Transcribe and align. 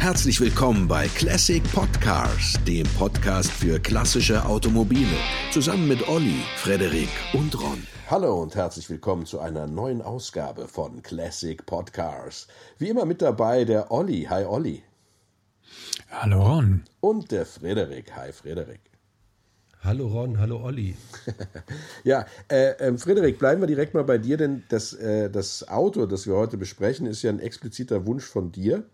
Herzlich 0.00 0.40
willkommen 0.40 0.88
bei 0.88 1.08
Classic 1.08 1.62
Podcars, 1.74 2.54
dem 2.66 2.86
Podcast 2.98 3.52
für 3.52 3.78
klassische 3.78 4.42
Automobile. 4.46 5.18
Zusammen 5.52 5.88
mit 5.88 6.08
Olli, 6.08 6.42
Frederik 6.56 7.10
und 7.34 7.54
Ron. 7.60 7.86
Hallo 8.08 8.40
und 8.40 8.54
herzlich 8.54 8.88
willkommen 8.88 9.26
zu 9.26 9.40
einer 9.40 9.66
neuen 9.66 10.00
Ausgabe 10.00 10.68
von 10.68 11.02
Classic 11.02 11.64
Podcars. 11.66 12.48
Wie 12.78 12.88
immer 12.88 13.04
mit 13.04 13.20
dabei 13.20 13.66
der 13.66 13.92
Olli. 13.92 14.22
Hi 14.30 14.46
Olli. 14.46 14.82
Hallo 16.10 16.44
Ron. 16.44 16.84
Und 17.00 17.30
der 17.30 17.44
Frederik. 17.44 18.16
Hi 18.16 18.32
Frederik. 18.32 18.80
Hallo 19.82 20.08
Ron, 20.08 20.38
hallo 20.38 20.64
Olli. 20.64 20.96
ja, 22.04 22.24
äh, 22.50 22.70
äh, 22.70 22.96
Frederik, 22.96 23.38
bleiben 23.38 23.60
wir 23.60 23.66
direkt 23.66 23.92
mal 23.92 24.04
bei 24.04 24.16
dir, 24.16 24.38
denn 24.38 24.62
das, 24.70 24.94
äh, 24.94 25.28
das 25.28 25.68
Auto, 25.68 26.06
das 26.06 26.26
wir 26.26 26.36
heute 26.36 26.56
besprechen, 26.56 27.06
ist 27.06 27.20
ja 27.22 27.30
ein 27.30 27.38
expliziter 27.38 28.06
Wunsch 28.06 28.24
von 28.24 28.50
dir, 28.50 28.84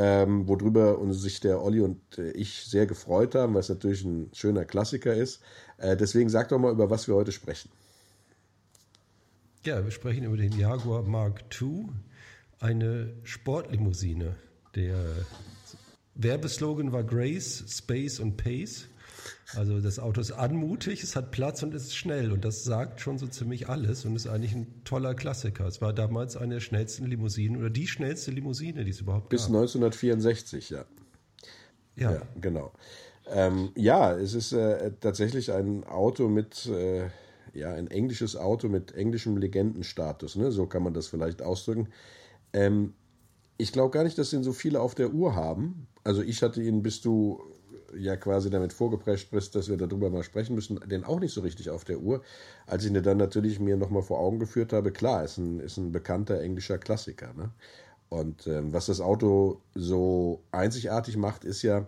ähm, 0.00 0.46
worüber 0.46 0.98
uns 0.98 1.20
sich 1.20 1.40
der 1.40 1.60
Olli 1.60 1.80
und 1.80 2.00
äh, 2.18 2.30
ich 2.30 2.64
sehr 2.66 2.86
gefreut 2.86 3.34
haben, 3.34 3.54
weil 3.54 3.60
es 3.60 3.68
natürlich 3.68 4.04
ein 4.04 4.30
schöner 4.32 4.64
Klassiker 4.64 5.12
ist. 5.12 5.40
Äh, 5.76 5.96
deswegen 5.96 6.28
sag 6.28 6.48
doch 6.50 6.58
mal, 6.58 6.70
über 6.70 6.88
was 6.88 7.08
wir 7.08 7.16
heute 7.16 7.32
sprechen. 7.32 7.68
Ja, 9.66 9.82
wir 9.82 9.90
sprechen 9.90 10.24
über 10.24 10.36
den 10.36 10.56
Jaguar 10.56 11.02
Mark 11.02 11.44
II, 11.60 11.88
eine 12.60 13.12
Sportlimousine. 13.24 14.36
Der 14.76 15.04
Werbeslogan 16.14 16.92
war 16.92 17.02
Grace, 17.02 17.64
Space 17.68 18.20
und 18.20 18.36
Pace. 18.36 18.87
Also 19.56 19.80
das 19.80 19.98
Auto 19.98 20.20
ist 20.20 20.32
anmutig, 20.32 21.02
es 21.02 21.16
hat 21.16 21.30
Platz 21.30 21.62
und 21.62 21.74
es 21.74 21.84
ist 21.84 21.96
schnell 21.96 22.32
und 22.32 22.44
das 22.44 22.64
sagt 22.64 23.00
schon 23.00 23.16
so 23.16 23.26
ziemlich 23.26 23.68
alles 23.68 24.04
und 24.04 24.14
ist 24.14 24.26
eigentlich 24.26 24.54
ein 24.54 24.84
toller 24.84 25.14
Klassiker. 25.14 25.66
Es 25.66 25.80
war 25.80 25.94
damals 25.94 26.36
eine 26.36 26.54
der 26.54 26.60
schnellsten 26.60 27.06
Limousinen 27.06 27.58
oder 27.58 27.70
die 27.70 27.86
schnellste 27.86 28.30
Limousine, 28.30 28.84
die 28.84 28.90
es 28.90 29.00
überhaupt 29.00 29.30
Bis 29.30 29.42
gab. 29.46 29.62
Bis 29.62 29.76
1964, 29.76 30.70
ja. 30.70 30.84
Ja, 31.96 32.12
ja 32.12 32.22
genau. 32.38 32.72
Ähm, 33.30 33.70
ja, 33.74 34.14
es 34.14 34.34
ist 34.34 34.52
äh, 34.52 34.92
tatsächlich 35.00 35.50
ein 35.50 35.84
Auto 35.84 36.28
mit, 36.28 36.66
äh, 36.66 37.08
ja, 37.54 37.72
ein 37.72 37.90
englisches 37.90 38.36
Auto 38.36 38.68
mit 38.68 38.92
englischem 38.92 39.38
Legendenstatus, 39.38 40.36
ne? 40.36 40.52
so 40.52 40.66
kann 40.66 40.82
man 40.82 40.92
das 40.92 41.08
vielleicht 41.08 41.40
ausdrücken. 41.40 41.88
Ähm, 42.52 42.92
ich 43.56 43.72
glaube 43.72 43.90
gar 43.92 44.04
nicht, 44.04 44.18
dass 44.18 44.32
ihn 44.32 44.42
so 44.42 44.52
viele 44.52 44.80
auf 44.80 44.94
der 44.94 45.12
Uhr 45.12 45.34
haben. 45.34 45.88
Also 46.04 46.22
ich 46.22 46.42
hatte 46.42 46.62
ihn, 46.62 46.82
bis 46.82 47.00
du 47.00 47.42
ja 47.96 48.16
quasi 48.16 48.50
damit 48.50 48.72
vorgeprescht 48.72 49.30
bist, 49.30 49.54
dass 49.54 49.68
wir 49.68 49.76
darüber 49.76 50.10
mal 50.10 50.22
sprechen 50.22 50.54
müssen, 50.54 50.80
den 50.88 51.04
auch 51.04 51.20
nicht 51.20 51.32
so 51.32 51.40
richtig 51.40 51.70
auf 51.70 51.84
der 51.84 52.00
Uhr. 52.00 52.22
Als 52.66 52.84
ich 52.84 52.90
ihn 52.90 53.02
dann 53.02 53.16
natürlich 53.16 53.60
mir 53.60 53.76
nochmal 53.76 54.02
vor 54.02 54.18
Augen 54.20 54.38
geführt 54.38 54.72
habe, 54.72 54.92
klar, 54.92 55.24
ist 55.24 55.38
ein, 55.38 55.60
ist 55.60 55.76
ein 55.76 55.92
bekannter 55.92 56.40
englischer 56.40 56.78
Klassiker. 56.78 57.32
Ne? 57.34 57.50
Und 58.08 58.46
ähm, 58.46 58.72
was 58.72 58.86
das 58.86 59.00
Auto 59.00 59.60
so 59.74 60.42
einzigartig 60.50 61.16
macht, 61.16 61.44
ist 61.44 61.62
ja, 61.62 61.86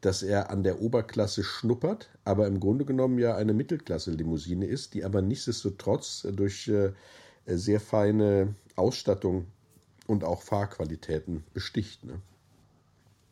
dass 0.00 0.22
er 0.22 0.50
an 0.50 0.62
der 0.62 0.80
Oberklasse 0.80 1.42
schnuppert, 1.42 2.08
aber 2.24 2.46
im 2.46 2.60
Grunde 2.60 2.84
genommen 2.84 3.18
ja 3.18 3.34
eine 3.36 3.52
Mittelklasse-Limousine 3.52 4.66
ist, 4.66 4.94
die 4.94 5.04
aber 5.04 5.22
nichtsdestotrotz 5.22 6.26
durch 6.32 6.68
äh, 6.68 6.92
sehr 7.46 7.80
feine 7.80 8.54
Ausstattung 8.76 9.46
und 10.06 10.24
auch 10.24 10.42
Fahrqualitäten 10.42 11.44
besticht. 11.52 12.04
Ne? 12.04 12.20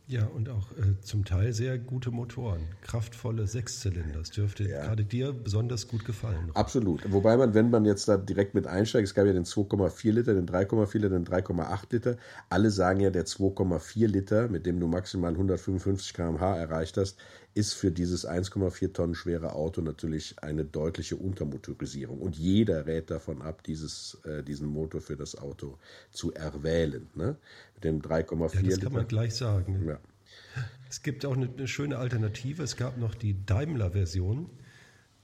Ja, 0.08 0.24
und 0.26 0.48
auch 0.48 0.70
äh, 0.72 1.00
zum 1.02 1.24
Teil 1.24 1.52
sehr 1.52 1.78
gute 1.78 2.12
Motoren. 2.12 2.60
Kraftvolle 2.82 3.48
Sechszylinder. 3.48 4.20
Das 4.20 4.30
dürfte 4.30 4.62
ja. 4.62 4.82
gerade 4.82 5.04
dir 5.04 5.32
besonders 5.32 5.88
gut 5.88 6.04
gefallen. 6.04 6.50
Absolut. 6.54 7.10
Wobei 7.10 7.36
man, 7.36 7.54
wenn 7.54 7.70
man 7.70 7.84
jetzt 7.84 8.06
da 8.06 8.16
direkt 8.16 8.54
mit 8.54 8.68
einsteigt, 8.68 9.08
es 9.08 9.14
gab 9.14 9.26
ja 9.26 9.32
den 9.32 9.44
2,4 9.44 10.12
Liter, 10.12 10.34
den 10.34 10.46
3,4 10.46 10.98
Liter, 10.98 11.08
den 11.08 11.26
3,8 11.26 11.86
Liter. 11.90 12.16
Alle 12.50 12.70
sagen 12.70 13.00
ja, 13.00 13.10
der 13.10 13.26
2,4 13.26 14.06
Liter, 14.06 14.48
mit 14.48 14.64
dem 14.64 14.78
du 14.78 14.86
maximal 14.86 15.32
155 15.32 16.14
km/h 16.14 16.56
erreicht 16.56 16.96
hast, 16.98 17.18
ist 17.56 17.72
für 17.72 17.90
dieses 17.90 18.28
1,4 18.28 18.92
Tonnen 18.92 19.14
schwere 19.14 19.54
Auto 19.54 19.80
natürlich 19.80 20.42
eine 20.42 20.66
deutliche 20.66 21.16
Untermotorisierung. 21.16 22.20
Und 22.20 22.36
jeder 22.36 22.86
rät 22.86 23.10
davon 23.10 23.40
ab, 23.40 23.62
dieses, 23.62 24.18
äh, 24.24 24.42
diesen 24.42 24.68
Motor 24.68 25.00
für 25.00 25.16
das 25.16 25.36
Auto 25.36 25.78
zu 26.10 26.34
erwählen. 26.34 27.08
Ne? 27.14 27.38
Mit 27.74 27.84
dem 27.84 28.02
3,4 28.02 28.56
ja, 28.56 28.68
das 28.68 28.80
kann 28.80 28.92
man 28.92 29.08
gleich 29.08 29.34
sagen. 29.34 29.88
Ja. 29.88 29.98
Es 30.90 31.02
gibt 31.02 31.24
auch 31.24 31.34
eine, 31.34 31.48
eine, 31.48 31.66
schöne 31.66 31.96
Alternative. 31.96 32.62
Es 32.62 32.76
gab 32.76 32.98
noch 32.98 33.14
die 33.14 33.46
Daimler-Version. 33.46 34.50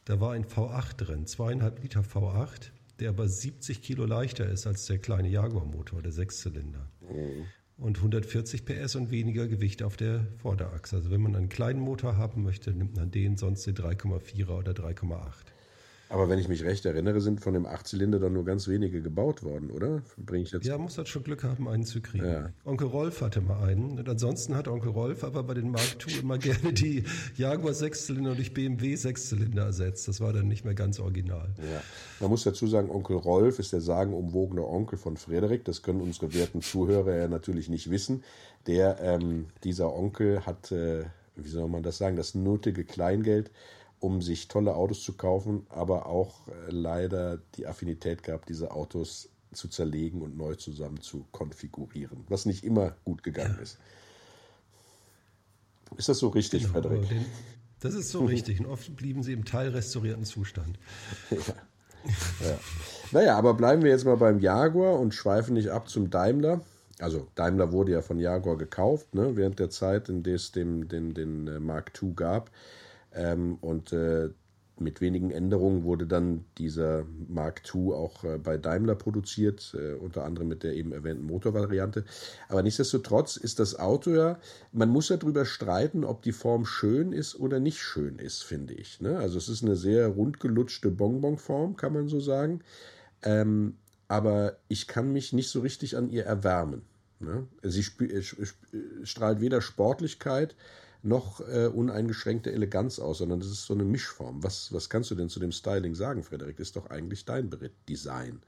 Da 0.06 0.19
war 0.19 0.33
ein 0.33 0.47
V8 0.47 0.97
drin, 0.97 1.27
zweieinhalb 1.27 1.83
Liter 1.83 2.01
V8, 2.01 2.71
der 2.99 3.11
aber 3.11 3.29
70 3.29 3.83
Kilo 3.83 4.06
leichter 4.06 4.49
ist 4.49 4.67
als 4.67 4.87
der 4.87 4.99
kleine 4.99 5.29
Jaguar-Motor, 5.29 6.01
der 6.01 6.12
Sechszylinder. 6.12 6.89
Mhm 7.03 7.45
und 7.82 7.97
140 7.98 8.65
PS 8.65 8.94
und 8.94 9.10
weniger 9.10 9.48
Gewicht 9.48 9.82
auf 9.82 9.97
der 9.97 10.26
Vorderachse. 10.38 10.97
Also 10.97 11.10
wenn 11.10 11.20
man 11.20 11.34
einen 11.34 11.48
kleinen 11.48 11.81
Motor 11.81 12.16
haben 12.16 12.44
möchte, 12.44 12.70
nimmt 12.70 12.97
man 12.97 13.10
den, 13.10 13.37
sonst 13.37 13.66
den 13.66 13.75
3,4er 13.75 14.50
oder 14.50 14.72
3,8. 14.72 15.32
Aber 16.12 16.28
wenn 16.28 16.39
ich 16.39 16.47
mich 16.47 16.62
recht 16.62 16.84
erinnere, 16.84 17.23
sind 17.23 17.41
von 17.41 17.55
dem 17.55 17.65
Achtzylinder 17.65 18.19
dann 18.19 18.34
nur 18.34 18.45
ganz 18.45 18.69
wenige 18.69 19.00
gebaut 19.00 19.43
worden, 19.43 19.71
oder? 19.71 20.03
Bring 20.19 20.43
ich 20.43 20.53
jetzt 20.53 20.67
ja, 20.67 20.77
muss 20.77 20.99
halt 20.99 21.09
schon 21.09 21.23
Glück 21.23 21.43
haben, 21.43 21.67
einen 21.69 21.84
zu 21.84 22.03
kriegen. 22.03 22.27
Ja. 22.27 22.50
Onkel 22.67 22.87
Rolf 22.87 23.23
hatte 23.23 23.41
mal 23.41 23.67
einen. 23.67 23.99
Und 23.99 24.06
ansonsten 24.06 24.55
hat 24.55 24.69
Onkel 24.69 24.91
Rolf 24.91 25.25
aber 25.25 25.43
bei 25.43 25.55
den 25.55 25.71
Mark 25.71 25.97
II 26.06 26.21
immer 26.21 26.37
gerne 26.37 26.75
die 26.75 27.05
Jaguar 27.37 27.73
Sechszylinder 27.73 28.34
durch 28.34 28.53
BMW 28.53 28.95
Sechszylinder 28.95 29.65
ersetzt. 29.65 30.06
Das 30.06 30.21
war 30.21 30.34
dann 30.34 30.49
nicht 30.49 30.67
mehr 30.67 30.75
ganz 30.75 31.00
original. 31.00 31.49
Ja. 31.56 31.81
Man 32.21 32.29
muss 32.29 32.44
dazu 32.44 32.67
sagen, 32.67 32.91
Onkel 32.91 33.17
Rolf 33.17 33.59
ist 33.59 33.73
der 33.73 33.81
sagenumwogene 33.81 34.67
Onkel 34.67 34.99
von 34.99 35.17
Frederik. 35.17 35.65
Das 35.65 35.81
können 35.81 36.03
unsere 36.03 36.34
werten 36.34 36.61
Zuhörer 36.61 37.17
ja 37.17 37.29
natürlich 37.29 37.71
nicht 37.71 37.91
wissen. 37.91 38.23
Der, 38.67 39.00
ähm, 39.00 39.47
dieser 39.65 39.94
Onkel 39.94 40.44
hat, 40.44 40.73
äh, 40.73 41.05
wie 41.37 41.49
soll 41.49 41.71
man 41.71 41.83
das 41.83 41.97
sagen, 41.97 42.17
das 42.17 42.34
nötige 42.34 42.84
Kleingeld 42.84 43.50
um 44.03 44.21
sich 44.21 44.49
tolle 44.49 44.75
Autos 44.75 45.03
zu 45.03 45.13
kaufen, 45.13 45.65
aber 45.69 46.07
auch 46.07 46.49
äh, 46.49 46.71
leider 46.71 47.39
die 47.55 47.69
Affinität 47.69 48.25
gehabt, 48.25 48.49
diese 48.49 48.73
Autos 48.73 49.29
zu 49.53 49.69
zerlegen 49.69 50.23
und 50.23 50.37
neu 50.37 50.57
zusammen 50.57 51.01
zu 51.01 51.25
konfigurieren, 51.31 52.25
was 52.29 52.45
nicht 52.45 52.65
immer 52.65 52.97
gut 53.05 53.23
gegangen 53.23 53.55
ja. 53.57 53.62
ist. 53.62 53.79
Ist 55.97 56.09
das 56.09 56.19
so 56.19 56.29
richtig, 56.29 56.62
genau, 56.62 56.73
Frederik? 56.73 57.09
Den, 57.09 57.25
das 57.79 57.95
ist 57.95 58.11
so 58.11 58.25
richtig 58.25 58.59
und 58.59 58.67
oft 58.67 58.97
blieben 58.97 59.23
sie 59.23 59.35
im 59.35 59.45
teilrestaurierten 59.45 60.25
Zustand. 60.25 60.79
ja. 61.31 61.39
ja. 62.41 62.59
Naja, 63.12 63.39
aber 63.39 63.55
bleiben 63.55 63.83
wir 63.83 63.91
jetzt 63.91 64.05
mal 64.05 64.17
beim 64.17 64.41
Jaguar 64.41 64.99
und 64.99 65.15
schweifen 65.15 65.55
nicht 65.55 65.69
ab 65.69 65.89
zum 65.89 66.11
Daimler. 66.11 66.62
Also 66.99 67.29
Daimler 67.37 67.71
wurde 67.71 67.93
ja 67.93 68.03
von 68.03 68.19
Jaguar 68.19 68.57
gekauft, 68.57 69.15
ne, 69.15 69.37
während 69.37 69.61
der 69.61 69.71
Zeit, 69.71 70.09
in 70.09 70.25
der 70.25 70.35
es 70.37 70.51
dem, 70.51 70.89
den, 70.89 71.15
den 71.15 71.47
äh, 71.47 71.61
Mark 71.61 71.93
II 72.03 72.15
gab. 72.17 72.51
Ähm, 73.15 73.59
und 73.61 73.93
äh, 73.93 74.31
mit 74.78 75.00
wenigen 75.00 75.31
Änderungen 75.31 75.84
wurde 75.84 76.06
dann 76.06 76.45
dieser 76.59 77.05
Mark 77.28 77.62
II 77.73 77.93
auch 77.93 78.25
äh, 78.25 78.39
bei 78.39 78.59
Daimler 78.59 78.95
produziert, 78.95 79.77
äh, 79.78 79.95
unter 79.95 80.25
anderem 80.25 80.49
mit 80.49 80.62
der 80.62 80.75
eben 80.75 80.93
erwähnten 80.93 81.25
Motorvariante. 81.25 82.05
Aber 82.49 82.62
nichtsdestotrotz 82.62 83.37
ist 83.37 83.61
das 83.61 83.78
Auto 83.78 84.11
ja, 84.11 84.39
man 84.73 84.89
muss 84.89 85.09
ja 85.09 85.17
darüber 85.17 85.45
streiten, 85.45 86.05
ob 86.05 86.23
die 86.23 86.33
Form 86.33 86.65
schön 86.67 87.12
ist 87.12 87.39
oder 87.39 87.61
nicht 87.61 87.81
schön 87.81 88.19
ist, 88.19 88.43
finde 88.43 88.75
ich. 88.75 89.00
Ne? 89.00 89.19
Also 89.19 89.39
es 89.39 89.49
ist 89.49 89.62
eine 89.62 89.77
sehr 89.77 90.09
rundgelutschte 90.09 90.91
Bonbonform, 90.91 91.77
kann 91.77 91.93
man 91.93 92.09
so 92.09 92.21
sagen. 92.21 92.61
Ähm, 93.23 93.77
aber 94.09 94.56
ich 94.69 94.89
kann 94.89 95.12
mich 95.12 95.33
nicht 95.33 95.49
so 95.49 95.61
richtig 95.61 95.97
an 95.97 96.11
ihr 96.11 96.25
erwärmen. 96.25 96.83
Ne? 97.21 97.47
Sie 97.62 97.84
äh, 98.05 98.23
strahlt 99.05 99.41
weder 99.41 99.61
Sportlichkeit 99.61 100.55
noch 101.03 101.41
äh, 101.41 101.67
uneingeschränkte 101.67 102.53
Eleganz 102.53 102.99
aus, 102.99 103.19
sondern 103.19 103.41
das 103.41 103.49
ist 103.49 103.67
so 103.67 103.75
eine 103.75 103.85
Mischform. 103.85 104.43
Was, 104.43 104.73
was 104.73 104.89
kannst 104.89 105.11
du 105.11 105.15
denn 105.15 105.29
zu 105.29 105.41
dem 105.41 105.53
Styling 105.53 105.95
sagen, 105.95 106.23
Frederik? 106.23 106.59
Ist 106.61 106.77
doch 106.77 106.91
eigentlich 106.91 107.25
dein 107.25 107.51
Design. 107.89 108.41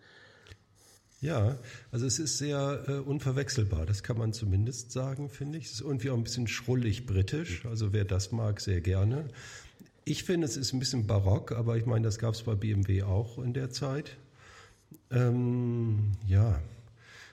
Ja, 1.20 1.56
also 1.90 2.04
es 2.04 2.18
ist 2.18 2.36
sehr 2.36 2.84
äh, 2.86 2.92
unverwechselbar, 2.98 3.86
das 3.86 4.02
kann 4.02 4.18
man 4.18 4.34
zumindest 4.34 4.92
sagen, 4.92 5.30
finde 5.30 5.56
ich. 5.56 5.66
Es 5.66 5.72
ist 5.72 5.80
irgendwie 5.80 6.10
auch 6.10 6.16
ein 6.18 6.22
bisschen 6.22 6.48
schrullig 6.48 7.06
britisch, 7.06 7.64
also 7.64 7.94
wer 7.94 8.04
das 8.04 8.30
mag, 8.30 8.60
sehr 8.60 8.82
gerne. 8.82 9.24
Ich 10.04 10.24
finde, 10.24 10.46
es 10.46 10.58
ist 10.58 10.74
ein 10.74 10.80
bisschen 10.80 11.06
barock, 11.06 11.52
aber 11.52 11.78
ich 11.78 11.86
meine, 11.86 12.04
das 12.04 12.18
gab 12.18 12.34
es 12.34 12.42
bei 12.42 12.54
BMW 12.54 13.04
auch 13.04 13.38
in 13.38 13.54
der 13.54 13.70
Zeit. 13.70 14.18
Ähm, 15.10 16.12
ja, 16.26 16.60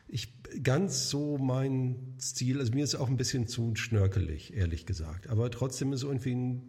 ich 0.07 0.29
ganz 0.63 1.09
so 1.09 1.37
mein 1.37 2.15
Stil, 2.19 2.59
also 2.59 2.73
mir 2.73 2.83
ist 2.83 2.95
auch 2.95 3.09
ein 3.09 3.17
bisschen 3.17 3.47
zu 3.47 3.75
schnörkelig, 3.75 4.53
ehrlich 4.55 4.85
gesagt. 4.85 5.27
Aber 5.27 5.49
trotzdem 5.51 5.93
ist 5.93 6.03
irgendwie 6.03 6.35
ein, 6.35 6.61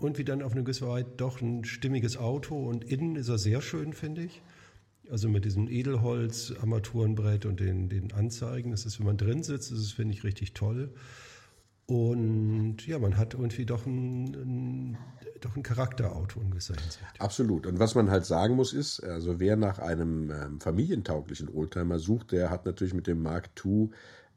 irgendwie 0.00 0.24
dann 0.24 0.42
auf 0.42 0.52
eine 0.52 0.62
gewisse 0.62 0.86
Weise 0.86 1.08
doch 1.16 1.40
ein 1.40 1.64
stimmiges 1.64 2.16
Auto 2.16 2.68
und 2.68 2.84
innen 2.84 3.16
ist 3.16 3.28
er 3.28 3.38
sehr 3.38 3.60
schön, 3.62 3.92
finde 3.92 4.24
ich. 4.24 4.42
Also 5.10 5.28
mit 5.28 5.44
diesem 5.44 5.68
Edelholz-Armaturenbrett 5.68 7.46
und 7.46 7.60
den, 7.60 7.88
den 7.88 8.12
Anzeigen. 8.12 8.72
Das 8.72 8.84
ist, 8.84 8.98
wenn 8.98 9.06
man 9.06 9.16
drin 9.16 9.42
sitzt, 9.42 9.72
ist, 9.72 9.92
finde 9.92 10.12
ich, 10.12 10.22
richtig 10.22 10.52
toll. 10.52 10.92
Und 11.86 12.86
ja, 12.86 12.98
man 12.98 13.16
hat 13.16 13.32
irgendwie 13.32 13.64
doch 13.64 13.86
ein, 13.86 14.34
ein, 14.34 14.98
doch 15.44 15.56
ein 15.56 15.62
Charakterauto 15.62 16.40
in 16.40 16.50
gewisser 16.50 16.74
Hinsicht. 16.74 17.04
Absolut. 17.18 17.66
Und 17.66 17.78
was 17.78 17.94
man 17.94 18.10
halt 18.10 18.24
sagen 18.24 18.54
muss, 18.54 18.72
ist, 18.72 19.00
also 19.02 19.40
wer 19.40 19.56
nach 19.56 19.78
einem 19.78 20.30
ähm, 20.30 20.60
familientauglichen 20.60 21.48
Oldtimer 21.48 21.98
sucht, 21.98 22.32
der 22.32 22.50
hat 22.50 22.66
natürlich 22.66 22.94
mit 22.94 23.06
dem 23.06 23.22
Mark 23.22 23.50
II 23.64 23.90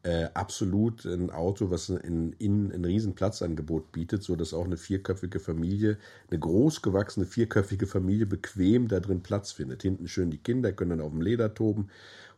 äh, 0.04 0.30
absolut 0.34 1.06
ein 1.06 1.30
Auto, 1.30 1.70
was 1.70 1.90
in, 1.90 2.34
in 2.34 2.72
ein 2.72 2.86
riesen 2.86 3.14
Platzangebot 3.14 3.92
bietet, 3.92 4.24
so 4.24 4.36
dass 4.36 4.54
auch 4.54 4.66
eine 4.66 4.78
vierköpfige 4.78 5.40
Familie, 5.40 5.98
eine 6.30 6.40
großgewachsene 6.40 7.26
vierköpfige 7.26 7.86
Familie 7.86 8.26
bequem 8.26 8.88
da 8.88 9.00
drin 9.00 9.22
Platz 9.22 9.52
findet. 9.52 9.84
Hinten 9.84 10.08
schön 10.08 10.32
die 10.32 10.38
Kinder 10.38 10.72
können 10.72 10.92
dann 10.92 11.02
auf 11.02 11.12
dem 11.12 11.22
Leder 11.22 11.54
toben. 11.54 11.90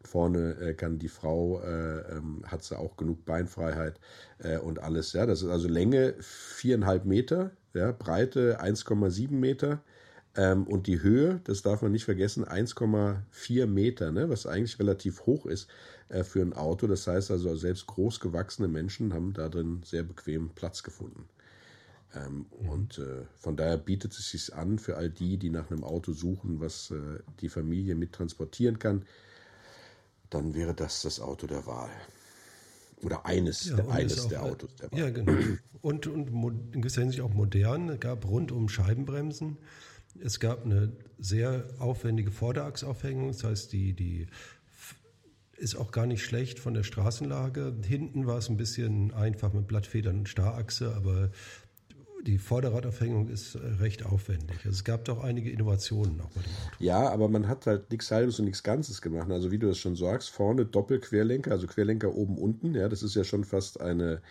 Vorne 0.01 0.57
äh, 0.59 0.73
kann 0.73 0.99
die 0.99 1.07
Frau, 1.07 1.61
äh, 1.61 2.17
ähm, 2.17 2.43
hat 2.45 2.63
sie 2.63 2.77
auch 2.77 2.97
genug 2.97 3.23
Beinfreiheit 3.25 3.99
äh, 4.39 4.57
und 4.57 4.79
alles. 4.79 5.13
Ja, 5.13 5.25
das 5.25 5.41
ist 5.41 5.49
also 5.49 5.69
Länge 5.69 6.15
viereinhalb 6.19 7.05
Meter, 7.05 7.51
ja, 7.73 7.93
Breite 7.93 8.61
1,7 8.61 9.31
Meter. 9.31 9.81
Ähm, 10.35 10.65
und 10.65 10.87
die 10.87 11.01
Höhe, 11.01 11.41
das 11.43 11.61
darf 11.61 11.81
man 11.81 11.91
nicht 11.91 12.05
vergessen, 12.05 12.43
1,4 12.43 13.67
Meter, 13.67 14.11
ne, 14.11 14.29
was 14.29 14.47
eigentlich 14.47 14.79
relativ 14.79 15.25
hoch 15.25 15.45
ist 15.45 15.69
äh, 16.09 16.23
für 16.23 16.41
ein 16.41 16.53
Auto. 16.53 16.87
Das 16.87 17.05
heißt 17.05 17.29
also, 17.29 17.55
selbst 17.55 17.85
großgewachsene 17.87 18.67
Menschen 18.67 19.13
haben 19.13 19.33
da 19.33 19.49
drin 19.49 19.81
sehr 19.85 20.03
bequem 20.03 20.49
Platz 20.49 20.81
gefunden. 20.81 21.29
Ähm, 22.15 22.45
mhm. 22.59 22.69
Und 22.69 22.97
äh, 22.97 23.25
von 23.37 23.55
daher 23.55 23.77
bietet 23.77 24.13
es 24.13 24.29
sich 24.29 24.53
an 24.53 24.79
für 24.79 24.97
all 24.97 25.09
die, 25.09 25.37
die 25.37 25.49
nach 25.49 25.69
einem 25.69 25.83
Auto 25.83 26.13
suchen, 26.13 26.59
was 26.59 26.91
äh, 26.91 27.19
die 27.41 27.49
Familie 27.49 27.93
mit 27.93 28.13
transportieren 28.13 28.79
kann, 28.79 29.05
dann 30.31 30.55
wäre 30.55 30.73
das 30.73 31.03
das 31.03 31.19
Auto 31.19 31.45
der 31.45 31.65
Wahl. 31.67 31.91
Oder 33.03 33.25
eines, 33.25 33.65
ja, 33.65 33.75
der, 33.75 33.89
eines 33.89 34.27
der 34.27 34.43
Autos 34.43 34.75
der 34.75 34.91
Wahl. 34.91 34.99
Ja, 34.99 35.09
genau. 35.09 35.33
Und, 35.81 36.07
und 36.07 36.29
in 36.73 36.81
gewisser 36.81 37.01
Hinsicht 37.01 37.21
auch 37.21 37.33
modern. 37.33 37.89
Es 37.89 37.99
gab 37.99 38.25
rundum 38.25 38.69
Scheibenbremsen. 38.69 39.57
Es 40.21 40.39
gab 40.39 40.65
eine 40.65 40.91
sehr 41.19 41.65
aufwendige 41.79 42.31
Vorderachsaufhängung. 42.31 43.29
Das 43.29 43.43
heißt, 43.43 43.73
die, 43.73 43.93
die 43.93 44.27
ist 45.57 45.75
auch 45.75 45.91
gar 45.91 46.05
nicht 46.05 46.23
schlecht 46.23 46.59
von 46.59 46.73
der 46.73 46.83
Straßenlage. 46.83 47.73
Hinten 47.85 48.27
war 48.27 48.37
es 48.37 48.49
ein 48.49 48.57
bisschen 48.57 49.13
einfach 49.13 49.53
mit 49.53 49.67
Blattfedern 49.67 50.19
und 50.19 50.29
Starrachse, 50.29 50.93
aber 50.95 51.31
die 52.25 52.37
Vorderradaufhängung 52.37 53.27
ist 53.27 53.57
recht 53.79 54.05
aufwendig. 54.05 54.57
Also 54.59 54.69
es 54.69 54.83
gab 54.83 55.05
doch 55.05 55.23
einige 55.23 55.49
Innovationen 55.51 56.21
auch 56.21 56.29
bei 56.29 56.41
dem 56.41 56.51
Auto. 56.51 56.75
Ja, 56.79 57.09
aber 57.09 57.27
man 57.27 57.47
hat 57.47 57.65
halt 57.65 57.91
nichts 57.91 58.11
Halbes 58.11 58.39
und 58.39 58.45
nichts 58.45 58.63
Ganzes 58.63 59.01
gemacht. 59.01 59.29
Also 59.29 59.51
wie 59.51 59.59
du 59.59 59.69
es 59.69 59.77
schon 59.77 59.95
sagst, 59.95 60.29
vorne 60.29 60.65
Doppelquerlenker, 60.65 61.51
also 61.51 61.67
Querlenker 61.67 62.13
oben 62.13 62.37
unten. 62.37 62.75
Ja, 62.75 62.87
das 62.87 63.03
ist 63.03 63.15
ja 63.15 63.23
schon 63.23 63.43
fast 63.43 63.81
eine 63.81 64.21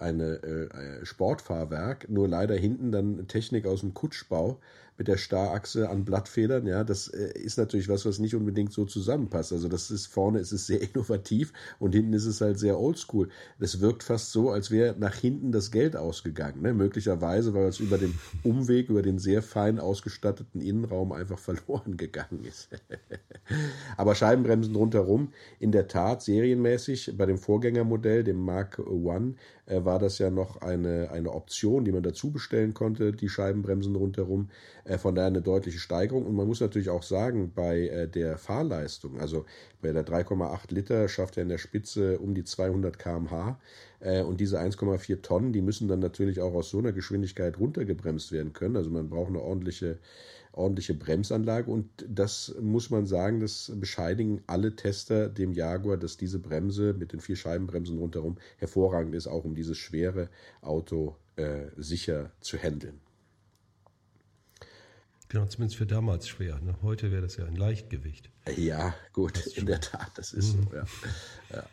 eine 0.00 0.42
äh, 0.42 1.04
Sportfahrwerk, 1.04 2.08
nur 2.08 2.28
leider 2.28 2.54
hinten 2.54 2.92
dann 2.92 3.26
Technik 3.28 3.66
aus 3.66 3.80
dem 3.80 3.94
Kutschbau 3.94 4.58
mit 5.00 5.08
der 5.08 5.16
Starrachse 5.16 5.88
an 5.88 6.04
Blattfedern, 6.04 6.66
ja, 6.66 6.84
das 6.84 7.08
äh, 7.08 7.32
ist 7.32 7.56
natürlich 7.56 7.88
was, 7.88 8.04
was 8.04 8.18
nicht 8.18 8.34
unbedingt 8.34 8.70
so 8.70 8.84
zusammenpasst. 8.84 9.50
Also 9.50 9.66
das 9.66 9.90
ist 9.90 10.08
vorne 10.08 10.40
ist 10.40 10.52
es 10.52 10.66
sehr 10.66 10.82
innovativ 10.94 11.54
und 11.78 11.94
hinten 11.94 12.12
ist 12.12 12.26
es 12.26 12.42
halt 12.42 12.58
sehr 12.58 12.78
oldschool. 12.78 13.30
Das 13.58 13.80
wirkt 13.80 14.02
fast 14.02 14.30
so, 14.30 14.50
als 14.50 14.70
wäre 14.70 14.94
nach 14.98 15.14
hinten 15.14 15.52
das 15.52 15.70
Geld 15.70 15.96
ausgegangen, 15.96 16.60
ne? 16.60 16.74
möglicherweise, 16.74 17.54
weil 17.54 17.64
es 17.64 17.80
über 17.80 17.96
den 17.96 18.18
Umweg, 18.42 18.90
über 18.90 19.00
den 19.00 19.18
sehr 19.18 19.40
fein 19.40 19.80
ausgestatteten 19.80 20.60
Innenraum 20.60 21.12
einfach 21.12 21.38
verloren 21.38 21.96
gegangen 21.96 22.44
ist. 22.44 22.68
Aber 23.96 24.14
Scheibenbremsen 24.14 24.76
rundherum, 24.76 25.32
in 25.60 25.72
der 25.72 25.88
Tat 25.88 26.20
serienmäßig 26.20 27.14
bei 27.16 27.24
dem 27.24 27.38
Vorgängermodell, 27.38 28.22
dem 28.22 28.44
Mark 28.44 28.78
One, 28.78 29.36
äh, 29.70 29.84
war 29.84 29.98
das 29.98 30.18
ja 30.18 30.30
noch 30.30 30.60
eine, 30.60 31.10
eine 31.10 31.32
Option, 31.32 31.84
die 31.84 31.92
man 31.92 32.02
dazu 32.02 32.30
bestellen 32.30 32.74
konnte, 32.74 33.12
die 33.12 33.28
Scheibenbremsen 33.28 33.94
rundherum. 33.94 34.50
Äh, 34.84 34.98
von 34.98 35.14
daher 35.14 35.28
eine 35.28 35.42
deutliche 35.42 35.78
Steigerung. 35.78 36.26
Und 36.26 36.34
man 36.34 36.46
muss 36.46 36.60
natürlich 36.60 36.90
auch 36.90 37.02
sagen, 37.02 37.52
bei 37.54 37.88
äh, 37.88 38.08
der 38.08 38.36
Fahrleistung, 38.36 39.20
also 39.20 39.46
bei 39.80 39.92
der 39.92 40.04
3,8 40.04 40.74
Liter 40.74 41.08
schafft 41.08 41.36
er 41.36 41.44
in 41.44 41.48
der 41.48 41.58
Spitze 41.58 42.18
um 42.18 42.34
die 42.34 42.44
200 42.44 42.98
km/h. 42.98 43.58
Und 44.26 44.40
diese 44.40 44.58
1,4 44.58 45.20
Tonnen, 45.20 45.52
die 45.52 45.60
müssen 45.60 45.86
dann 45.86 46.00
natürlich 46.00 46.40
auch 46.40 46.54
aus 46.54 46.70
so 46.70 46.78
einer 46.78 46.92
Geschwindigkeit 46.92 47.58
runtergebremst 47.58 48.32
werden 48.32 48.54
können. 48.54 48.76
Also 48.76 48.88
man 48.88 49.10
braucht 49.10 49.28
eine 49.28 49.42
ordentliche 49.42 49.98
ordentliche 50.52 50.94
Bremsanlage 50.94 51.70
und 51.70 51.88
das 52.08 52.54
muss 52.60 52.90
man 52.90 53.06
sagen, 53.06 53.40
das 53.40 53.72
bescheidigen 53.76 54.42
alle 54.46 54.74
Tester 54.74 55.28
dem 55.28 55.52
Jaguar, 55.52 55.96
dass 55.96 56.16
diese 56.16 56.38
Bremse 56.38 56.92
mit 56.92 57.12
den 57.12 57.20
vier 57.20 57.36
Scheibenbremsen 57.36 57.98
rundherum 57.98 58.36
hervorragend 58.58 59.14
ist, 59.14 59.26
auch 59.26 59.44
um 59.44 59.54
dieses 59.54 59.78
schwere 59.78 60.28
Auto 60.60 61.16
äh, 61.36 61.66
sicher 61.76 62.32
zu 62.40 62.58
handeln. 62.58 63.00
Genau, 65.28 65.46
zumindest 65.46 65.78
für 65.78 65.86
damals 65.86 66.26
schwer. 66.26 66.58
Ne? 66.60 66.76
Heute 66.82 67.12
wäre 67.12 67.22
das 67.22 67.36
ja 67.36 67.44
ein 67.44 67.54
Leichtgewicht. 67.54 68.30
Ja, 68.56 68.94
gut, 69.12 69.46
in 69.56 69.66
der 69.66 69.80
Tat, 69.80 70.10
das 70.16 70.32
ist 70.32 70.56
mhm. 70.56 70.64
so. 70.64 70.76
Ja. 70.76 70.84
Ja. 71.54 71.64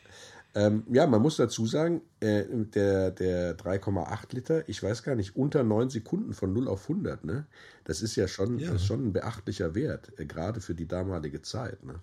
Ähm, 0.57 0.83
ja, 0.91 1.05
man 1.05 1.21
muss 1.21 1.37
dazu 1.37 1.67
sagen, 1.67 2.01
äh, 2.19 2.43
der, 2.49 3.11
der 3.11 3.55
3,8 3.55 4.33
Liter, 4.33 4.67
ich 4.67 4.81
weiß 4.81 5.03
gar 5.03 5.13
nicht, 5.13 5.35
unter 5.35 5.63
9 5.63 5.91
Sekunden 5.91 6.33
von 6.33 6.51
0 6.51 6.67
auf 6.67 6.89
100, 6.89 7.23
ne? 7.25 7.45
Das 7.83 8.01
ist 8.01 8.15
ja 8.15 8.27
schon, 8.27 8.57
ja. 8.57 8.73
Ist 8.73 8.85
schon 8.85 9.05
ein 9.05 9.13
beachtlicher 9.13 9.75
Wert, 9.75 10.13
äh, 10.17 10.25
gerade 10.25 10.59
für 10.59 10.73
die 10.73 10.87
damalige 10.87 11.43
Zeit, 11.43 11.83
ne? 11.83 11.99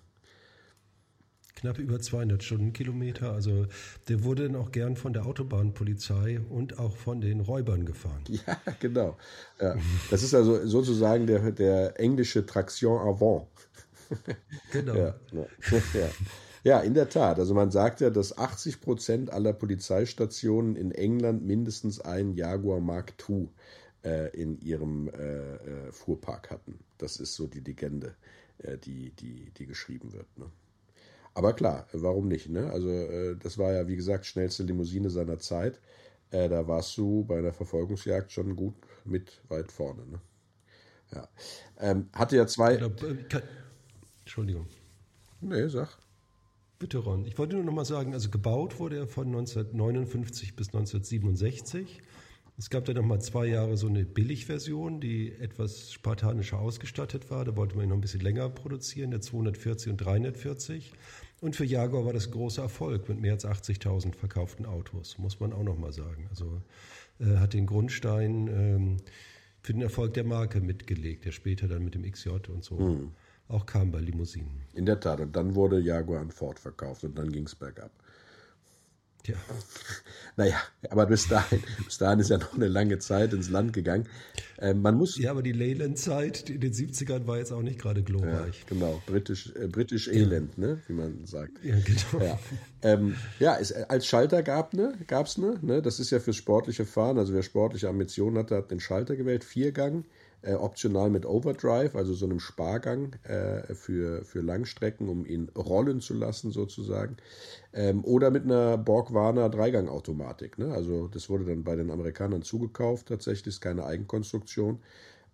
Knapp 1.55 1.79
über 1.79 1.99
200 1.99 2.43
Stundenkilometer. 2.43 3.33
Also 3.33 3.65
der 4.07 4.23
wurde 4.23 4.43
dann 4.47 4.55
auch 4.55 4.71
gern 4.71 4.95
von 4.95 5.11
der 5.11 5.25
Autobahnpolizei 5.25 6.39
und 6.39 6.79
auch 6.79 6.95
von 6.95 7.19
den 7.19 7.41
Räubern 7.41 7.85
gefahren. 7.85 8.23
Ja, 8.29 8.57
genau. 8.79 9.17
Ja. 9.59 9.75
Das 10.09 10.23
ist 10.23 10.33
also 10.33 10.65
sozusagen 10.65 11.27
der, 11.27 11.51
der 11.51 11.99
englische 11.99 12.45
Traction 12.45 12.99
avant. 12.99 13.47
Genau. 14.71 14.95
Ja, 14.95 15.15
ja. 15.33 15.45
Ja, 16.65 16.79
in 16.79 16.95
der 16.95 17.09
Tat. 17.09 17.37
Also 17.37 17.53
man 17.53 17.69
sagt 17.69 18.01
ja, 18.01 18.09
dass 18.09 18.39
80 18.39 18.81
Prozent 18.81 19.29
aller 19.29 19.53
Polizeistationen 19.53 20.75
in 20.75 20.91
England 20.91 21.45
mindestens 21.45 22.01
einen 22.01 22.33
Jaguar 22.33 22.79
Mark 22.79 23.13
II 23.29 23.49
äh, 24.03 24.35
in 24.35 24.59
ihrem 24.61 25.07
äh, 25.09 25.57
äh, 25.57 25.91
Fuhrpark 25.91 26.49
hatten. 26.49 26.79
Das 26.97 27.17
ist 27.17 27.35
so 27.35 27.45
die 27.45 27.59
Legende, 27.59 28.15
äh, 28.57 28.79
die, 28.79 29.11
die, 29.11 29.51
die 29.51 29.67
geschrieben 29.67 30.11
wird. 30.11 30.25
Ne? 30.39 30.49
Aber 31.35 31.53
klar, 31.53 31.85
warum 31.91 32.27
nicht? 32.27 32.49
Ne? 32.49 32.67
Also 32.71 32.89
äh, 32.89 33.35
das 33.35 33.59
war 33.59 33.71
ja, 33.71 33.87
wie 33.87 33.95
gesagt, 33.95 34.25
schnellste 34.25 34.63
Limousine 34.63 35.11
seiner 35.11 35.37
Zeit. 35.37 35.79
Äh, 36.31 36.49
da 36.49 36.67
warst 36.67 36.97
du 36.97 37.25
bei 37.25 37.37
einer 37.37 37.53
Verfolgungsjagd 37.53 38.31
schon 38.31 38.55
gut 38.55 38.73
mit 39.03 39.39
weit 39.49 39.71
vorne. 39.71 40.03
Ne? 40.07 40.19
Ja. 41.13 41.29
Ähm, 41.79 42.09
hatte 42.11 42.37
ja 42.37 42.47
zwei. 42.47 42.79
Entschuldigung. 44.23 44.65
Nee, 45.41 45.67
sag. 45.67 45.99
Bitte, 46.77 46.97
Ron. 46.97 47.25
Ich 47.25 47.37
wollte 47.37 47.55
nur 47.55 47.63
noch 47.63 47.73
mal 47.73 47.85
sagen, 47.85 48.13
also 48.13 48.29
gebaut 48.29 48.79
wurde 48.79 48.97
er 48.97 49.07
von 49.07 49.27
1959 49.27 50.55
bis 50.57 50.67
1967. 50.67 52.01
Es 52.57 52.69
gab 52.69 52.85
dann 52.85 52.95
noch 52.97 53.05
mal 53.05 53.21
zwei 53.21 53.47
Jahre 53.47 53.77
so 53.77 53.87
eine 53.87 54.05
Billigversion, 54.05 54.99
die 54.99 55.31
etwas 55.33 55.93
spartanischer 55.93 56.59
ausgestattet 56.59 57.29
war. 57.29 57.45
Da 57.45 57.55
wollte 57.55 57.75
man 57.75 57.85
ihn 57.85 57.89
noch 57.89 57.97
ein 57.97 58.01
bisschen 58.01 58.21
länger 58.21 58.49
produzieren, 58.49 59.11
der 59.11 59.21
240 59.21 59.91
und 59.91 59.97
340. 59.97 60.91
Und 61.41 61.55
für 61.55 61.65
Jaguar 61.65 62.05
war 62.05 62.13
das 62.13 62.31
großer 62.31 62.63
Erfolg 62.63 63.07
mit 63.07 63.21
mehr 63.21 63.33
als 63.33 63.45
80.000 63.45 64.13
verkauften 64.13 64.65
Autos, 64.65 65.17
muss 65.17 65.39
man 65.39 65.53
auch 65.53 65.63
noch 65.63 65.77
mal 65.77 65.93
sagen. 65.93 66.27
Also 66.29 66.61
äh, 67.19 67.37
hat 67.37 67.53
den 67.53 67.65
Grundstein 67.67 68.47
ähm, 68.47 68.97
für 69.61 69.73
den 69.73 69.81
Erfolg 69.81 70.13
der 70.13 70.25
Marke 70.25 70.59
mitgelegt, 70.59 71.23
der 71.23 71.31
später 71.31 71.67
dann 71.67 71.85
mit 71.85 71.95
dem 71.95 72.09
XJ 72.09 72.29
und 72.49 72.63
so 72.63 72.75
mhm 72.75 73.11
auch 73.47 73.65
kam 73.65 73.91
bei 73.91 73.99
Limousinen. 73.99 74.61
In 74.73 74.85
der 74.85 74.99
Tat. 74.99 75.19
Und 75.19 75.35
dann 75.35 75.55
wurde 75.55 75.79
Jaguar 75.79 76.21
an 76.21 76.31
Ford 76.31 76.59
verkauft 76.59 77.03
und 77.03 77.17
dann 77.17 77.31
ging 77.31 77.45
es 77.45 77.55
bergab. 77.55 77.91
Tja. 79.23 79.35
Naja, 80.37 80.57
aber 80.89 81.05
bis 81.05 81.29
dahin, 81.29 81.63
bis 81.85 81.97
dahin 81.97 82.19
ist 82.19 82.29
ja 82.29 82.37
noch 82.37 82.53
eine 82.53 82.67
lange 82.67 82.99
Zeit 82.99 83.31
ins 83.31 83.49
Land 83.49 83.71
gegangen. 83.71 84.05
Ähm, 84.59 84.81
man 84.81 84.95
muss 84.95 85.17
ja, 85.17 85.31
aber 85.31 85.41
die 85.41 85.53
Leyland-Zeit 85.53 86.49
in 86.49 86.59
den 86.59 86.73
70ern 86.73 87.25
war 87.25 87.37
jetzt 87.37 87.53
auch 87.53 87.61
nicht 87.61 87.79
gerade 87.79 88.03
glorreich. 88.03 88.59
Ja, 88.59 88.65
genau, 88.67 89.01
britisch, 89.05 89.53
äh, 89.55 89.67
britisch 89.67 90.09
Elend, 90.09 90.57
ne, 90.57 90.81
wie 90.87 90.93
man 90.93 91.25
sagt. 91.25 91.53
Ja, 91.63 91.75
genau. 91.79 92.25
Ja, 92.25 92.39
ähm, 92.81 93.15
ja 93.39 93.57
es, 93.57 93.71
als 93.71 94.05
Schalter 94.05 94.43
gab 94.43 94.73
ne, 94.73 94.93
gab's 95.07 95.37
ne, 95.37 95.57
ne, 95.61 95.81
das 95.81 96.01
ist 96.01 96.11
ja 96.11 96.19
fürs 96.19 96.35
sportliche 96.35 96.85
Fahren, 96.85 97.17
also 97.17 97.33
wer 97.33 97.41
sportliche 97.41 97.87
Ambitionen 97.87 98.37
hatte, 98.37 98.57
hat 98.57 98.71
den 98.71 98.81
Schalter 98.81 99.15
gewählt, 99.15 99.45
Viergang 99.45 100.03
äh, 100.45 100.53
optional 100.53 101.09
mit 101.09 101.25
Overdrive, 101.25 101.95
also 101.95 102.13
so 102.13 102.25
einem 102.25 102.39
Spargang 102.39 103.15
äh, 103.23 103.73
für, 103.73 104.23
für 104.23 104.41
Langstrecken, 104.41 105.09
um 105.09 105.25
ihn 105.25 105.49
rollen 105.57 106.01
zu 106.01 106.13
lassen 106.13 106.51
sozusagen. 106.51 107.17
Ähm, 107.73 108.03
oder 108.05 108.31
mit 108.31 108.43
einer 108.43 108.77
Borg-Warner 108.77 109.49
Dreigangautomatik. 109.49 110.57
Ne? 110.57 110.73
Also 110.73 111.07
das 111.07 111.29
wurde 111.29 111.45
dann 111.45 111.63
bei 111.63 111.75
den 111.75 111.91
Amerikanern 111.91 112.43
zugekauft, 112.43 113.07
tatsächlich 113.07 113.47
ist 113.47 113.61
keine 113.61 113.85
Eigenkonstruktion. 113.85 114.79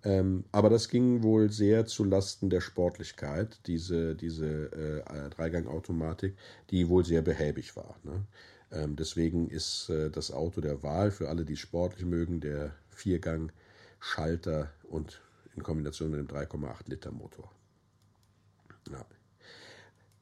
Ähm, 0.03 0.45
aber 0.51 0.69
das 0.69 0.89
ging 0.89 1.21
wohl 1.21 1.51
sehr 1.51 1.85
zu 1.85 2.03
Lasten 2.03 2.49
der 2.49 2.61
Sportlichkeit, 2.61 3.59
diese, 3.67 4.15
diese 4.15 4.71
äh, 5.05 5.29
Dreigangautomatik, 5.29 6.35
die 6.71 6.89
wohl 6.89 7.05
sehr 7.05 7.21
behäbig 7.21 7.75
war. 7.75 7.95
Ne? 8.03 8.25
Ähm, 8.71 8.95
deswegen 8.95 9.47
ist 9.49 9.89
äh, 9.89 10.09
das 10.09 10.31
Auto 10.31 10.61
der 10.61 10.81
Wahl 10.81 11.11
für 11.11 11.29
alle, 11.29 11.45
die 11.45 11.57
sportlich 11.57 12.05
mögen, 12.05 12.39
der 12.39 12.71
Viergang 12.89 13.51
Schalter 13.99 14.71
und 14.91 15.21
in 15.55 15.63
Kombination 15.63 16.11
mit 16.11 16.19
dem 16.19 16.27
3,8 16.27 16.89
Liter 16.89 17.11
Motor. 17.11 17.51
Ja. 18.91 19.05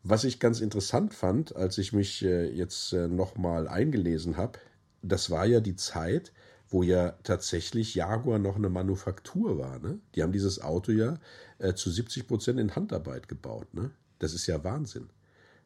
Was 0.04 0.24
ich 0.24 0.40
ganz 0.40 0.62
interessant 0.62 1.14
fand, 1.14 1.56
als 1.56 1.78
ich 1.78 1.92
mich 1.92 2.24
äh, 2.24 2.50
jetzt 2.50 2.94
äh, 2.94 3.08
nochmal 3.08 3.68
eingelesen 3.68 4.38
habe, 4.38 4.60
das 5.02 5.30
war 5.30 5.46
ja 5.46 5.60
die 5.60 5.76
Zeit, 5.76 6.32
wo 6.70 6.84
ja 6.84 7.12
tatsächlich 7.24 7.96
Jaguar 7.96 8.40
noch 8.40 8.56
eine 8.56 8.70
Manufaktur 8.70 9.58
war. 9.58 9.80
Ne? 9.80 10.00
Die 10.16 10.24
haben 10.24 10.32
dieses 10.32 10.62
Auto 10.62 10.92
ja 10.92 11.20
äh, 11.58 11.74
zu 11.74 11.90
70 11.90 12.28
Prozent 12.28 12.60
in 12.60 12.76
Handarbeit 12.76 13.28
gebaut. 13.28 13.74
Ne? 13.74 13.92
Das 14.20 14.34
ist 14.34 14.48
ja 14.48 14.64
Wahnsinn. 14.64 15.10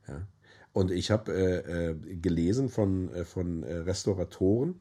Ja? 0.07 0.25
Und 0.71 0.89
ich 0.89 1.11
habe 1.11 1.31
äh, 1.31 1.89
äh, 1.91 2.15
gelesen 2.15 2.69
von, 2.69 3.11
von 3.25 3.63
Restauratoren, 3.63 4.79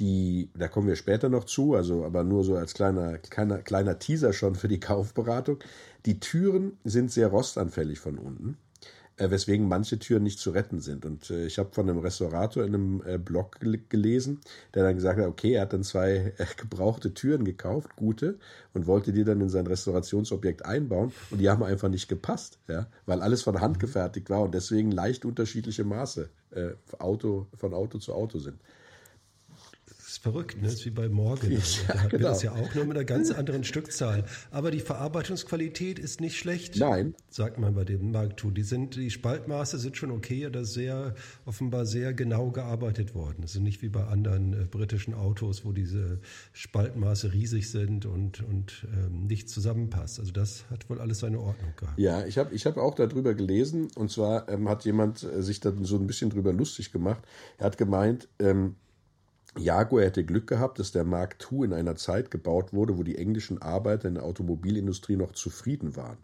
die, 0.00 0.50
da 0.54 0.66
kommen 0.68 0.88
wir 0.88 0.96
später 0.96 1.28
noch 1.28 1.44
zu, 1.44 1.74
also 1.74 2.04
aber 2.04 2.24
nur 2.24 2.42
so 2.42 2.56
als 2.56 2.74
kleiner, 2.74 3.18
kleiner, 3.18 3.58
kleiner 3.58 3.98
Teaser 3.98 4.32
schon 4.32 4.54
für 4.54 4.68
die 4.68 4.80
Kaufberatung. 4.80 5.58
Die 6.06 6.18
Türen 6.18 6.78
sind 6.84 7.12
sehr 7.12 7.28
rostanfällig 7.28 8.00
von 8.00 8.18
unten 8.18 8.56
äh, 9.20 9.30
weswegen 9.30 9.68
manche 9.68 9.98
Türen 9.98 10.22
nicht 10.22 10.38
zu 10.38 10.50
retten 10.50 10.80
sind. 10.80 11.04
Und 11.04 11.30
äh, 11.30 11.44
ich 11.44 11.58
habe 11.58 11.68
von 11.72 11.88
einem 11.88 11.98
Restaurator 11.98 12.64
in 12.64 12.74
einem 12.74 13.02
äh, 13.06 13.18
Blog 13.18 13.58
gelesen, 13.90 14.40
der 14.74 14.82
dann 14.82 14.94
gesagt 14.94 15.18
hat, 15.20 15.26
okay, 15.26 15.52
er 15.52 15.62
hat 15.62 15.74
dann 15.74 15.84
zwei 15.84 16.32
gebrauchte 16.56 17.12
Türen 17.12 17.44
gekauft, 17.44 17.96
gute, 17.96 18.38
und 18.72 18.86
wollte 18.86 19.12
die 19.12 19.24
dann 19.24 19.42
in 19.42 19.50
sein 19.50 19.66
Restaurationsobjekt 19.66 20.64
einbauen 20.64 21.12
und 21.30 21.38
die 21.38 21.50
haben 21.50 21.62
einfach 21.62 21.90
nicht 21.90 22.08
gepasst, 22.08 22.58
ja, 22.66 22.86
weil 23.04 23.20
alles 23.20 23.42
von 23.42 23.60
Hand 23.60 23.76
mhm. 23.76 23.80
gefertigt 23.80 24.30
war 24.30 24.40
und 24.40 24.54
deswegen 24.54 24.90
leicht 24.90 25.26
unterschiedliche 25.26 25.84
Maße 25.84 26.30
Auto, 26.98 27.46
von 27.54 27.74
Auto 27.74 27.98
zu 27.98 28.12
Auto 28.12 28.40
sind 28.40 28.58
verrückt, 30.18 30.56
ne? 30.56 30.64
Das 30.64 30.74
ist 30.74 30.86
wie 30.86 30.90
bei 30.90 31.08
Morgan. 31.08 31.52
Ja, 31.52 31.58
da 31.88 31.94
hatten 31.94 32.08
genau. 32.10 32.22
wir 32.22 32.28
das 32.30 32.42
ja 32.42 32.52
auch 32.52 32.74
nur 32.74 32.84
mit 32.84 32.96
einer 32.96 33.04
ganz 33.04 33.30
anderen 33.30 33.64
Stückzahl. 33.64 34.24
Aber 34.50 34.70
die 34.70 34.80
Verarbeitungsqualität 34.80 35.98
ist 35.98 36.20
nicht 36.20 36.36
schlecht. 36.36 36.76
Nein. 36.76 37.14
Sagt 37.28 37.58
man 37.58 37.74
bei 37.74 37.84
dem 37.84 38.10
Mark 38.10 38.42
II. 38.42 38.52
Die 38.52 38.62
sind, 38.62 38.96
die 38.96 39.10
Spaltmaße 39.10 39.78
sind 39.78 39.96
schon 39.96 40.10
okay, 40.10 40.48
da 40.50 40.60
ist 40.60 40.72
sehr, 40.72 41.14
offenbar 41.44 41.86
sehr 41.86 42.12
genau 42.12 42.50
gearbeitet 42.50 43.14
worden. 43.14 43.38
Das 43.42 43.54
ist 43.54 43.60
nicht 43.60 43.82
wie 43.82 43.88
bei 43.88 44.04
anderen 44.04 44.52
äh, 44.52 44.64
britischen 44.64 45.14
Autos, 45.14 45.64
wo 45.64 45.72
diese 45.72 46.20
Spaltmaße 46.52 47.32
riesig 47.32 47.70
sind 47.70 48.06
und, 48.06 48.42
und 48.42 48.86
ähm, 48.92 49.26
nicht 49.26 49.48
zusammenpasst. 49.48 50.20
Also 50.20 50.32
das 50.32 50.64
hat 50.70 50.88
wohl 50.90 51.00
alles 51.00 51.20
seine 51.20 51.40
Ordnung 51.40 51.72
gehabt. 51.76 51.98
Ja, 51.98 52.24
ich 52.26 52.38
habe 52.38 52.54
ich 52.54 52.66
hab 52.66 52.76
auch 52.76 52.94
darüber 52.94 53.34
gelesen 53.34 53.88
und 53.94 54.10
zwar 54.10 54.48
ähm, 54.48 54.68
hat 54.68 54.84
jemand 54.84 55.22
äh, 55.22 55.42
sich 55.42 55.60
dann 55.60 55.84
so 55.84 55.96
ein 55.96 56.06
bisschen 56.06 56.30
drüber 56.30 56.52
lustig 56.52 56.92
gemacht. 56.92 57.22
Er 57.58 57.66
hat 57.66 57.78
gemeint, 57.78 58.28
ähm, 58.38 58.76
Jaguar 59.58 60.04
hätte 60.04 60.24
Glück 60.24 60.46
gehabt, 60.46 60.78
dass 60.78 60.92
der 60.92 61.04
Mark 61.04 61.36
II 61.50 61.64
in 61.64 61.72
einer 61.72 61.96
Zeit 61.96 62.30
gebaut 62.30 62.72
wurde, 62.72 62.98
wo 62.98 63.02
die 63.02 63.18
englischen 63.18 63.60
Arbeiter 63.60 64.06
in 64.06 64.14
der 64.14 64.24
Automobilindustrie 64.24 65.16
noch 65.16 65.32
zufrieden 65.32 65.96
waren. 65.96 66.18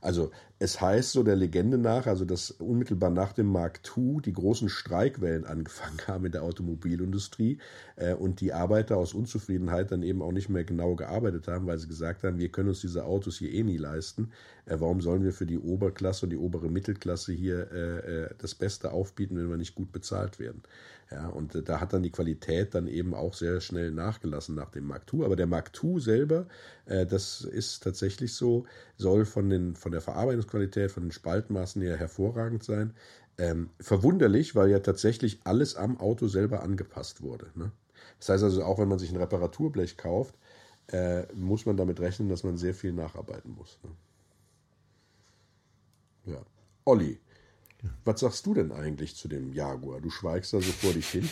Also 0.00 0.30
es 0.58 0.80
heißt 0.80 1.12
so 1.12 1.22
der 1.22 1.36
Legende 1.36 1.78
nach, 1.78 2.06
also 2.06 2.24
dass 2.24 2.50
unmittelbar 2.50 3.10
nach 3.10 3.32
dem 3.32 3.46
Mark 3.46 3.80
II 3.96 4.18
die 4.24 4.32
großen 4.32 4.68
Streikwellen 4.68 5.44
angefangen 5.44 5.98
haben 6.06 6.26
in 6.26 6.32
der 6.32 6.42
Automobilindustrie 6.42 7.58
äh, 7.96 8.14
und 8.14 8.40
die 8.40 8.52
Arbeiter 8.52 8.96
aus 8.96 9.14
Unzufriedenheit 9.14 9.90
dann 9.92 10.02
eben 10.02 10.22
auch 10.22 10.32
nicht 10.32 10.48
mehr 10.48 10.64
genau 10.64 10.94
gearbeitet 10.94 11.48
haben, 11.48 11.66
weil 11.66 11.78
sie 11.78 11.88
gesagt 11.88 12.24
haben, 12.24 12.38
wir 12.38 12.50
können 12.50 12.68
uns 12.68 12.80
diese 12.80 13.04
Autos 13.04 13.38
hier 13.38 13.52
eh 13.52 13.62
nie 13.62 13.78
leisten. 13.78 14.30
Äh, 14.66 14.76
warum 14.78 15.00
sollen 15.00 15.24
wir 15.24 15.32
für 15.32 15.46
die 15.46 15.58
Oberklasse 15.58 16.26
und 16.26 16.30
die 16.30 16.38
obere 16.38 16.68
Mittelklasse 16.68 17.32
hier 17.32 17.70
äh, 17.72 18.24
äh 18.24 18.28
das 18.38 18.54
Beste 18.54 18.92
aufbieten, 18.92 19.36
wenn 19.36 19.50
wir 19.50 19.56
nicht 19.56 19.74
gut 19.74 19.92
bezahlt 19.92 20.38
werden? 20.38 20.62
Ja, 21.10 21.28
und 21.28 21.54
äh, 21.54 21.62
da 21.62 21.80
hat 21.80 21.92
dann 21.92 22.02
die 22.02 22.10
Qualität 22.10 22.74
dann 22.74 22.88
eben 22.88 23.14
auch 23.14 23.34
sehr 23.34 23.60
schnell 23.60 23.92
nachgelassen 23.92 24.54
nach 24.56 24.70
dem 24.70 24.86
Mark 24.86 25.04
II. 25.12 25.24
Aber 25.24 25.36
der 25.36 25.46
Mark 25.46 25.70
II 25.82 26.00
selber, 26.00 26.46
äh, 26.86 27.06
das 27.06 27.42
ist 27.42 27.82
tatsächlich 27.82 28.34
so, 28.34 28.66
soll 28.96 29.24
von, 29.24 29.48
den, 29.48 29.76
von 29.76 29.92
der 29.92 30.00
Verarbeitungsqualität, 30.00 30.90
von 30.90 31.04
den 31.04 31.12
Spaltmaßen 31.12 31.80
her 31.82 31.96
hervorragend 31.96 32.64
sein. 32.64 32.92
Ähm, 33.38 33.70
verwunderlich, 33.80 34.54
weil 34.56 34.70
ja 34.70 34.80
tatsächlich 34.80 35.40
alles 35.44 35.76
am 35.76 36.00
Auto 36.00 36.26
selber 36.26 36.62
angepasst 36.62 37.22
wurde. 37.22 37.50
Ne? 37.54 37.70
Das 38.18 38.30
heißt 38.30 38.44
also, 38.44 38.64
auch 38.64 38.78
wenn 38.78 38.88
man 38.88 38.98
sich 38.98 39.10
ein 39.10 39.16
Reparaturblech 39.16 39.96
kauft, 39.96 40.34
äh, 40.88 41.32
muss 41.34 41.66
man 41.66 41.76
damit 41.76 42.00
rechnen, 42.00 42.28
dass 42.28 42.44
man 42.44 42.56
sehr 42.56 42.74
viel 42.74 42.92
nacharbeiten 42.92 43.54
muss. 43.54 43.78
Ne? 43.84 43.90
Ja. 46.32 46.42
Olli, 46.84 47.20
was 48.04 48.20
sagst 48.20 48.46
du 48.46 48.54
denn 48.54 48.72
eigentlich 48.72 49.16
zu 49.16 49.28
dem 49.28 49.52
Jaguar? 49.52 50.00
Du 50.00 50.10
schweigst 50.10 50.52
da 50.52 50.60
so 50.60 50.72
vor 50.72 50.92
dich 50.92 51.08
hin. 51.08 51.28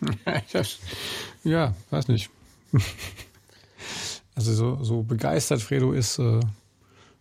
ja, 1.44 1.74
weiß 1.90 2.08
nicht. 2.08 2.30
Also 4.34 4.52
so, 4.52 4.84
so 4.84 5.02
begeistert 5.02 5.62
Fredo 5.62 5.92
ist, 5.92 6.18
äh, 6.18 6.40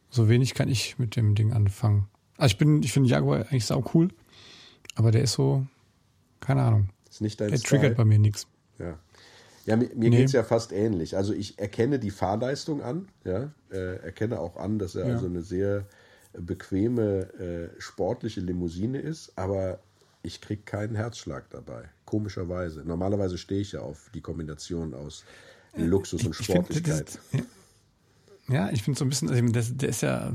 so 0.10 0.28
wenig 0.28 0.54
kann 0.54 0.70
ich 0.70 1.00
mit 1.00 1.16
dem 1.16 1.36
Ding 1.36 1.54
anfangen. 1.54 2.08
Also 2.38 2.54
ich 2.54 2.58
bin, 2.58 2.84
ich 2.84 2.92
finde 2.92 3.10
Jaguar 3.10 3.42
eigentlich 3.50 3.66
sau 3.66 3.84
cool, 3.94 4.10
aber 4.96 5.12
der 5.12 5.22
ist 5.22 5.34
so, 5.34 5.66
keine 6.42 6.64
Ahnung. 6.64 6.90
Ist 7.10 7.22
nicht 7.22 7.40
dein 7.40 7.50
Der 7.50 7.58
Style. 7.58 7.80
triggert 7.80 7.98
bei 7.98 8.06
mir 8.06 8.20
nichts. 8.20 8.48
Ja. 8.78 8.98
Ja, 9.66 9.78
mir, 9.78 9.90
mir 9.96 10.10
nee. 10.10 10.18
geht 10.18 10.28
es 10.28 10.32
ja 10.34 10.44
fast 10.44 10.72
ähnlich. 10.72 11.18
Also 11.18 11.34
ich 11.34 11.58
erkenne 11.58 11.98
die 11.98 12.12
Fahrleistung 12.12 12.84
an, 12.84 13.08
ja, 13.24 13.52
äh, 13.72 13.96
erkenne 13.98 14.40
auch 14.40 14.58
an, 14.58 14.78
dass 14.78 14.96
er 14.96 15.08
ja. 15.08 15.14
also 15.14 15.26
eine 15.26 15.42
sehr 15.42 15.88
bequeme, 16.40 17.34
äh, 17.40 17.82
sportliche 17.82 18.42
Limousine 18.42 19.00
ist, 19.00 19.34
aber 19.38 19.80
ich 20.24 20.42
kriege 20.42 20.64
keinen 20.64 20.96
Herzschlag 20.96 21.50
dabei. 21.50 21.90
Komischerweise. 22.06 22.84
Normalerweise 22.84 23.38
stehe 23.38 23.62
ich 23.62 23.74
ja 23.74 23.82
auf 23.82 24.10
die 24.14 24.22
Kombination 24.22 24.94
aus 24.94 25.24
Luxus 25.76 26.24
und 26.24 26.34
Sportlichkeit. 26.34 27.20
Find, 27.30 27.46
ja, 28.48 28.70
ich 28.72 28.84
finde 28.84 28.98
so 28.98 29.06
ein 29.06 29.10
bisschen, 29.10 29.30
also 29.30 29.42
der, 29.48 29.64
der 29.64 29.90
ist 29.90 30.02
ja, 30.02 30.34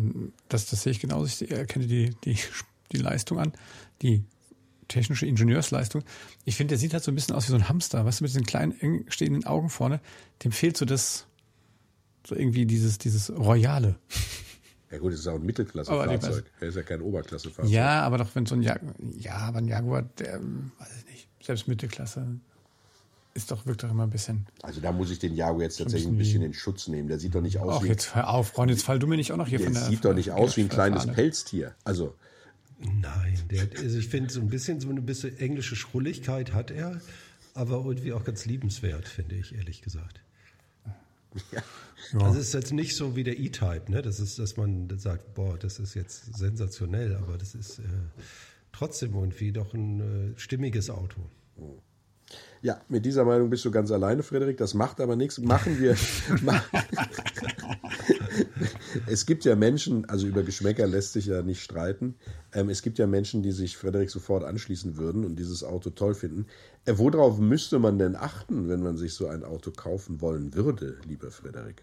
das, 0.48 0.66
das 0.66 0.82
sehe 0.82 0.92
ich 0.92 1.00
genauso, 1.00 1.26
ich 1.26 1.50
erkenne 1.50 1.86
die, 1.86 2.10
die, 2.24 2.36
die 2.92 2.98
Leistung 2.98 3.38
an, 3.38 3.52
die 4.02 4.24
technische 4.88 5.26
Ingenieursleistung. 5.26 6.02
Ich 6.44 6.56
finde, 6.56 6.72
der 6.72 6.78
sieht 6.78 6.92
halt 6.92 7.04
so 7.04 7.12
ein 7.12 7.14
bisschen 7.14 7.34
aus 7.34 7.46
wie 7.46 7.52
so 7.52 7.56
ein 7.56 7.68
Hamster, 7.68 8.04
weißt 8.04 8.20
du, 8.20 8.24
mit 8.24 8.30
diesen 8.30 8.46
kleinen, 8.46 8.78
eng 8.80 9.04
stehenden 9.08 9.46
Augen 9.46 9.70
vorne. 9.70 10.00
Dem 10.44 10.52
fehlt 10.52 10.76
so 10.76 10.84
das, 10.84 11.26
so 12.26 12.34
irgendwie 12.34 12.66
dieses, 12.66 12.98
dieses 12.98 13.30
Royale. 13.30 13.96
Ja 14.90 14.98
gut, 14.98 15.12
es 15.12 15.20
ist 15.20 15.26
auch 15.28 15.36
ein 15.36 15.46
Mittelklasse-Fahrzeug. 15.46 16.44
Er 16.60 16.68
ist 16.68 16.74
ja 16.74 16.82
kein 16.82 17.00
Oberklasse-Fahrzeug. 17.00 17.72
Ja, 17.72 18.02
aber 18.02 18.18
doch 18.18 18.34
wenn 18.34 18.46
so 18.46 18.56
ein 18.56 18.62
Jaguar, 18.62 18.94
ja, 19.18 19.36
aber 19.36 19.58
ein 19.58 19.68
Jaguar, 19.68 20.02
der, 20.18 20.40
weiß 20.40 20.88
ich 20.98 21.10
nicht, 21.10 21.28
selbst 21.42 21.68
Mittelklasse 21.68 22.26
ist 23.34 23.52
doch, 23.52 23.66
wirkt 23.66 23.84
doch 23.84 23.90
immer 23.90 24.02
ein 24.02 24.10
bisschen. 24.10 24.46
Also 24.62 24.80
da 24.80 24.90
muss 24.90 25.10
ich 25.10 25.20
den 25.20 25.34
Jaguar 25.34 25.62
jetzt 25.62 25.76
tatsächlich 25.76 26.08
ein 26.08 26.18
bisschen, 26.18 26.42
in 26.42 26.52
Schutz 26.52 26.88
nehmen. 26.88 27.08
Der 27.08 27.20
sieht 27.20 27.34
doch 27.34 27.40
nicht 27.40 27.58
aus 27.58 27.76
Ach, 27.78 27.84
wie. 27.84 27.88
jetzt 27.88 28.14
hör 28.16 28.28
auf, 28.28 28.48
Freund, 28.48 28.70
jetzt 28.70 28.82
fall 28.82 28.98
du 28.98 29.06
mir 29.06 29.16
nicht 29.16 29.30
auch 29.30 29.36
noch 29.36 29.46
hier 29.46 29.58
der 29.58 29.66
von 29.66 29.74
der. 29.74 29.84
sieht 29.84 30.04
doch 30.04 30.14
nicht 30.14 30.32
aus 30.32 30.56
wie 30.56 30.62
ein 30.62 30.68
kleines 30.68 31.06
Pelztier. 31.06 31.74
Also. 31.84 32.14
Nein, 32.80 33.38
der, 33.50 33.68
also 33.78 33.98
ich 33.98 34.08
finde 34.08 34.32
so 34.32 34.40
ein 34.40 34.48
bisschen 34.48 34.80
so 34.80 34.88
eine 34.88 35.02
bisschen 35.02 35.38
englische 35.38 35.76
Schrulligkeit 35.76 36.54
hat 36.54 36.70
er, 36.70 37.00
aber 37.54 37.84
irgendwie 37.84 38.12
auch 38.12 38.24
ganz 38.24 38.46
liebenswert, 38.46 39.06
finde 39.06 39.36
ich, 39.36 39.54
ehrlich 39.54 39.82
gesagt. 39.82 40.20
Ja. 41.52 41.62
Ja. 42.12 42.20
Also 42.20 42.40
es 42.40 42.48
ist 42.48 42.54
jetzt 42.54 42.72
nicht 42.72 42.96
so 42.96 43.14
wie 43.14 43.24
der 43.24 43.38
E-Type, 43.38 43.82
ne? 43.88 44.02
Das 44.02 44.20
ist, 44.20 44.38
dass 44.38 44.56
man 44.56 44.88
sagt, 44.98 45.34
boah, 45.34 45.56
das 45.58 45.78
ist 45.78 45.94
jetzt 45.94 46.36
sensationell, 46.36 47.14
aber 47.14 47.38
das 47.38 47.54
ist 47.54 47.78
äh, 47.78 47.82
trotzdem 48.72 49.14
irgendwie 49.14 49.52
doch 49.52 49.74
ein 49.74 50.32
äh, 50.34 50.38
stimmiges 50.38 50.90
Auto. 50.90 51.20
Ja, 52.62 52.80
mit 52.88 53.04
dieser 53.04 53.24
Meinung 53.24 53.50
bist 53.50 53.64
du 53.64 53.70
ganz 53.70 53.90
alleine, 53.90 54.22
Frederik. 54.22 54.56
Das 54.56 54.74
macht 54.74 55.00
aber 55.00 55.14
nichts. 55.14 55.38
Machen 55.38 55.78
wir. 55.78 55.94
es 59.10 59.26
gibt 59.26 59.44
ja 59.44 59.56
Menschen, 59.56 60.08
also 60.08 60.26
über 60.26 60.42
Geschmäcker 60.42 60.86
lässt 60.86 61.12
sich 61.12 61.26
ja 61.26 61.42
nicht 61.42 61.62
streiten. 61.62 62.14
Ähm, 62.52 62.68
es 62.68 62.82
gibt 62.82 62.98
ja 62.98 63.06
Menschen, 63.06 63.42
die 63.42 63.52
sich 63.52 63.76
Frederik 63.76 64.10
sofort 64.10 64.44
anschließen 64.44 64.96
würden 64.96 65.24
und 65.24 65.36
dieses 65.36 65.64
Auto 65.64 65.90
toll 65.90 66.14
finden. 66.14 66.46
Äh, 66.84 66.94
worauf 66.96 67.38
müsste 67.38 67.78
man 67.78 67.98
denn 67.98 68.16
achten, 68.16 68.68
wenn 68.68 68.82
man 68.82 68.96
sich 68.96 69.14
so 69.14 69.26
ein 69.26 69.44
Auto 69.44 69.70
kaufen 69.70 70.20
wollen 70.20 70.54
würde, 70.54 70.98
lieber 71.06 71.30
Frederik? 71.30 71.82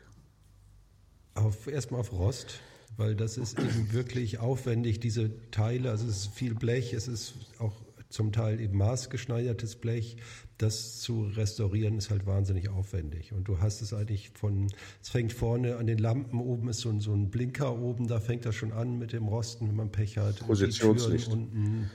Auf, 1.36 1.68
erstmal 1.68 2.00
auf 2.00 2.14
Rost, 2.14 2.60
weil 2.96 3.16
das 3.16 3.38
ist 3.38 3.60
eben 3.60 3.94
wirklich 3.94 4.40
aufwendig, 4.40 5.00
diese 5.00 5.30
Teile. 5.52 5.92
Also 5.92 6.08
es 6.08 6.18
ist 6.18 6.28
viel 6.34 6.56
Blech, 6.56 6.94
es 6.94 7.08
ist 7.08 7.36
auch 7.60 7.87
zum 8.10 8.32
Teil 8.32 8.60
eben 8.60 8.78
maßgeschneidertes 8.78 9.76
Blech. 9.76 10.18
Das 10.58 11.00
zu 11.00 11.24
restaurieren 11.24 11.98
ist 11.98 12.10
halt 12.10 12.26
wahnsinnig 12.26 12.70
aufwendig. 12.70 13.34
Und 13.34 13.48
du 13.48 13.60
hast 13.60 13.82
es 13.82 13.94
eigentlich 13.94 14.32
von, 14.32 14.68
es 15.02 15.10
fängt 15.10 15.34
vorne 15.34 15.78
an 15.78 15.88
den 15.88 16.00
Lampen 16.00 16.40
oben, 16.40 16.70
ist 16.70 16.80
so 16.80 16.90
ein, 16.90 17.00
so 17.00 17.14
ein 17.14 17.30
Blinker 17.30 17.78
oben, 17.78 18.08
da 18.08 18.20
fängt 18.20 18.46
das 18.46 18.56
schon 18.56 18.72
an 18.72 18.98
mit 18.98 19.14
dem 19.14 19.28
Rosten, 19.28 19.68
wenn 19.68 19.76
man 19.76 19.92
Pech 19.92 20.18
hat. 20.18 20.40
Positionslicht. 20.40 21.28
Unten. 21.28 21.90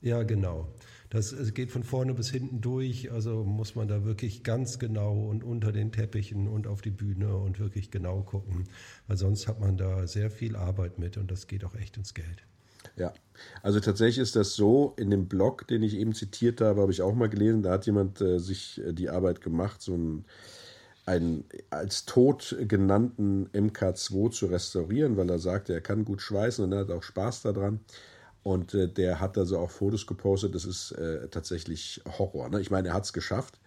Ja, 0.00 0.22
genau. 0.22 0.68
Das 1.10 1.34
geht 1.54 1.72
von 1.72 1.84
vorne 1.84 2.12
bis 2.12 2.30
hinten 2.30 2.60
durch, 2.60 3.10
also 3.10 3.42
muss 3.42 3.74
man 3.74 3.88
da 3.88 4.04
wirklich 4.04 4.44
ganz 4.44 4.78
genau 4.78 5.26
und 5.26 5.42
unter 5.42 5.72
den 5.72 5.90
Teppichen 5.90 6.46
und 6.46 6.66
auf 6.66 6.82
die 6.82 6.90
Bühne 6.90 7.34
und 7.34 7.58
wirklich 7.58 7.90
genau 7.90 8.22
gucken, 8.22 8.64
weil 9.06 9.16
sonst 9.16 9.48
hat 9.48 9.58
man 9.58 9.78
da 9.78 10.06
sehr 10.06 10.30
viel 10.30 10.54
Arbeit 10.54 10.98
mit 10.98 11.16
und 11.16 11.30
das 11.30 11.46
geht 11.46 11.64
auch 11.64 11.74
echt 11.74 11.96
ins 11.96 12.12
Geld. 12.12 12.44
Ja, 12.98 13.12
also 13.62 13.80
tatsächlich 13.80 14.18
ist 14.18 14.36
das 14.36 14.54
so, 14.54 14.94
in 14.96 15.10
dem 15.10 15.28
Blog, 15.28 15.66
den 15.68 15.82
ich 15.82 15.94
eben 15.94 16.12
zitiert 16.12 16.60
habe, 16.60 16.80
habe 16.80 16.92
ich 16.92 17.02
auch 17.02 17.14
mal 17.14 17.28
gelesen, 17.28 17.62
da 17.62 17.72
hat 17.72 17.86
jemand 17.86 18.20
äh, 18.20 18.38
sich 18.38 18.80
äh, 18.84 18.92
die 18.92 19.08
Arbeit 19.08 19.40
gemacht, 19.40 19.80
so 19.80 19.94
ein 19.94 20.24
einen 21.08 21.44
als 21.70 22.04
tot 22.04 22.54
genannten 22.60 23.48
MK2 23.54 24.30
zu 24.30 24.46
restaurieren, 24.46 25.16
weil 25.16 25.30
er 25.30 25.38
sagte, 25.38 25.72
er 25.72 25.80
kann 25.80 26.04
gut 26.04 26.20
schweißen 26.20 26.62
und 26.62 26.72
er 26.72 26.80
hat 26.80 26.90
auch 26.90 27.02
Spaß 27.02 27.42
daran. 27.42 27.80
Und 28.42 28.74
äh, 28.74 28.88
der 28.88 29.18
hat 29.20 29.38
also 29.38 29.58
auch 29.58 29.70
Fotos 29.70 30.06
gepostet. 30.06 30.54
Das 30.54 30.64
ist 30.64 30.92
äh, 30.92 31.28
tatsächlich 31.28 32.02
Horror. 32.18 32.50
Ne? 32.50 32.60
Ich 32.60 32.70
meine, 32.70 32.88
er 32.88 32.94
hat 32.94 33.04
es 33.04 33.12
geschafft. 33.12 33.58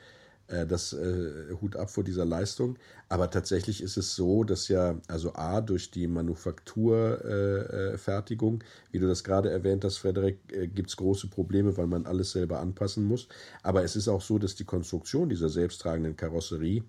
Äh, 0.52 0.68
das 0.68 0.94
äh, 0.94 1.56
Hut 1.62 1.76
ab 1.76 1.90
vor 1.90 2.04
dieser 2.04 2.26
Leistung. 2.26 2.78
Aber 3.10 3.30
tatsächlich 3.30 3.82
ist 3.82 3.98
es 3.98 4.16
so, 4.16 4.44
dass 4.44 4.68
ja, 4.68 4.96
also 5.08 5.34
A, 5.34 5.62
durch 5.62 5.92
die 5.92 6.08
Manufakturfertigung, 6.08 8.62
äh, 8.62 8.66
wie 8.92 9.00
du 9.00 9.08
das 9.08 9.24
gerade 9.24 9.50
erwähnt 9.50 9.86
hast, 9.86 9.98
Frederik, 9.98 10.38
äh, 10.52 10.68
gibt 10.68 10.90
es 10.90 10.98
große 10.98 11.28
Probleme, 11.28 11.78
weil 11.78 11.88
man 11.88 12.06
alles 12.06 12.32
selber 12.32 12.60
anpassen 12.60 13.06
muss. 13.06 13.28
Aber 13.64 13.84
es 13.84 13.96
ist 13.96 14.08
auch 14.08 14.22
so, 14.22 14.38
dass 14.38 14.54
die 14.56 14.66
Konstruktion 14.66 15.30
dieser 15.30 15.50
selbsttragenden 15.50 16.16
Karosserie 16.16 16.84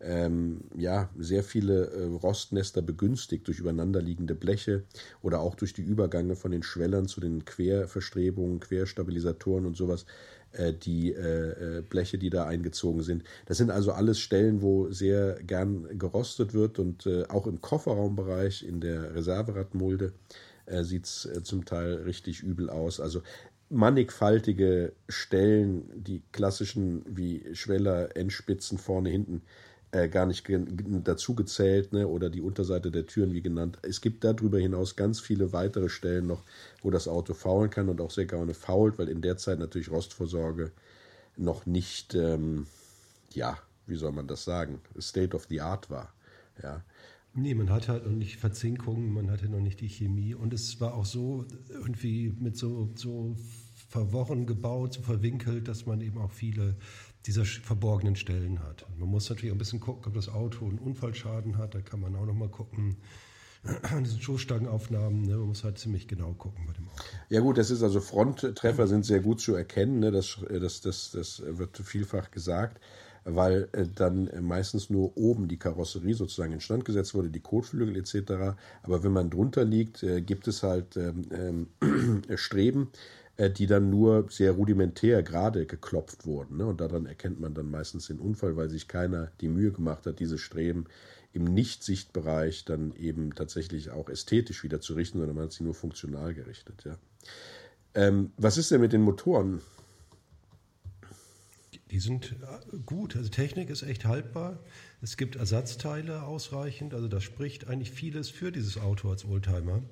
ähm, 0.00 0.60
ja, 0.76 1.10
sehr 1.18 1.42
viele 1.42 1.90
äh, 1.90 2.04
Rostnester 2.04 2.82
begünstigt 2.82 3.48
durch 3.48 3.58
übereinanderliegende 3.58 4.34
Bleche 4.34 4.84
oder 5.22 5.40
auch 5.40 5.56
durch 5.56 5.74
die 5.74 5.82
Übergänge 5.82 6.36
von 6.36 6.52
den 6.52 6.62
Schwellern 6.62 7.08
zu 7.08 7.20
den 7.20 7.44
Querverstrebungen, 7.44 8.60
Querstabilisatoren 8.60 9.66
und 9.66 9.76
sowas 9.76 10.02
äh, 10.02 10.06
die 10.84 11.12
äh, 11.12 11.78
äh, 11.78 11.82
Bleche, 11.82 12.18
die 12.18 12.30
da 12.30 12.44
eingezogen 12.44 13.02
sind. 13.02 13.24
Das 13.46 13.58
sind 13.58 13.70
also 13.70 13.92
alles 13.92 14.18
Stellen, 14.18 14.62
wo 14.62 14.90
sehr 14.90 15.42
gern 15.42 15.98
gerostet 15.98 16.54
wird 16.54 16.78
und 16.78 17.08
auch 17.28 17.46
im 17.46 17.60
Kofferraumbereich, 17.60 18.64
in 18.64 18.80
der 18.80 19.14
Reserveradmulde, 19.14 20.12
sieht 20.82 21.06
es 21.06 21.28
zum 21.44 21.64
Teil 21.64 21.94
richtig 21.94 22.42
übel 22.42 22.68
aus. 22.68 23.00
Also 23.00 23.22
mannigfaltige 23.70 24.92
Stellen, 25.08 25.90
die 25.94 26.22
klassischen 26.32 27.04
wie 27.08 27.44
Schweller, 27.54 28.16
Endspitzen 28.16 28.78
vorne, 28.78 29.10
hinten, 29.10 29.42
äh, 29.90 30.08
gar 30.08 30.26
nicht 30.26 30.46
dazu 31.04 31.34
gezählt, 31.34 31.92
ne, 31.92 32.06
oder 32.06 32.30
die 32.30 32.40
Unterseite 32.40 32.90
der 32.90 33.06
Türen 33.06 33.32
wie 33.32 33.42
genannt. 33.42 33.78
Es 33.82 34.00
gibt 34.00 34.24
darüber 34.24 34.58
hinaus 34.58 34.96
ganz 34.96 35.20
viele 35.20 35.52
weitere 35.52 35.88
Stellen 35.88 36.26
noch, 36.26 36.42
wo 36.82 36.90
das 36.90 37.08
Auto 37.08 37.34
faulen 37.34 37.70
kann 37.70 37.88
und 37.88 38.00
auch 38.00 38.10
sehr 38.10 38.26
gerne 38.26 38.54
fault, 38.54 38.98
weil 38.98 39.08
in 39.08 39.22
der 39.22 39.36
Zeit 39.36 39.58
natürlich 39.58 39.90
Rostvorsorge 39.90 40.72
noch 41.36 41.66
nicht, 41.66 42.14
ähm, 42.14 42.66
ja, 43.30 43.58
wie 43.86 43.96
soll 43.96 44.12
man 44.12 44.26
das 44.26 44.44
sagen, 44.44 44.80
State 45.00 45.34
of 45.34 45.46
the 45.48 45.60
Art 45.60 45.88
war. 45.88 46.12
Ja. 46.62 46.84
Nee, 47.34 47.54
man 47.54 47.70
hatte 47.70 47.92
halt 47.92 48.04
noch 48.04 48.12
nicht 48.12 48.36
Verzinkung, 48.36 49.12
man 49.12 49.30
hatte 49.30 49.48
noch 49.48 49.60
nicht 49.60 49.80
die 49.80 49.88
Chemie 49.88 50.34
und 50.34 50.52
es 50.52 50.80
war 50.80 50.94
auch 50.94 51.04
so 51.04 51.46
irgendwie 51.70 52.34
mit 52.38 52.56
so, 52.56 52.90
so 52.94 53.36
verworren 53.88 54.46
gebaut, 54.46 54.94
so 54.94 55.02
verwinkelt, 55.02 55.68
dass 55.68 55.86
man 55.86 56.00
eben 56.00 56.18
auch 56.18 56.32
viele 56.32 56.76
dieser 57.26 57.44
verborgenen 57.44 58.16
Stellen 58.16 58.60
hat. 58.62 58.86
Man 58.98 59.08
muss 59.08 59.28
natürlich 59.28 59.50
auch 59.52 59.56
ein 59.56 59.58
bisschen 59.58 59.80
gucken, 59.80 60.04
ob 60.06 60.14
das 60.14 60.28
Auto 60.28 60.66
einen 60.66 60.78
Unfallschaden 60.78 61.58
hat. 61.58 61.74
Da 61.74 61.80
kann 61.80 62.00
man 62.00 62.14
auch 62.16 62.26
noch 62.26 62.34
mal 62.34 62.48
gucken. 62.48 62.96
An 63.82 64.04
diesen 64.04 64.20
Stoßstangenaufnahmen, 64.20 65.22
ne, 65.22 65.36
man 65.36 65.48
muss 65.48 65.64
halt 65.64 65.78
ziemlich 65.78 66.06
genau 66.06 66.32
gucken 66.32 66.64
bei 66.66 66.72
dem 66.72 66.88
Auto. 66.88 67.02
Ja 67.28 67.40
gut, 67.40 67.58
das 67.58 67.70
ist 67.70 67.82
also 67.82 68.00
Fronttreffer 68.00 68.86
sind 68.86 69.04
sehr 69.04 69.20
gut 69.20 69.40
zu 69.40 69.54
erkennen. 69.54 69.98
Ne, 69.98 70.12
das, 70.12 70.38
das, 70.48 70.80
das, 70.80 71.10
das 71.10 71.42
wird 71.44 71.76
vielfach 71.76 72.30
gesagt, 72.30 72.80
weil 73.24 73.68
äh, 73.72 73.86
dann 73.92 74.30
meistens 74.40 74.90
nur 74.90 75.16
oben 75.16 75.48
die 75.48 75.58
Karosserie 75.58 76.14
sozusagen 76.14 76.52
instand 76.52 76.84
gesetzt 76.84 77.14
wurde, 77.14 77.30
die 77.30 77.40
Kotflügel 77.40 77.96
etc. 77.96 78.56
Aber 78.82 79.02
wenn 79.02 79.12
man 79.12 79.28
drunter 79.28 79.64
liegt, 79.64 80.02
äh, 80.02 80.22
gibt 80.22 80.48
es 80.48 80.62
halt 80.62 80.96
ähm, 80.96 81.68
äh, 82.28 82.36
Streben, 82.36 82.90
äh, 82.92 83.27
die 83.38 83.66
dann 83.66 83.88
nur 83.88 84.26
sehr 84.30 84.52
rudimentär 84.52 85.22
gerade 85.22 85.64
geklopft 85.64 86.26
wurden. 86.26 86.56
Ne? 86.56 86.66
Und 86.66 86.80
daran 86.80 87.06
erkennt 87.06 87.38
man 87.38 87.54
dann 87.54 87.70
meistens 87.70 88.08
den 88.08 88.18
Unfall, 88.18 88.56
weil 88.56 88.68
sich 88.68 88.88
keiner 88.88 89.30
die 89.40 89.48
Mühe 89.48 89.70
gemacht 89.70 90.06
hat, 90.06 90.18
diese 90.18 90.38
Streben 90.38 90.86
im 91.32 91.44
Nicht-Sichtbereich 91.44 92.64
dann 92.64 92.92
eben 92.96 93.34
tatsächlich 93.34 93.90
auch 93.90 94.08
ästhetisch 94.08 94.64
wieder 94.64 94.80
zu 94.80 94.94
richten, 94.94 95.18
sondern 95.18 95.36
man 95.36 95.44
hat 95.44 95.52
sie 95.52 95.62
nur 95.62 95.74
funktional 95.74 96.34
gerichtet. 96.34 96.82
Ja. 96.84 96.98
Ähm, 97.94 98.32
was 98.36 98.58
ist 98.58 98.72
denn 98.72 98.80
mit 98.80 98.92
den 98.92 99.02
Motoren? 99.02 99.60
Die 101.90 102.00
sind 102.00 102.32
äh, 102.42 102.76
gut. 102.86 103.16
Also 103.16 103.28
Technik 103.28 103.70
ist 103.70 103.82
echt 103.82 104.04
haltbar. 104.04 104.58
Es 105.00 105.16
gibt 105.16 105.36
Ersatzteile 105.36 106.24
ausreichend. 106.24 106.92
Also 106.92 107.08
das 107.08 107.22
spricht 107.22 107.68
eigentlich 107.68 107.92
vieles 107.92 108.30
für 108.30 108.50
dieses 108.50 108.78
Auto 108.78 109.10
als 109.10 109.24
Oldtimer. 109.24 109.82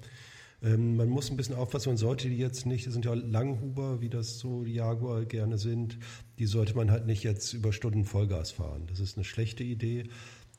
Ähm, 0.62 0.96
man 0.96 1.08
muss 1.08 1.30
ein 1.30 1.36
bisschen 1.36 1.54
aufpassen, 1.54 1.90
man 1.90 1.96
sollte 1.96 2.28
die 2.28 2.38
jetzt 2.38 2.66
nicht, 2.66 2.86
das 2.86 2.94
sind 2.94 3.04
ja 3.04 3.14
Langhuber, 3.14 4.00
wie 4.00 4.08
das 4.08 4.38
so 4.38 4.64
die 4.64 4.74
Jaguar 4.74 5.24
gerne 5.24 5.58
sind, 5.58 5.98
die 6.38 6.46
sollte 6.46 6.74
man 6.74 6.90
halt 6.90 7.06
nicht 7.06 7.22
jetzt 7.22 7.52
über 7.52 7.72
Stunden 7.72 8.04
Vollgas 8.04 8.50
fahren. 8.50 8.86
Das 8.88 9.00
ist 9.00 9.16
eine 9.16 9.24
schlechte 9.24 9.64
Idee. 9.64 10.04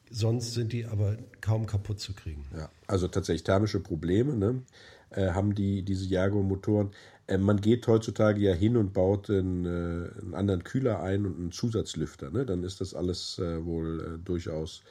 Sonst 0.10 0.54
sind 0.54 0.72
die 0.72 0.86
aber 0.86 1.18
kaum 1.42 1.66
kaputt 1.66 2.00
zu 2.00 2.14
kriegen. 2.14 2.46
Ja, 2.56 2.70
also 2.86 3.08
tatsächlich 3.10 3.44
thermische 3.44 3.82
Probleme 3.82 4.36
ne, 4.36 4.62
äh, 5.10 5.32
haben 5.32 5.54
die, 5.54 5.84
diese 5.84 6.06
Jaguar-Motoren. 6.06 6.92
Äh, 7.28 7.38
man 7.38 7.60
geht 7.60 7.88
heutzutage 7.88 8.40
ja 8.40 8.54
hin 8.54 8.78
und 8.78 8.94
baut 8.94 9.30
einen, 9.30 9.66
äh, 9.66 10.22
einen 10.22 10.34
anderen 10.34 10.64
Kühler 10.64 11.02
ein 11.02 11.26
und 11.26 11.38
einen 11.38 11.52
Zusatzlüfter. 11.52 12.30
Ne? 12.32 12.46
Dann 12.46 12.64
ist 12.64 12.80
das 12.80 12.94
alles 12.94 13.38
äh, 13.40 13.66
wohl 13.66 14.16
äh, 14.16 14.24
durchaus 14.24 14.82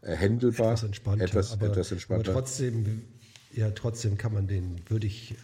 äh, 0.00 0.14
händelbar. 0.14 0.72
Etwas 0.72 0.84
entspannter. 0.84 1.24
Etwas, 1.24 1.52
aber, 1.52 1.66
etwas 1.66 1.92
entspannter. 1.92 2.30
aber 2.30 2.40
trotzdem 2.40 3.02
ja, 3.54 3.70
trotzdem 3.70 4.18
kann 4.18 4.32
man 4.32 4.46
den, 4.46 4.80
würde 4.88 5.06
ich, 5.06 5.36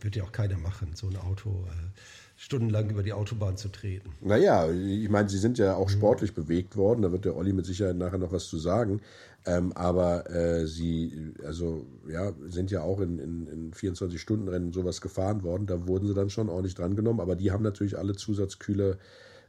würde 0.00 0.18
ja 0.18 0.24
auch 0.24 0.32
keiner 0.32 0.58
machen, 0.58 0.92
so 0.94 1.08
ein 1.08 1.16
Auto 1.16 1.66
äh, 1.68 2.00
stundenlang 2.36 2.90
über 2.90 3.02
die 3.02 3.12
Autobahn 3.12 3.56
zu 3.56 3.68
treten. 3.68 4.10
Naja, 4.20 4.70
ich 4.70 5.08
meine, 5.08 5.28
sie 5.28 5.38
sind 5.38 5.58
ja 5.58 5.74
auch 5.74 5.88
sportlich 5.88 6.32
mhm. 6.32 6.42
bewegt 6.42 6.76
worden, 6.76 7.02
da 7.02 7.12
wird 7.12 7.24
der 7.24 7.36
Olli 7.36 7.52
mit 7.52 7.66
Sicherheit 7.66 7.96
nachher 7.96 8.18
noch 8.18 8.32
was 8.32 8.46
zu 8.46 8.58
sagen. 8.58 9.00
Ähm, 9.46 9.72
aber 9.74 10.30
äh, 10.30 10.66
sie, 10.66 11.34
also 11.44 11.86
ja, 12.08 12.32
sind 12.46 12.70
ja 12.70 12.82
auch 12.82 13.00
in, 13.00 13.18
in, 13.18 13.46
in 13.46 13.72
24-Stunden-Rennen 13.72 14.72
sowas 14.72 15.00
gefahren 15.00 15.42
worden. 15.42 15.66
Da 15.66 15.86
wurden 15.86 16.06
sie 16.06 16.14
dann 16.14 16.30
schon 16.30 16.48
ordentlich 16.48 16.74
drangenommen, 16.74 17.20
aber 17.20 17.36
die 17.36 17.50
haben 17.50 17.62
natürlich 17.62 17.98
alle 17.98 18.14
Zusatzkühler 18.14 18.96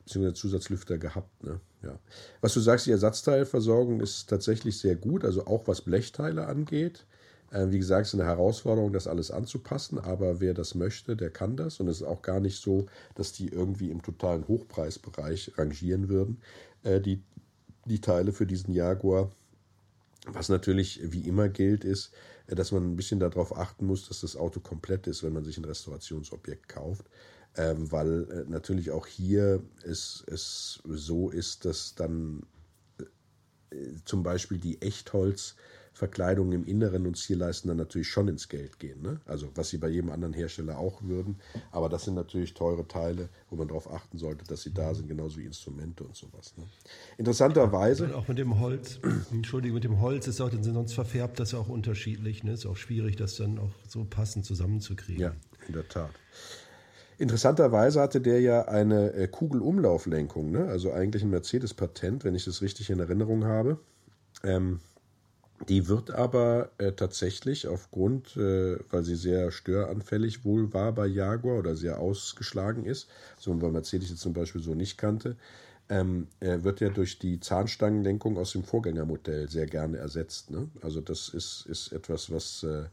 bzw. 0.05 0.33
Zusatzlüfter 0.33 0.97
gehabt. 0.97 1.43
Ne? 1.43 1.61
Ja. 1.81 1.97
Was 2.41 2.53
du 2.53 2.59
sagst, 2.59 2.87
die 2.87 2.91
Ersatzteilversorgung 2.91 4.01
ist 4.01 4.29
tatsächlich 4.29 4.79
sehr 4.79 4.95
gut, 4.95 5.23
also 5.23 5.47
auch 5.47 5.67
was 5.67 5.81
Blechteile 5.81 6.45
angeht. 6.47 7.05
Äh, 7.55 7.71
wie 7.71 7.79
gesagt, 7.79 8.05
es 8.05 8.13
ist 8.13 8.19
eine 8.19 8.29
Herausforderung, 8.29 8.91
das 8.91 9.07
alles 9.07 9.31
anzupassen, 9.31 9.97
aber 9.97 10.41
wer 10.41 10.53
das 10.53 10.75
möchte, 10.75 11.15
der 11.15 11.29
kann 11.29 11.55
das. 11.55 11.79
Und 11.79 11.87
es 11.87 12.01
ist 12.01 12.07
auch 12.07 12.21
gar 12.21 12.41
nicht 12.41 12.61
so, 12.61 12.87
dass 13.15 13.31
die 13.31 13.47
irgendwie 13.47 13.89
im 13.91 14.01
totalen 14.01 14.45
Hochpreisbereich 14.47 15.57
rangieren 15.57 16.09
würden, 16.09 16.41
äh, 16.83 16.99
die, 16.99 17.23
die 17.85 18.01
Teile 18.01 18.33
für 18.33 18.45
diesen 18.45 18.73
Jaguar. 18.73 19.31
Was 20.27 20.49
natürlich 20.49 20.99
wie 21.03 21.21
immer 21.21 21.47
gilt, 21.47 21.85
ist, 21.85 22.11
äh, 22.47 22.55
dass 22.55 22.73
man 22.73 22.91
ein 22.91 22.97
bisschen 22.97 23.21
darauf 23.21 23.55
achten 23.57 23.85
muss, 23.85 24.09
dass 24.09 24.21
das 24.21 24.35
Auto 24.35 24.59
komplett 24.59 25.07
ist, 25.07 25.23
wenn 25.23 25.33
man 25.33 25.45
sich 25.45 25.57
ein 25.57 25.65
Restaurationsobjekt 25.65 26.67
kauft. 26.67 27.05
Ähm, 27.57 27.89
weil 27.89 28.45
natürlich 28.49 28.91
auch 28.91 29.07
hier 29.07 29.63
es, 29.85 30.25
es 30.27 30.81
so 30.83 31.29
ist, 31.29 31.63
dass 31.63 31.95
dann 31.95 32.43
zum 34.03 34.23
Beispiel 34.23 34.57
die 34.57 34.81
Echtholz 34.81 35.55
Verkleidungen 35.95 36.51
im 36.51 36.65
Inneren 36.65 37.07
und 37.07 37.15
Zierleisten 37.15 37.69
dann 37.69 37.77
natürlich 37.77 38.09
schon 38.09 38.27
ins 38.27 38.49
Geld 38.49 38.79
gehen. 38.79 39.01
Ne? 39.01 39.21
Also 39.25 39.49
was 39.55 39.69
sie 39.69 39.77
bei 39.77 39.87
jedem 39.87 40.11
anderen 40.11 40.33
Hersteller 40.33 40.77
auch 40.77 41.01
würden. 41.01 41.37
Aber 41.71 41.87
das 41.87 42.03
sind 42.03 42.15
natürlich 42.15 42.53
teure 42.53 42.85
Teile, 42.85 43.29
wo 43.49 43.55
man 43.55 43.69
darauf 43.69 43.89
achten 43.89 44.17
sollte, 44.17 44.43
dass 44.43 44.61
sie 44.61 44.73
da 44.73 44.93
sind, 44.93 45.07
genauso 45.07 45.37
wie 45.39 45.45
Instrumente 45.45 46.03
und 46.03 46.13
sowas. 46.13 46.53
Ne? 46.57 46.65
Interessanterweise. 47.17 48.13
auch 48.13 48.27
mit 48.27 48.37
dem 48.37 48.59
Holz, 48.59 48.99
Entschuldigung, 49.31 49.75
mit 49.75 49.85
dem 49.85 50.01
Holz 50.01 50.27
ist 50.27 50.41
auch, 50.41 50.51
sonst 50.51 50.93
verfärbt 50.93 51.39
das 51.39 51.53
auch 51.53 51.69
unterschiedlich. 51.69 52.43
Ne? 52.43 52.51
Ist 52.51 52.65
auch 52.65 52.75
schwierig, 52.75 53.15
das 53.15 53.37
dann 53.37 53.57
auch 53.57 53.71
so 53.87 54.03
passend 54.03 54.43
zusammenzukriegen. 54.43 55.21
Ja, 55.21 55.33
in 55.65 55.75
der 55.75 55.87
Tat. 55.87 56.11
Interessanterweise 57.17 58.01
hatte 58.01 58.19
der 58.19 58.41
ja 58.41 58.63
eine 58.63 59.13
äh, 59.13 59.29
Kugelumlauflenkung, 59.29 60.51
ne? 60.51 60.65
also 60.65 60.91
eigentlich 60.91 61.23
ein 61.23 61.29
Mercedes-Patent, 61.29 62.25
wenn 62.25 62.35
ich 62.35 62.43
das 62.43 62.61
richtig 62.61 62.89
in 62.89 62.99
Erinnerung 62.99 63.45
habe. 63.45 63.79
Ähm, 64.43 64.81
die 65.69 65.87
wird 65.87 66.11
aber 66.11 66.69
äh, 66.77 66.91
tatsächlich 66.91 67.67
aufgrund, 67.67 68.35
äh, 68.35 68.77
weil 68.91 69.03
sie 69.03 69.15
sehr 69.15 69.51
störanfällig 69.51 70.43
wohl 70.43 70.73
war 70.73 70.91
bei 70.91 71.07
Jaguar 71.07 71.59
oder 71.59 71.75
sehr 71.75 71.99
ausgeschlagen 71.99 72.85
ist, 72.85 73.07
so 73.39 73.59
weil 73.61 73.71
Mercedes 73.71 74.09
jetzt 74.09 74.21
zum 74.21 74.33
Beispiel 74.33 74.61
so 74.61 74.75
nicht 74.75 74.97
kannte, 74.97 75.37
ähm, 75.89 76.27
äh, 76.39 76.63
wird 76.63 76.81
ja 76.81 76.89
durch 76.89 77.19
die 77.19 77.39
Zahnstangenlenkung 77.39 78.37
aus 78.37 78.51
dem 78.51 78.63
Vorgängermodell 78.63 79.49
sehr 79.49 79.65
gerne 79.65 79.97
ersetzt. 79.97 80.51
Ne? 80.51 80.69
Also 80.81 81.01
das 81.01 81.29
ist, 81.29 81.65
ist 81.67 81.91
etwas, 81.93 82.31
was, 82.31 82.63
äh, 82.63 82.85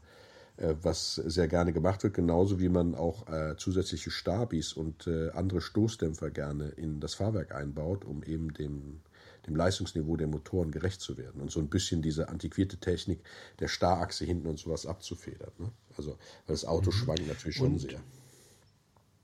äh, 0.57 0.75
was 0.81 1.15
sehr 1.15 1.47
gerne 1.47 1.73
gemacht 1.73 2.03
wird, 2.03 2.13
genauso 2.13 2.59
wie 2.59 2.69
man 2.69 2.95
auch 2.95 3.27
äh, 3.27 3.55
zusätzliche 3.57 4.11
Stabis 4.11 4.73
und 4.73 5.07
andere 5.33 5.61
Stoßdämpfer 5.61 6.29
gerne 6.29 6.69
in 6.69 6.99
das 6.99 7.15
Fahrwerk 7.15 7.53
einbaut, 7.53 8.05
um 8.05 8.23
eben 8.23 8.53
dem 8.53 9.01
dem 9.47 9.55
Leistungsniveau 9.55 10.15
der 10.17 10.27
Motoren 10.27 10.71
gerecht 10.71 11.01
zu 11.01 11.17
werden 11.17 11.41
und 11.41 11.51
so 11.51 11.59
ein 11.59 11.69
bisschen 11.69 12.01
diese 12.01 12.29
antiquierte 12.29 12.77
Technik 12.77 13.19
der 13.59 13.67
Starrachse 13.67 14.25
hinten 14.25 14.47
und 14.47 14.59
sowas 14.59 14.85
abzufedern. 14.85 15.51
Ne? 15.57 15.71
Also, 15.97 16.11
weil 16.11 16.55
das 16.55 16.65
Auto 16.65 16.91
mhm. 16.91 16.95
schwankt 16.95 17.27
natürlich 17.27 17.57
schon 17.57 17.73
und, 17.73 17.79
sehr. 17.79 17.99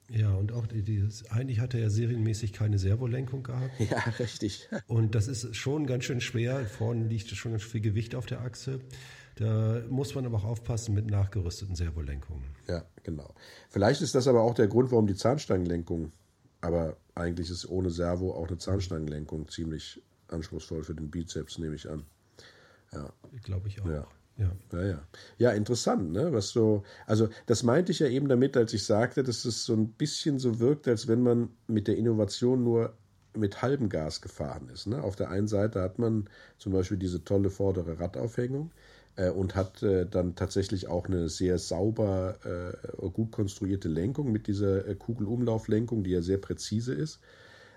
Ja, 0.10 0.34
und 0.34 0.52
auch 0.52 0.66
dieses, 0.66 1.30
eigentlich 1.30 1.60
hat 1.60 1.76
er 1.76 1.82
ja 1.82 1.90
serienmäßig 1.90 2.52
keine 2.52 2.80
Servolenkung 2.80 3.44
gehabt. 3.44 3.72
Ja, 3.80 4.00
richtig. 4.18 4.68
Und 4.88 5.14
das 5.14 5.28
ist 5.28 5.56
schon 5.56 5.86
ganz 5.86 6.04
schön 6.04 6.20
schwer. 6.20 6.66
Vorne 6.66 7.06
liegt 7.06 7.30
schon 7.30 7.52
ganz 7.52 7.64
viel 7.64 7.82
Gewicht 7.82 8.16
auf 8.16 8.26
der 8.26 8.42
Achse. 8.42 8.80
Da 9.36 9.84
muss 9.88 10.16
man 10.16 10.26
aber 10.26 10.38
auch 10.40 10.44
aufpassen 10.46 10.96
mit 10.96 11.06
nachgerüsteten 11.06 11.76
Servolenkungen. 11.76 12.44
Ja, 12.68 12.84
genau. 13.04 13.34
Vielleicht 13.70 14.02
ist 14.02 14.16
das 14.16 14.28
aber 14.28 14.42
auch 14.42 14.54
der 14.54 14.68
Grund, 14.68 14.92
warum 14.92 15.08
die 15.08 15.16
Zahnstangenlenkung, 15.16 16.12
aber 16.60 16.98
eigentlich 17.16 17.50
ist 17.50 17.70
ohne 17.70 17.90
Servo 17.90 18.34
auch 18.34 18.48
eine 18.48 18.58
Zahnstangenlenkung 18.58 19.48
ziemlich 19.48 20.02
anspruchsvoll 20.30 20.84
für 20.84 20.96
den 20.96 21.10
Bizeps, 21.12 21.58
nehme 21.58 21.76
ich 21.76 21.90
an. 21.90 22.06
Ja. 22.94 23.12
Glaube 23.44 23.68
ich 23.68 23.82
auch. 23.82 23.88
Ja. 23.88 24.08
Ja. 24.38 24.52
ja, 24.72 24.86
ja. 24.86 25.08
Ja, 25.38 25.52
interessant, 25.52 26.14
ne? 26.14 26.32
Was 26.32 26.50
so, 26.50 26.84
also 27.06 27.28
das 27.46 27.64
meinte 27.64 27.92
ich 27.92 28.00
ja 28.00 28.08
eben 28.08 28.30
damit, 28.30 28.56
als 28.56 28.74
ich 28.74 28.86
sagte, 28.86 29.22
dass 29.22 29.44
es 29.44 29.66
so 29.66 29.74
ein 29.74 29.90
bisschen 29.90 30.40
so 30.40 30.60
wirkt, 30.60 30.88
als 30.88 31.10
wenn 31.10 31.22
man 31.22 31.50
mit 31.68 31.90
der 31.90 31.98
Innovation 31.98 32.64
nur 32.64 32.94
mit 33.36 33.62
halbem 33.62 33.90
Gas 33.90 34.22
gefahren 34.22 34.70
ist. 34.70 34.88
Ne? 34.88 35.04
Auf 35.04 35.16
der 35.16 35.30
einen 35.30 35.48
Seite 35.48 35.82
hat 35.82 36.00
man 36.00 36.30
zum 36.58 36.72
Beispiel 36.72 36.98
diese 36.98 37.24
tolle 37.24 37.50
vordere 37.50 38.00
Radaufhängung 38.00 38.72
äh, 39.18 39.30
und 39.30 39.56
hat 39.56 39.84
äh, 39.84 40.06
dann 40.06 40.36
tatsächlich 40.36 40.88
auch 40.88 41.06
eine 41.06 41.30
sehr 41.30 41.60
sauber, 41.60 42.38
äh, 42.46 43.10
gut 43.10 43.32
konstruierte 43.32 43.90
Lenkung 43.90 44.32
mit 44.32 44.48
dieser 44.48 44.88
äh, 44.88 44.96
Kugelumlauflenkung, 44.96 46.04
die 46.04 46.12
ja 46.12 46.22
sehr 46.22 46.38
präzise 46.38 46.94
ist. 46.94 47.20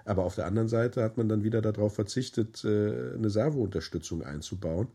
Aber 0.04 0.24
auf 0.24 0.34
der 0.34 0.46
anderen 0.46 0.68
Seite 0.68 1.02
hat 1.02 1.16
man 1.16 1.28
dann 1.28 1.44
wieder 1.44 1.62
darauf 1.62 1.94
verzichtet, 1.94 2.64
äh, 2.64 3.14
eine 3.14 3.30
Servounterstützung 3.30 4.22
einzubauen 4.22 4.88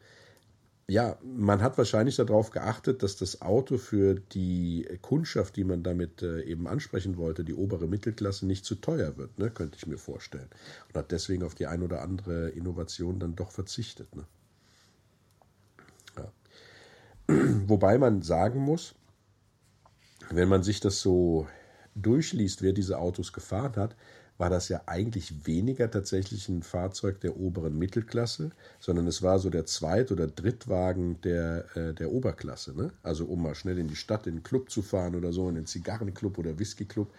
ja, 0.90 1.18
man 1.22 1.62
hat 1.62 1.78
wahrscheinlich 1.78 2.16
darauf 2.16 2.52
geachtet, 2.52 3.04
dass 3.04 3.18
das 3.18 3.42
Auto 3.42 3.78
für 3.78 4.16
die 4.16 4.88
Kundschaft, 5.02 5.58
die 5.58 5.66
man 5.66 5.84
damit 5.84 6.22
äh, 6.22 6.44
eben 6.44 6.66
ansprechen 6.66 7.18
wollte, 7.18 7.44
die 7.44 7.54
obere 7.54 7.88
Mittelklasse, 7.88 8.48
nicht 8.48 8.64
zu 8.64 8.76
teuer 8.76 9.18
wird, 9.18 9.38
ne, 9.38 9.52
könnte 9.52 9.78
ich 9.78 9.86
mir 9.86 9.98
vorstellen. 9.98 10.48
Und 10.88 10.98
hat 10.98 11.12
deswegen 11.12 11.44
auf 11.44 11.56
die 11.56 11.68
ein 11.68 11.84
oder 11.84 12.02
andere 12.02 12.50
Innovation 12.50 13.20
dann 13.20 13.36
doch 13.36 13.52
verzichtet. 13.52 14.08
Ne. 14.16 14.26
Ja. 16.16 16.32
Wobei 17.68 17.98
man 17.98 18.22
sagen 18.22 18.62
muss, 18.62 18.96
wenn 20.30 20.48
man 20.48 20.64
sich 20.64 20.80
das 20.80 21.02
so 21.02 21.48
durchliest, 21.96 22.62
wer 22.62 22.72
diese 22.72 22.98
Autos 22.98 23.34
gefahren 23.34 23.76
hat, 23.76 23.98
war 24.38 24.50
das 24.50 24.70
ja 24.70 24.82
eigentlich 24.86 25.48
weniger 25.48 25.90
tatsächlich 25.90 26.48
ein 26.48 26.62
Fahrzeug 26.62 27.20
der 27.22 27.38
oberen 27.38 27.78
Mittelklasse, 27.78 28.52
sondern 28.80 29.08
es 29.08 29.24
war 29.24 29.40
so 29.40 29.50
der 29.50 29.66
Zweit- 29.66 30.12
oder 30.12 30.28
Drittwagen 30.28 31.20
der, 31.22 31.66
äh, 31.76 31.94
der 31.94 32.12
Oberklasse. 32.12 32.76
Ne? 32.76 32.92
Also 33.02 33.26
um 33.26 33.42
mal 33.42 33.56
schnell 33.56 33.80
in 33.80 33.88
die 33.88 33.96
Stadt, 33.96 34.28
in 34.28 34.36
den 34.36 34.44
Club 34.44 34.70
zu 34.70 34.82
fahren 34.82 35.16
oder 35.16 35.34
so, 35.34 35.50
in 35.50 35.56
den 35.56 35.66
Zigarrenclub 35.66 36.38
oder 36.38 36.60
Whiskyclub, 36.60 37.12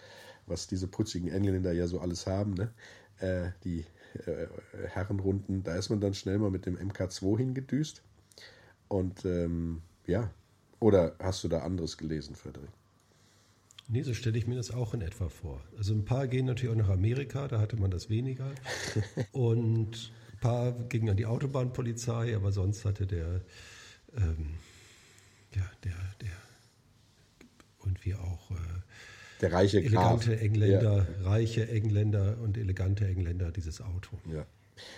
was 0.47 0.67
diese 0.67 0.87
putzigen 0.87 1.29
Engländer 1.29 1.73
ja 1.73 1.87
so 1.87 1.99
alles 1.99 2.25
haben. 2.25 2.53
Ne? 2.53 2.71
Äh, 3.19 3.51
die 3.65 3.85
äh, 4.25 4.47
Herrenrunden, 4.87 5.63
da 5.63 5.75
ist 5.75 5.89
man 5.89 5.99
dann 5.99 6.13
schnell 6.13 6.37
mal 6.37 6.51
mit 6.51 6.65
dem 6.65 6.77
MK2 6.77 7.37
hingedüst. 7.37 8.01
Und 8.87 9.25
ähm, 9.25 9.81
ja, 10.07 10.31
oder 10.79 11.15
hast 11.19 11.43
du 11.43 11.49
da 11.49 11.59
anderes 11.59 11.97
gelesen, 11.97 12.35
Frederik? 12.35 12.69
Nee, 13.91 14.03
so 14.03 14.13
stelle 14.13 14.37
ich 14.37 14.45
mir 14.45 14.55
das 14.55 14.69
auch 14.71 14.93
in 14.93 15.01
etwa 15.01 15.29
vor. 15.29 15.63
Also 15.75 15.93
ein 15.93 16.05
paar 16.05 16.27
gehen 16.27 16.45
natürlich 16.45 16.71
auch 16.71 16.77
nach 16.77 16.89
Amerika, 16.89 17.47
da 17.47 17.59
hatte 17.59 17.75
man 17.75 17.89
das 17.89 18.07
weniger. 18.07 18.51
Und 19.31 20.11
ein 20.33 20.39
paar 20.39 20.71
gingen 20.73 21.09
an 21.09 21.17
die 21.17 21.25
Autobahnpolizei, 21.25 22.35
aber 22.35 22.51
sonst 22.51 22.85
hatte 22.85 23.07
der, 23.07 23.41
ähm, 24.15 24.51
ja, 25.55 25.63
der, 25.83 25.95
der 26.21 26.29
irgendwie 27.83 28.13
auch 28.13 28.51
äh, 28.51 28.55
der 29.41 29.53
reiche 29.53 29.79
elegante 29.79 30.31
Graf. 30.31 30.41
Engländer, 30.41 31.07
ja. 31.21 31.27
reiche 31.27 31.67
Engländer 31.67 32.37
und 32.43 32.59
elegante 32.59 33.07
Engländer 33.07 33.51
dieses 33.51 33.81
Auto. 33.81 34.19
Ja. 34.31 34.45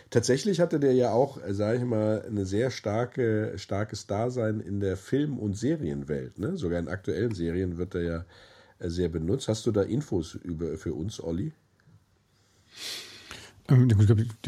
Tatsächlich 0.09 0.59
hatte 0.59 0.81
der 0.81 0.93
ja 0.93 1.11
auch, 1.11 1.39
sage 1.47 1.77
ich 1.77 1.85
mal, 1.85 2.23
eine 2.27 2.45
sehr 2.45 2.71
starke, 2.71 3.53
starkes 3.55 4.05
Dasein 4.05 4.59
in 4.59 4.81
der 4.81 4.97
Film- 4.97 5.39
und 5.39 5.55
Serienwelt. 5.55 6.39
Ne? 6.39 6.57
Sogar 6.57 6.79
in 6.79 6.89
aktuellen 6.89 7.33
Serien 7.33 7.77
wird 7.77 7.95
er 7.95 8.01
ja 8.01 8.25
sehr 8.89 9.09
benutzt. 9.09 9.47
Hast 9.47 9.65
du 9.65 9.71
da 9.71 9.81
Infos 9.81 10.35
über, 10.35 10.77
für 10.77 10.93
uns, 10.93 11.21
Olli? 11.21 11.53
Ähm, 13.69 13.87
der 13.87 13.97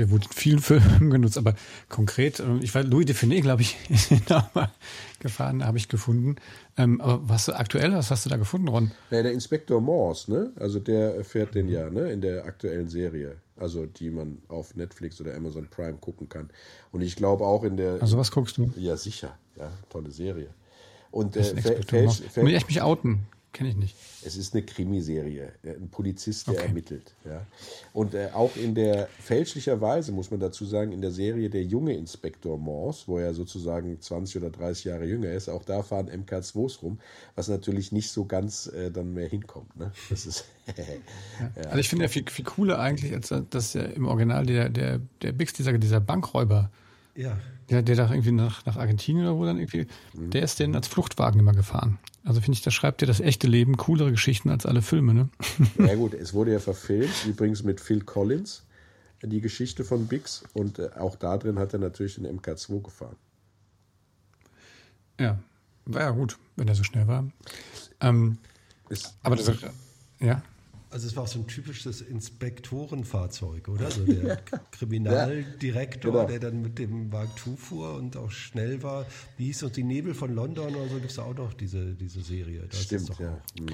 wurde 0.10 0.26
in 0.26 0.34
vielen 0.34 0.60
Filmen 0.62 1.10
genutzt, 1.10 1.38
aber 1.38 1.56
konkret, 1.90 2.40
ähm, 2.40 2.60
ich 2.62 2.74
weiß, 2.74 2.86
Louis 2.88 3.06
de 3.06 3.16
Finet, 3.16 3.42
glaube 3.42 3.62
ich, 3.62 3.78
gefahren, 5.20 5.64
habe 5.66 5.78
ich 5.78 5.88
gefunden. 5.88 6.36
Ähm, 6.78 7.00
aber 7.00 7.28
was 7.30 7.50
aktuell, 7.50 7.94
was 7.94 8.12
hast 8.12 8.26
du 8.26 8.30
da 8.30 8.38
gefunden, 8.38 8.68
Ron? 8.68 8.92
Ja, 9.12 9.22
der 9.24 9.32
Inspektor 9.32 9.82
Morse, 9.82 10.32
ne? 10.32 10.52
Also 10.56 10.80
der 10.80 11.24
fährt 11.24 11.56
den 11.56 11.68
ja, 11.68 11.90
ne? 11.90 12.12
In 12.12 12.22
der 12.22 12.46
aktuellen 12.46 12.90
Serie. 12.90 13.38
Also 13.56 13.86
die 13.86 14.10
man 14.10 14.40
auf 14.48 14.76
Netflix 14.76 15.22
oder 15.22 15.36
Amazon 15.36 15.68
Prime 15.70 15.94
gucken 15.94 16.28
kann. 16.28 16.50
Und 16.92 17.02
ich 17.02 17.16
glaube 17.16 17.46
auch 17.46 17.64
in 17.64 17.78
der. 17.78 18.02
Also 18.02 18.18
was 18.18 18.32
guckst 18.32 18.58
du? 18.58 18.72
Ja, 18.76 18.98
sicher. 18.98 19.38
Ja, 19.56 19.72
tolle 19.90 20.10
Serie. 20.10 20.50
Und 21.12 21.38
äh, 21.38 21.44
Fälsch, 21.44 22.22
Muss 22.36 22.52
ich 22.52 22.68
mich 22.68 22.82
outen? 22.82 23.28
Kenne 23.54 23.70
ich 23.70 23.76
nicht. 23.76 23.96
Es 24.26 24.36
ist 24.36 24.56
eine 24.56 24.64
Krimiserie, 24.64 25.54
ein 25.64 25.88
Polizist, 25.90 26.48
der 26.48 26.56
okay. 26.56 26.66
ermittelt. 26.66 27.14
Ja. 27.24 27.46
Und 27.94 28.16
äh, 28.16 28.30
auch 28.34 28.56
in 28.56 28.74
der, 28.74 29.08
fälschlicherweise 29.20 30.12
muss 30.12 30.32
man 30.32 30.40
dazu 30.40 30.66
sagen, 30.66 30.92
in 30.92 31.02
der 31.02 31.12
Serie 31.12 31.52
Der 31.52 31.64
junge 31.64 31.94
Inspektor 31.94 32.58
Morse, 32.58 33.04
wo 33.06 33.20
er 33.20 33.36
sozusagen 33.36 34.02
20 34.02 34.38
oder 34.38 34.50
30 34.50 34.86
Jahre 34.86 35.06
jünger 35.06 35.32
ist, 35.32 35.50
auch 35.50 35.64
da 35.64 35.84
fahren 35.84 36.10
MK2s 36.10 36.82
rum, 36.82 37.00
was 37.36 37.48
natürlich 37.48 37.92
nicht 37.92 38.10
so 38.10 38.26
ganz 38.26 38.66
äh, 38.68 38.90
dann 38.90 39.14
mehr 39.14 39.28
hinkommt. 39.28 39.78
Ne? 39.78 39.92
Das 40.10 40.26
ist 40.26 40.46
ja. 40.76 41.64
Also 41.66 41.78
ich 41.78 41.90
finde 41.90 42.06
ja 42.06 42.10
viel, 42.10 42.26
viel 42.28 42.46
cooler 42.46 42.80
eigentlich, 42.80 43.14
als 43.14 43.32
dass 43.52 43.76
ja 43.76 43.84
im 43.84 44.08
Original 44.08 44.48
der, 44.48 44.70
der, 44.70 45.00
der 45.22 45.32
Bix, 45.32 45.54
dieser, 45.54 45.78
dieser 45.78 46.00
Bankräuber, 46.00 46.72
ja. 47.16 47.38
Der, 47.70 47.82
der 47.82 47.96
da 47.96 48.10
irgendwie 48.10 48.32
nach, 48.32 48.66
nach 48.66 48.78
Argentinien 48.78 49.26
oder 49.26 49.38
wo 49.38 49.46
dann 49.46 49.58
irgendwie, 49.58 49.88
mhm. 50.14 50.32
der 50.32 50.44
ist 50.44 50.60
den 50.60 50.76
als 50.76 50.88
Fluchtwagen 50.88 51.40
immer 51.40 51.54
gefahren. 51.54 52.00
Also 52.24 52.40
finde 52.42 52.58
ich, 52.58 52.64
da 52.64 52.72
schreibt 52.72 53.02
dir 53.02 53.06
das 53.06 53.20
echte 53.20 53.48
Leben 53.48 53.78
coolere 53.78 54.12
Geschichten 54.12 54.50
als 54.50 54.66
alle 54.66 54.82
Filme, 54.82 55.14
ne? 55.14 55.30
Ja 55.78 55.96
gut, 55.96 56.14
es 56.14 56.34
wurde 56.34 56.54
ja 56.54 56.60
verfilmt, 56.60 57.26
übrigens 57.28 57.64
mit 57.64 57.82
Phil 57.82 58.02
Collins, 58.02 58.64
die 59.22 59.42
Geschichte 59.42 59.84
von 59.84 60.08
Bix. 60.08 60.44
Und 60.54 60.80
äh, 60.80 60.90
auch 60.98 61.16
da 61.16 61.38
drin 61.38 61.60
hat 61.60 61.74
er 61.74 61.80
natürlich 61.80 62.16
den 62.16 62.26
MK2 62.26 62.82
gefahren. 62.82 63.18
Ja, 65.20 65.38
war 65.86 66.02
ja 66.02 66.12
gut, 66.12 66.38
wenn 66.56 66.68
er 66.68 66.76
so 66.76 66.84
schnell 66.84 67.08
war. 67.08 67.26
Ähm, 68.00 68.38
aber 69.22 69.36
das, 69.36 69.52
ja. 70.20 70.42
Also 70.94 71.08
es 71.08 71.16
war 71.16 71.26
so 71.26 71.40
ein 71.40 71.48
typisches 71.48 72.02
Inspektorenfahrzeug, 72.02 73.68
oder? 73.68 73.90
So 73.90 74.06
der 74.06 74.38
Kriminaldirektor, 74.72 76.14
ja, 76.14 76.20
genau. 76.20 76.30
der 76.30 76.40
dann 76.40 76.62
mit 76.62 76.78
dem 76.78 77.12
Wagen 77.12 77.58
fuhr 77.58 77.96
und 77.96 78.16
auch 78.16 78.30
schnell 78.30 78.84
war. 78.84 79.08
Wie 79.38 79.46
hieß 79.46 79.60
das, 79.62 79.72
die 79.72 79.84
Nebel 79.84 80.14
von 80.14 80.36
London 80.36 80.76
oder 80.76 80.88
so, 80.88 80.98
gibt 80.98 81.10
es 81.10 81.18
auch 81.18 81.36
noch 81.36 81.56
diese, 81.56 81.96
diese 81.96 82.22
Serie. 82.22 82.68
Das 82.70 82.84
Stimmt, 82.84 83.10
ja. 83.18 83.42
Mhm. 83.60 83.68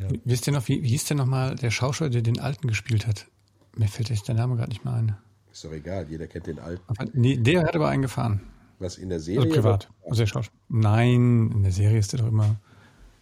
ja. 0.00 0.08
Wisst 0.24 0.48
ihr 0.48 0.52
noch, 0.52 0.66
wie, 0.66 0.82
wie 0.82 0.88
hieß 0.88 1.04
denn 1.04 1.18
nochmal 1.18 1.54
der 1.54 1.70
Schauspieler, 1.70 2.10
der 2.10 2.22
den 2.22 2.40
Alten 2.40 2.66
gespielt 2.66 3.06
hat? 3.06 3.28
Mir 3.76 3.86
fällt 3.86 4.10
echt 4.10 4.26
der 4.26 4.34
Name 4.34 4.56
gerade 4.56 4.70
nicht 4.70 4.84
mehr 4.84 4.94
ein. 4.94 5.16
Ist 5.52 5.64
doch 5.64 5.72
egal, 5.72 6.08
jeder 6.10 6.26
kennt 6.26 6.48
den 6.48 6.58
Alten. 6.58 6.82
Nee, 7.12 7.36
der 7.36 7.62
hat 7.62 7.76
aber 7.76 7.88
einen 7.88 8.02
gefahren. 8.02 8.40
Was, 8.80 8.98
in 8.98 9.08
der 9.08 9.20
Serie? 9.20 9.42
Also 9.42 9.54
privat. 9.54 9.88
Also 10.04 10.22
der 10.22 10.26
Schauspieler. 10.26 10.58
Nein, 10.68 11.52
in 11.54 11.62
der 11.62 11.72
Serie 11.72 11.98
ist 12.00 12.12
der 12.12 12.20
doch 12.20 12.28
immer... 12.28 12.56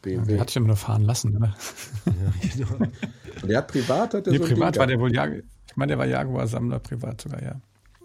BMW. 0.03 0.33
Der 0.33 0.41
hat 0.41 0.51
sich 0.51 0.57
immer 0.57 0.69
nur 0.69 0.77
fahren 0.77 1.03
lassen, 1.03 1.37
oder? 1.37 1.55
Ja, 2.07 2.65
genau. 2.67 2.87
Der 3.47 3.59
hat 3.59 3.69
privat, 3.69 4.15
hat 4.15 4.27
der 4.27 4.33
nee, 4.33 4.39
so 4.41 4.45
privat 4.47 4.77
war 4.79 4.87
der 4.89 4.99
wohl 4.99 5.15
Jaguar. 5.15 5.43
Ich 5.69 5.77
meine, 5.77 5.91
der 5.91 5.99
war 5.99 6.07
Jaguar-Sammler, 6.07 6.81
privat 6.81 7.21
sogar, 7.21 7.41
ja. 7.41 7.61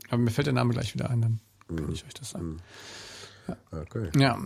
Aber 0.09 0.19
mir 0.19 0.29
fällt 0.29 0.45
der 0.45 0.53
Name 0.53 0.73
gleich 0.73 0.93
wieder 0.93 1.09
ein, 1.09 1.21
dann 1.21 1.39
mhm. 1.69 1.75
kann 1.77 1.91
ich 1.91 2.05
euch 2.05 2.13
das 2.13 2.29
sagen. 2.29 2.45
Mhm. 2.45 2.59
Ja. 3.47 3.57
Okay. 3.81 4.09
Ja. 4.15 4.37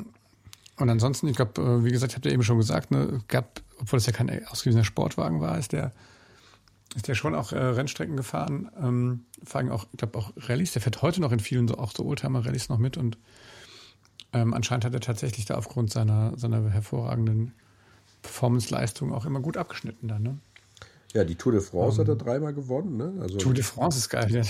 Und 0.77 0.89
ansonsten, 0.89 1.27
ich 1.27 1.35
glaube, 1.35 1.61
äh, 1.61 1.83
wie 1.83 1.91
gesagt, 1.91 2.13
ich 2.13 2.15
habe 2.15 2.29
ja 2.29 2.33
eben 2.33 2.43
schon 2.43 2.57
gesagt, 2.57 2.91
ne, 2.91 3.21
gab, 3.27 3.61
obwohl 3.79 3.97
das 3.97 4.05
ja 4.05 4.13
kein 4.13 4.45
ausgewiesener 4.47 4.85
Sportwagen 4.85 5.41
war, 5.41 5.57
ist 5.57 5.73
der, 5.73 5.91
ist 6.95 7.07
der 7.07 7.15
schon 7.15 7.35
auch 7.35 7.51
äh, 7.51 7.57
Rennstrecken 7.57 8.15
gefahren. 8.15 8.69
Ähm, 8.79 9.25
vor 9.43 9.59
allem 9.59 9.71
auch, 9.71 9.87
ich 9.91 9.97
glaube, 9.97 10.17
auch 10.17 10.31
Rallyes. 10.37 10.71
Der 10.73 10.81
fährt 10.81 11.01
heute 11.01 11.19
noch 11.19 11.31
in 11.31 11.39
vielen 11.39 11.67
so 11.67 11.77
auch 11.77 11.91
so 11.91 12.05
Oldtimer-Rallyes 12.05 12.69
noch 12.69 12.77
mit 12.77 12.95
und 12.95 13.17
ähm, 14.33 14.53
anscheinend 14.53 14.85
hat 14.85 14.93
er 14.93 14.99
tatsächlich 14.99 15.45
da 15.45 15.55
aufgrund 15.55 15.91
seiner, 15.91 16.37
seiner 16.37 16.69
hervorragenden 16.69 17.53
Performance-Leistung 18.21 19.13
auch 19.13 19.25
immer 19.25 19.39
gut 19.39 19.57
abgeschnitten 19.57 20.07
dann, 20.07 20.23
ne? 20.23 20.37
Ja, 21.13 21.23
die 21.23 21.35
Tour 21.35 21.53
de 21.53 21.61
France 21.61 21.95
um, 21.95 22.01
hat 22.01 22.09
er 22.09 22.11
ähm, 22.11 22.19
dreimal 22.19 22.53
gewonnen. 22.53 22.97
Ne? 22.97 23.13
Also 23.21 23.37
Tour 23.37 23.53
de 23.53 23.63
France 23.63 23.97
ist 23.97 24.09
geil. 24.09 24.43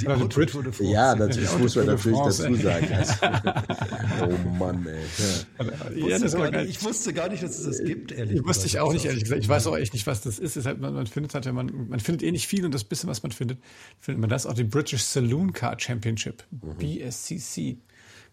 die 0.00 0.08
Auto 0.08 0.44
Tour 0.44 0.64
de 0.64 0.72
France. 0.72 0.92
Ja, 0.92 1.14
natürlich 1.14 1.58
muss 1.58 1.76
man 1.76 1.86
natürlich 1.86 2.18
France, 2.18 2.42
dazu 2.42 2.54
sagen. 2.56 2.86
oh 4.22 4.58
Mann, 4.58 4.84
ey. 4.86 4.96
Ja. 4.96 5.90
Ich, 5.94 6.22
wusste 6.22 6.38
ja, 6.38 6.62
ich, 6.62 6.84
wusste 6.84 7.12
gar 7.12 7.28
nicht, 7.28 7.42
dass 7.44 7.56
es 7.56 7.64
das 7.64 7.84
gibt, 7.86 8.10
ehrlich 8.10 8.32
gesagt. 8.32 8.48
Wusste 8.48 8.66
ich 8.66 8.80
auch 8.80 8.92
nicht, 8.92 9.04
ehrlich 9.04 9.22
gesagt. 9.22 9.40
Ich 9.40 9.48
weiß 9.48 9.68
auch 9.68 9.76
echt 9.76 9.92
nicht, 9.92 10.08
was 10.08 10.22
das 10.22 10.40
ist. 10.40 10.56
ist 10.56 10.66
halt, 10.66 10.80
man, 10.80 10.92
man, 10.92 11.06
findet 11.06 11.32
halt, 11.34 11.50
man, 11.52 11.88
man 11.88 12.00
findet 12.00 12.24
eh 12.24 12.32
nicht 12.32 12.48
viel 12.48 12.64
und 12.64 12.74
das 12.74 12.82
bisschen, 12.82 13.08
was 13.08 13.22
man 13.22 13.30
findet, 13.30 13.58
findet 14.00 14.20
man 14.20 14.28
das 14.28 14.44
auch 14.44 14.54
die 14.54 14.64
British 14.64 15.02
Saloon 15.04 15.52
Car 15.52 15.78
Championship, 15.78 16.42
mhm. 16.50 16.76
BSCC 16.78 17.78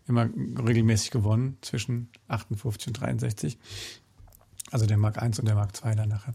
immer 0.08 0.30
regelmäßig 0.66 1.12
gewonnen 1.12 1.58
zwischen 1.62 2.10
58 2.28 2.88
und 2.88 3.02
63. 3.02 3.58
Also 4.72 4.86
der 4.86 4.98
Mark 4.98 5.22
1 5.22 5.40
und 5.40 5.46
der 5.46 5.56
Mark 5.56 5.72
II 5.84 5.96
dann 5.96 6.10
nachher. 6.10 6.34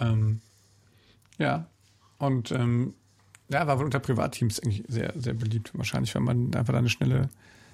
Ähm, 0.00 0.40
ja, 1.38 1.66
und 2.18 2.50
ähm, 2.52 2.94
ja, 3.48 3.66
war 3.66 3.78
wohl 3.78 3.84
unter 3.84 4.00
Privatteams 4.00 4.60
eigentlich 4.60 4.84
sehr, 4.88 5.12
sehr 5.16 5.34
beliebt. 5.34 5.72
Wahrscheinlich, 5.74 6.14
wenn 6.14 6.24
man 6.24 6.54
einfach 6.54 6.74
eine 6.74 6.88
schnelle, 6.88 7.28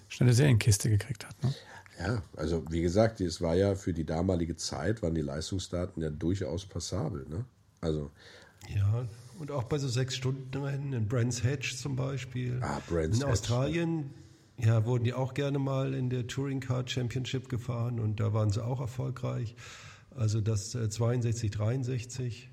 schnelle 0.08 0.32
Serienkiste 0.32 0.90
gekriegt 0.90 1.26
hat. 1.26 1.42
Ne? 1.42 1.54
Ja, 1.98 2.22
also 2.36 2.64
wie 2.70 2.82
gesagt, 2.82 3.20
es 3.20 3.40
war 3.40 3.54
ja 3.54 3.74
für 3.74 3.92
die 3.92 4.04
damalige 4.04 4.56
Zeit, 4.56 5.02
waren 5.02 5.14
die 5.14 5.20
Leistungsdaten 5.20 6.02
ja 6.02 6.10
durchaus 6.10 6.64
passabel. 6.64 7.26
Ne? 7.28 7.44
Also. 7.80 8.10
Ja, 8.74 9.06
und 9.38 9.50
auch 9.50 9.64
bei 9.64 9.78
so 9.78 9.88
sechs 9.88 10.16
Stunden 10.16 10.54
Rennen, 10.62 10.92
in 10.92 11.08
Brands 11.08 11.44
Hatch 11.44 11.76
zum 11.76 11.96
Beispiel. 11.96 12.58
Ah, 12.62 12.80
Brands 12.88 13.18
in 13.18 13.24
Hatch. 13.24 13.32
Australien, 13.32 14.10
ja, 14.62 14.84
wurden 14.84 15.04
die 15.04 15.14
auch 15.14 15.34
gerne 15.34 15.58
mal 15.58 15.94
in 15.94 16.10
der 16.10 16.26
Touring 16.26 16.60
Car 16.60 16.86
Championship 16.86 17.48
gefahren 17.48 18.00
und 18.00 18.20
da 18.20 18.32
waren 18.32 18.50
sie 18.50 18.64
auch 18.64 18.80
erfolgreich. 18.80 19.54
Also 20.16 20.40
das 20.40 20.74
äh, 20.74 20.88
62, 20.88 21.50
63. 21.50 22.50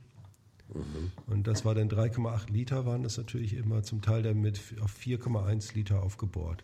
Mhm. 0.74 1.12
Und 1.28 1.48
das 1.48 1.66
war 1.66 1.76
dann 1.76 1.90
3,8 1.90 2.52
Liter, 2.52 2.86
waren 2.86 3.04
das 3.04 3.18
natürlich 3.18 3.54
immer 3.56 3.84
zum 3.84 4.02
Teil 4.02 4.24
dann 4.24 4.42
mit 4.42 4.60
auf 4.82 4.94
4,1 4.98 5.74
Liter 5.76 6.04
aufgebohrt. 6.04 6.64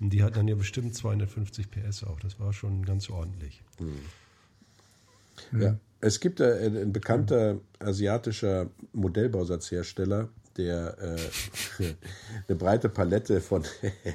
Und 0.00 0.10
die 0.10 0.22
hatten 0.22 0.34
dann 0.34 0.48
ja 0.48 0.54
bestimmt 0.54 0.94
250 0.94 1.70
PS 1.70 2.04
auch. 2.04 2.20
Das 2.20 2.38
war 2.38 2.52
schon 2.52 2.84
ganz 2.84 3.10
ordentlich. 3.10 3.62
Mhm. 3.80 5.60
Ja, 5.60 5.78
es 6.00 6.20
gibt 6.20 6.40
äh, 6.40 6.66
ein 6.66 6.92
bekannter 6.92 7.60
asiatischer 7.78 8.70
Modellbausatzhersteller, 8.92 10.28
der 10.58 10.96
äh, 11.00 11.84
eine 12.48 12.58
breite 12.58 12.88
Palette 12.88 13.40
von, 13.40 13.64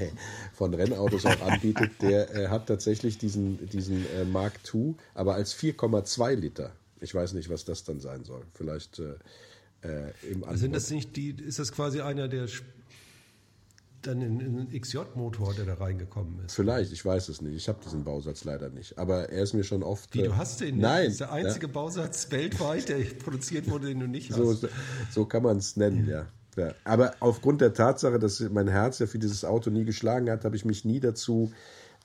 von 0.53 0.73
Rennautos 0.73 1.25
auch 1.25 1.41
anbietet, 1.41 1.91
der 2.01 2.36
äh, 2.36 2.47
hat 2.49 2.67
tatsächlich 2.67 3.17
diesen, 3.17 3.69
diesen 3.69 4.06
äh, 4.15 4.25
Mark 4.25 4.53
II, 4.73 4.95
aber 5.15 5.36
als 5.36 5.56
4,2 5.56 6.36
Liter. 6.36 6.73
Ich 6.99 7.15
weiß 7.15 7.34
nicht, 7.34 7.49
was 7.49 7.65
das 7.65 7.84
dann 7.84 7.99
sein 7.99 8.23
soll. 8.23 8.43
Vielleicht 8.53 8.99
äh, 8.99 9.15
äh, 9.84 10.12
im 10.29 10.43
Angebot. 10.43 10.58
Sind 10.58 10.75
das 10.75 10.89
nicht 10.89 11.15
die, 11.15 11.32
ist 11.32 11.60
das 11.60 11.71
quasi 11.71 12.01
einer 12.01 12.27
der 12.27 12.47
dann 14.08 14.22
in, 14.22 14.39
in 14.39 14.60
einen 14.60 14.70
XJ-Motor, 14.70 15.54
der 15.54 15.66
da 15.66 15.74
reingekommen 15.76 16.39
ist. 16.46 16.56
Vielleicht, 16.56 16.92
ich 16.92 17.04
weiß 17.04 17.30
es 17.30 17.42
nicht. 17.42 17.56
Ich 17.56 17.68
habe 17.68 17.80
diesen 17.84 18.04
Bausatz 18.04 18.44
leider 18.44 18.70
nicht. 18.70 18.98
Aber 18.98 19.30
er 19.30 19.44
ist 19.44 19.54
mir 19.54 19.63
schon 19.63 19.84
oft. 19.84 20.13
Wie, 20.13 20.24
du 20.24 20.36
hast 20.36 20.62
den 20.62 20.76
nicht? 20.76 20.82
Nein. 20.82 21.06
Das 21.06 21.13
ist 21.13 21.20
der 21.22 21.32
einzige 21.32 21.68
ja. 21.68 21.74
Bausatz 21.74 22.32
weltweit, 22.32 22.89
der 22.89 23.00
produziert 23.24 23.70
wurde, 23.70 23.88
den 23.88 24.00
du 24.00 24.08
nicht 24.08 24.32
hast. 24.32 24.38
So, 24.38 24.68
so 25.12 25.26
kann 25.26 25.44
man 25.44 25.58
es 25.58 25.78
nennen, 25.78 26.08
ja. 26.08 26.28
ja. 26.58 26.74
Aber 26.84 27.16
aufgrund 27.20 27.62
der 27.62 27.74
Tatsache, 27.74 28.20
dass 28.20 28.39
mein 28.39 28.68
Herz 28.68 29.00
ja 29.00 29.08
für 29.08 29.20
dieses 29.20 29.46
Auto 29.46 29.70
nie 29.70 29.86
geschlagen 29.86 30.30
hat, 30.30 30.46
habe 30.46 30.56
ich 30.56 30.66
mich 30.66 30.86
nie 30.86 31.00
dazu 31.00 31.52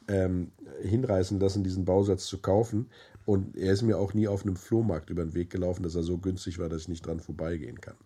ähm, 0.09 0.53
hinreißen 0.83 1.39
lassen, 1.39 1.65
diesen 1.65 1.85
Bausatz 1.85 2.27
zu 2.27 2.39
kaufen. 2.39 2.89
Und 3.25 3.57
er 3.57 3.73
ist 3.75 3.83
mir 3.83 3.99
auch 3.99 4.15
nie 4.15 4.27
auf 4.27 4.43
einem 4.43 4.57
Flohmarkt 4.57 5.11
über 5.11 5.23
den 5.23 5.35
Weg 5.35 5.51
gelaufen, 5.51 5.83
dass 5.83 5.95
er 5.95 6.03
so 6.03 6.17
günstig 6.17 6.59
war, 6.59 6.69
dass 6.69 6.83
ich 6.83 6.89
nicht 6.89 7.07
dran 7.07 7.21
vorbeigehen 7.21 7.81
kann. 7.81 7.97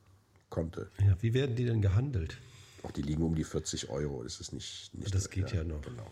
Konnte. 0.51 0.91
Ja, 1.01 1.17
wie 1.21 1.33
werden 1.33 1.57
die 1.57 1.65
denn 1.65 1.81
gehandelt? 1.81 2.39
Auch 2.83 2.91
die 2.91 3.03
liegen 3.03 3.23
um 3.23 3.35
die 3.35 3.45
40 3.45 3.91
Euro. 3.91 4.23
Das 4.23 4.41
ist 4.41 4.53
nicht. 4.53 4.91
nicht 4.95 5.15
das 5.15 5.31
geht 5.31 5.51
ja, 5.51 5.59
ja 5.59 5.65
noch. 5.65 5.83
Genau. 5.83 6.11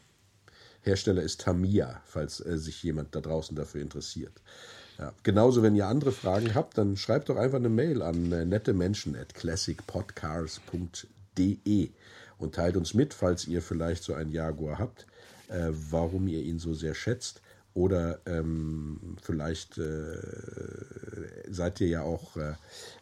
Hersteller 0.83 1.23
ist 1.23 1.43
Tamiya, 1.43 2.03
falls 2.07 2.41
äh, 2.41 2.57
sich 2.59 2.83
jemand 2.83 3.15
da 3.15 3.21
draußen 3.21 3.55
dafür 3.57 3.83
interessiert. 3.83 4.33
Ja. 4.99 5.13
Genauso, 5.23 5.63
wenn 5.63 5.77
ihr 5.77 5.87
andere 5.87 6.11
Fragen 6.13 6.55
habt, 6.55 6.79
dann 6.79 6.97
schreibt 6.97 7.29
doch 7.29 7.37
einfach 7.37 7.59
eine 7.59 7.69
Mail 7.69 8.03
an 8.03 8.33
äh, 8.33 8.45
nettemenschen 8.45 9.15
at 9.17 9.35
classicpodcars.de 9.35 11.91
und 12.39 12.55
teilt 12.55 12.77
uns 12.77 12.95
mit, 12.95 13.15
falls 13.15 13.47
ihr 13.47 13.63
vielleicht 13.63 14.03
so 14.03 14.15
einen 14.15 14.31
Jaguar 14.31 14.79
habt, 14.79 15.07
äh, 15.49 15.69
warum 15.71 16.27
ihr 16.29 16.43
ihn 16.43 16.59
so 16.59 16.75
sehr 16.75 16.95
schätzt. 16.95 17.41
Oder 17.73 18.19
ähm, 18.27 19.17
vielleicht 19.23 19.79
äh, 19.79 20.19
seid 21.49 21.81
ihr 21.81 21.89
ja 21.89 22.03
auch 22.03 22.37
äh, 22.37 22.55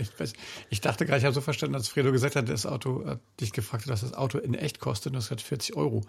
ich, 0.00 0.18
weiß, 0.18 0.32
ich 0.70 0.80
dachte 0.80 1.06
gerade, 1.06 1.18
ich 1.18 1.24
habe 1.24 1.34
so 1.34 1.40
verstanden, 1.40 1.74
als 1.74 1.88
Fredo 1.88 2.12
gesagt 2.12 2.36
hat, 2.36 2.48
das 2.48 2.66
Auto 2.66 3.04
hat 3.06 3.20
dich 3.40 3.52
gefragt, 3.52 3.88
dass 3.88 4.02
das 4.02 4.14
Auto 4.14 4.38
in 4.38 4.54
echt 4.54 4.80
kostet 4.80 5.12
und 5.12 5.16
das 5.16 5.30
hat 5.30 5.40
40 5.40 5.76
Euro. 5.76 6.02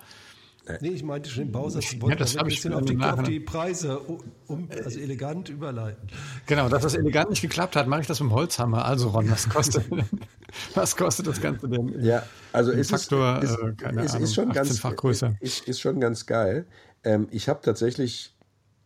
Nee, 0.80 0.90
ich 0.90 1.04
meinte 1.04 1.30
schon 1.30 1.46
den 1.46 1.52
Bausatz. 1.52 1.92
Ich 1.92 2.02
wollte 2.02 2.16
ja, 2.16 2.20
das 2.20 2.38
ein 2.38 2.46
bisschen 2.46 2.74
auf 2.74 2.86
die, 2.86 2.98
auf 2.98 3.24
die, 3.24 3.40
Preise 3.42 4.00
um, 4.00 4.70
also 4.72 4.98
elegant 4.98 5.50
überleiten. 5.50 6.08
Genau, 6.46 6.70
dass 6.70 6.84
das 6.84 6.94
elegant 6.94 7.32
nicht 7.32 7.42
geklappt 7.42 7.76
hat, 7.76 7.88
mache 7.88 8.02
ich 8.02 8.08
das 8.08 8.22
mit 8.22 8.30
dem 8.30 8.34
Holzhammer. 8.34 8.86
Also 8.86 9.10
Ron, 9.10 9.30
was 9.30 9.50
kostet, 9.50 9.86
was 10.74 10.96
kostet 10.96 11.28
das 11.28 11.42
Ganze 11.42 11.68
denn? 11.68 12.02
Ja, 12.02 12.24
also 12.54 12.72
ist 12.72 12.92
Faktor, 12.92 13.42
es, 13.44 13.52
ist, 13.52 13.60
äh, 13.60 13.74
keine 13.74 14.04
ist, 14.04 14.12
Ahnung, 14.12 14.24
ist 14.24 14.36
schon 14.36 14.50
ganz, 14.54 14.82
größer. 14.82 15.36
Ist, 15.42 15.68
ist 15.68 15.82
schon 15.82 16.00
ganz 16.00 16.26
geil. 16.26 16.66
Ähm, 17.04 17.28
ich 17.32 17.50
habe 17.50 17.60
tatsächlich 17.62 18.33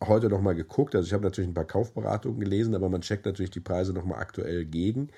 heute 0.02 0.28
noch 0.28 0.40
mal 0.40 0.54
geguckt. 0.54 0.94
Also 0.94 1.06
ich 1.06 1.12
habe 1.12 1.24
natürlich 1.24 1.50
ein 1.50 1.54
paar 1.54 1.64
Kaufberatungen 1.64 2.40
gelesen, 2.40 2.74
aber 2.74 2.88
man 2.88 3.00
checkt 3.00 3.26
natürlich 3.26 3.50
die 3.50 3.60
Preise 3.60 3.92
noch 3.92 4.04
mal 4.04 4.18
aktuell 4.18 4.64
gegen. 4.64 5.10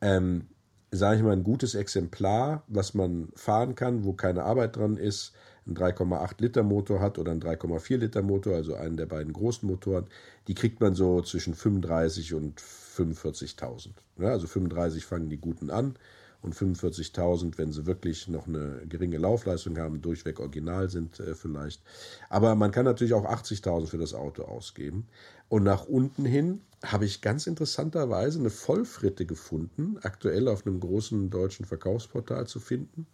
Ähm, 0.00 0.48
Sage 0.94 1.16
ich 1.16 1.22
mal, 1.22 1.32
ein 1.32 1.42
gutes 1.42 1.74
Exemplar, 1.74 2.64
was 2.68 2.92
man 2.92 3.28
fahren 3.34 3.74
kann, 3.74 4.04
wo 4.04 4.12
keine 4.12 4.42
Arbeit 4.42 4.76
dran 4.76 4.98
ist, 4.98 5.32
ein 5.66 5.74
3,8 5.74 6.34
Liter 6.42 6.62
Motor 6.62 7.00
hat 7.00 7.18
oder 7.18 7.32
ein 7.32 7.40
3,4 7.40 7.96
Liter 7.96 8.20
Motor, 8.20 8.56
also 8.56 8.74
einen 8.74 8.98
der 8.98 9.06
beiden 9.06 9.32
großen 9.32 9.66
Motoren, 9.66 10.04
die 10.48 10.54
kriegt 10.54 10.82
man 10.82 10.94
so 10.94 11.22
zwischen 11.22 11.54
35 11.54 12.34
und 12.34 12.60
45.000. 12.60 13.88
Ja, 14.18 14.28
also 14.32 14.46
35 14.46 15.06
fangen 15.06 15.30
die 15.30 15.38
guten 15.38 15.70
an 15.70 15.94
und 16.42 16.54
45.000, 16.54 17.56
wenn 17.56 17.72
sie 17.72 17.86
wirklich 17.86 18.28
noch 18.28 18.46
eine 18.46 18.82
geringe 18.88 19.18
Laufleistung 19.18 19.78
haben, 19.78 20.02
durchweg 20.02 20.40
original 20.40 20.90
sind 20.90 21.20
äh, 21.20 21.34
vielleicht. 21.34 21.82
Aber 22.28 22.54
man 22.56 22.72
kann 22.72 22.84
natürlich 22.84 23.14
auch 23.14 23.24
80.000 23.24 23.86
für 23.86 23.98
das 23.98 24.12
Auto 24.12 24.42
ausgeben. 24.42 25.06
Und 25.48 25.62
nach 25.62 25.86
unten 25.86 26.24
hin 26.24 26.60
habe 26.84 27.04
ich 27.04 27.20
ganz 27.20 27.46
interessanterweise 27.46 28.40
eine 28.40 28.50
Vollfritte 28.50 29.24
gefunden, 29.24 29.98
aktuell 30.02 30.48
auf 30.48 30.66
einem 30.66 30.80
großen 30.80 31.30
deutschen 31.30 31.64
Verkaufsportal 31.64 32.46
zu 32.46 32.58
finden, 32.58 33.06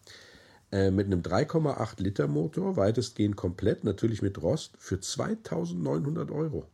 äh, 0.73 0.91
mit 0.91 1.07
einem 1.07 1.21
3,8 1.21 2.03
Liter 2.03 2.29
Motor, 2.29 2.77
weitestgehend 2.77 3.37
komplett, 3.37 3.85
natürlich 3.85 4.23
mit 4.23 4.41
Rost, 4.41 4.73
für 4.79 4.97
2.900 4.97 6.33
Euro. 6.33 6.67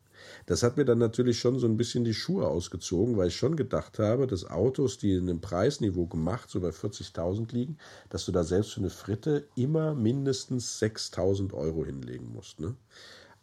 Das 0.46 0.62
hat 0.62 0.76
mir 0.76 0.84
dann 0.84 0.98
natürlich 0.98 1.38
schon 1.38 1.58
so 1.58 1.66
ein 1.66 1.76
bisschen 1.76 2.04
die 2.04 2.14
Schuhe 2.14 2.46
ausgezogen, 2.46 3.16
weil 3.16 3.28
ich 3.28 3.36
schon 3.36 3.56
gedacht 3.56 3.98
habe, 3.98 4.26
dass 4.26 4.48
Autos, 4.48 4.98
die 4.98 5.14
in 5.14 5.28
einem 5.28 5.40
Preisniveau 5.40 6.06
gemacht, 6.06 6.50
so 6.50 6.60
bei 6.60 6.70
40.000 6.70 7.52
liegen, 7.52 7.78
dass 8.10 8.24
du 8.24 8.32
da 8.32 8.44
selbst 8.44 8.72
für 8.72 8.80
eine 8.80 8.90
Fritte 8.90 9.46
immer 9.56 9.94
mindestens 9.94 10.80
6.000 10.80 11.52
Euro 11.54 11.84
hinlegen 11.84 12.32
musst. 12.32 12.60
Ne? 12.60 12.74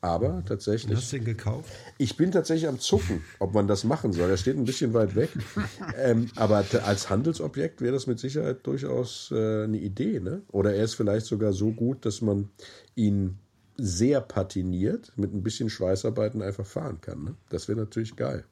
Aber 0.02 0.44
tatsächlich. 0.46 0.98
Hast 0.98 1.14
du 1.14 1.18
den 1.18 1.26
gekauft? 1.26 1.72
Ich 2.00 2.18
bin 2.18 2.32
tatsächlich 2.32 2.68
am 2.68 2.80
Zucken, 2.80 3.24
ob 3.38 3.54
man 3.54 3.68
das 3.68 3.84
machen 3.84 4.14
soll. 4.14 4.32
Er 4.32 4.38
steht 4.38 4.58
ein 4.58 4.66
bisschen 4.66 4.96
weit 4.96 5.16
weg. 5.16 5.30
ähm, 5.98 6.32
aber 6.36 6.66
als 6.84 7.10
Handelsobjekt 7.12 7.82
wäre 7.82 7.94
das 7.94 8.08
mit 8.08 8.20
Sicherheit 8.20 8.66
durchaus 8.66 9.32
äh, 9.32 9.64
eine 9.64 9.78
Idee. 9.78 10.20
Ne? 10.20 10.42
Oder 10.52 10.74
er 10.74 10.84
ist 10.84 10.96
vielleicht 10.96 11.28
sogar 11.28 11.54
so 11.54 11.72
gut, 11.72 12.04
dass 12.06 12.22
man 12.22 12.50
ihn 12.96 13.38
sehr 13.82 14.22
patiniert, 14.22 15.12
mit 15.18 15.34
ein 15.34 15.44
bisschen 15.44 15.70
Schweißarbeiten 15.70 16.42
einfach 16.42 16.66
fahren 16.66 17.02
kann. 17.02 17.24
Ne? 17.24 17.36
Das 17.50 17.68
wäre 17.68 17.80
natürlich 17.80 18.16
geil. 18.16 18.46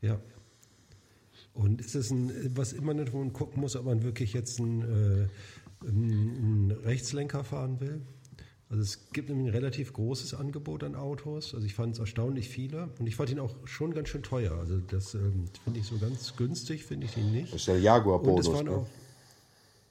Ja. 0.00 0.20
Und 1.54 1.80
ist 1.80 1.94
es 1.94 2.10
ein, 2.10 2.30
was 2.56 2.72
immer 2.72 2.94
nicht, 2.94 3.12
wo 3.12 3.18
man 3.18 3.32
gucken 3.32 3.60
muss, 3.60 3.76
ob 3.76 3.84
man 3.84 4.02
wirklich 4.02 4.32
jetzt 4.32 4.60
einen, 4.60 4.82
äh, 4.82 5.86
einen 5.86 6.70
Rechtslenker 6.70 7.44
fahren 7.44 7.80
will? 7.80 8.00
Also 8.70 8.82
es 8.82 9.10
gibt 9.12 9.30
nämlich 9.30 9.48
ein 9.48 9.54
relativ 9.54 9.94
großes 9.94 10.34
Angebot 10.34 10.84
an 10.84 10.94
Autos. 10.94 11.54
Also 11.54 11.64
ich 11.64 11.74
fand 11.74 11.94
es 11.94 12.00
erstaunlich 12.00 12.48
viele 12.48 12.90
und 12.98 13.06
ich 13.06 13.16
fand 13.16 13.30
ihn 13.30 13.38
auch 13.38 13.54
schon 13.64 13.94
ganz 13.94 14.10
schön 14.10 14.22
teuer. 14.22 14.52
Also 14.58 14.78
das 14.78 15.14
ähm, 15.14 15.46
finde 15.64 15.80
ich 15.80 15.86
so 15.86 15.96
ganz 15.98 16.36
günstig, 16.36 16.84
finde 16.84 17.06
ich 17.06 17.16
ihn 17.16 17.32
nicht. 17.32 17.52
Das 17.52 17.60
ist 17.60 17.68
der 17.68 17.80
Jaguar-Bonus. 17.80 18.62
Ne? 18.62 18.86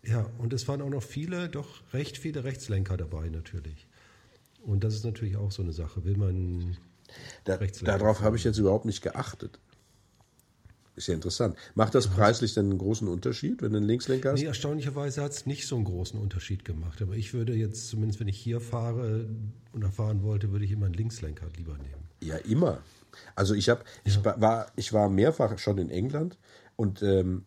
Ja, 0.04 0.30
und 0.38 0.54
es 0.54 0.68
waren 0.68 0.82
auch 0.82 0.90
noch 0.90 1.04
viele, 1.04 1.50
doch 1.50 1.68
recht 1.92 2.18
viele 2.18 2.44
Rechtslenker 2.44 2.98
dabei 2.98 3.30
natürlich. 3.30 3.88
Und 4.68 4.84
das 4.84 4.94
ist 4.94 5.06
natürlich 5.06 5.38
auch 5.38 5.52
so 5.52 5.64
eine 5.64 5.72
Sache. 5.72 6.04
Will 6.04 6.18
man. 6.18 6.78
Da, 7.46 7.58
darauf 7.58 8.20
habe 8.20 8.36
ich 8.36 8.44
jetzt 8.44 8.58
überhaupt 8.58 8.84
nicht 8.84 9.02
geachtet. 9.02 9.60
Ist 10.98 11.08
ja 11.08 11.14
interessant. 11.14 11.56
Macht 11.74 11.96
das 11.96 12.08
preislich 12.08 12.54
denn 12.54 12.72
einen 12.72 12.80
großen 12.80 13.08
Unterschied, 13.08 13.62
wenn 13.62 13.72
du 13.72 13.78
einen 13.78 13.86
Linkslenker 13.86 14.32
hast? 14.32 14.40
Nee, 14.40 14.48
erstaunlicherweise 14.48 15.22
hat 15.22 15.32
es 15.32 15.46
nicht 15.46 15.68
so 15.68 15.76
einen 15.76 15.86
großen 15.86 16.20
Unterschied 16.20 16.66
gemacht. 16.66 17.02
Aber 17.02 17.16
ich 17.16 17.34
würde 17.34 17.54
jetzt, 17.54 17.88
zumindest 17.88 18.20
wenn 18.20 18.28
ich 18.28 18.38
hier 18.38 18.60
fahre 18.60 19.30
oder 19.74 19.90
fahren 19.90 20.24
wollte, 20.24 20.52
würde 20.52 20.66
ich 20.66 20.72
immer 20.72 20.88
einen 20.88 20.96
Linkslenker 20.96 21.46
lieber 21.56 21.78
nehmen. 21.78 22.10
Ja, 22.22 22.36
immer. 22.38 22.82
Also 23.36 23.54
ich 23.54 23.70
habe, 23.70 23.84
ja. 24.06 24.12
ich 24.12 24.26
war, 24.26 24.72
ich 24.76 24.92
war 24.92 25.08
mehrfach 25.08 25.58
schon 25.60 25.78
in 25.78 25.90
England 25.90 26.38
und 26.76 27.02
ähm, 27.04 27.46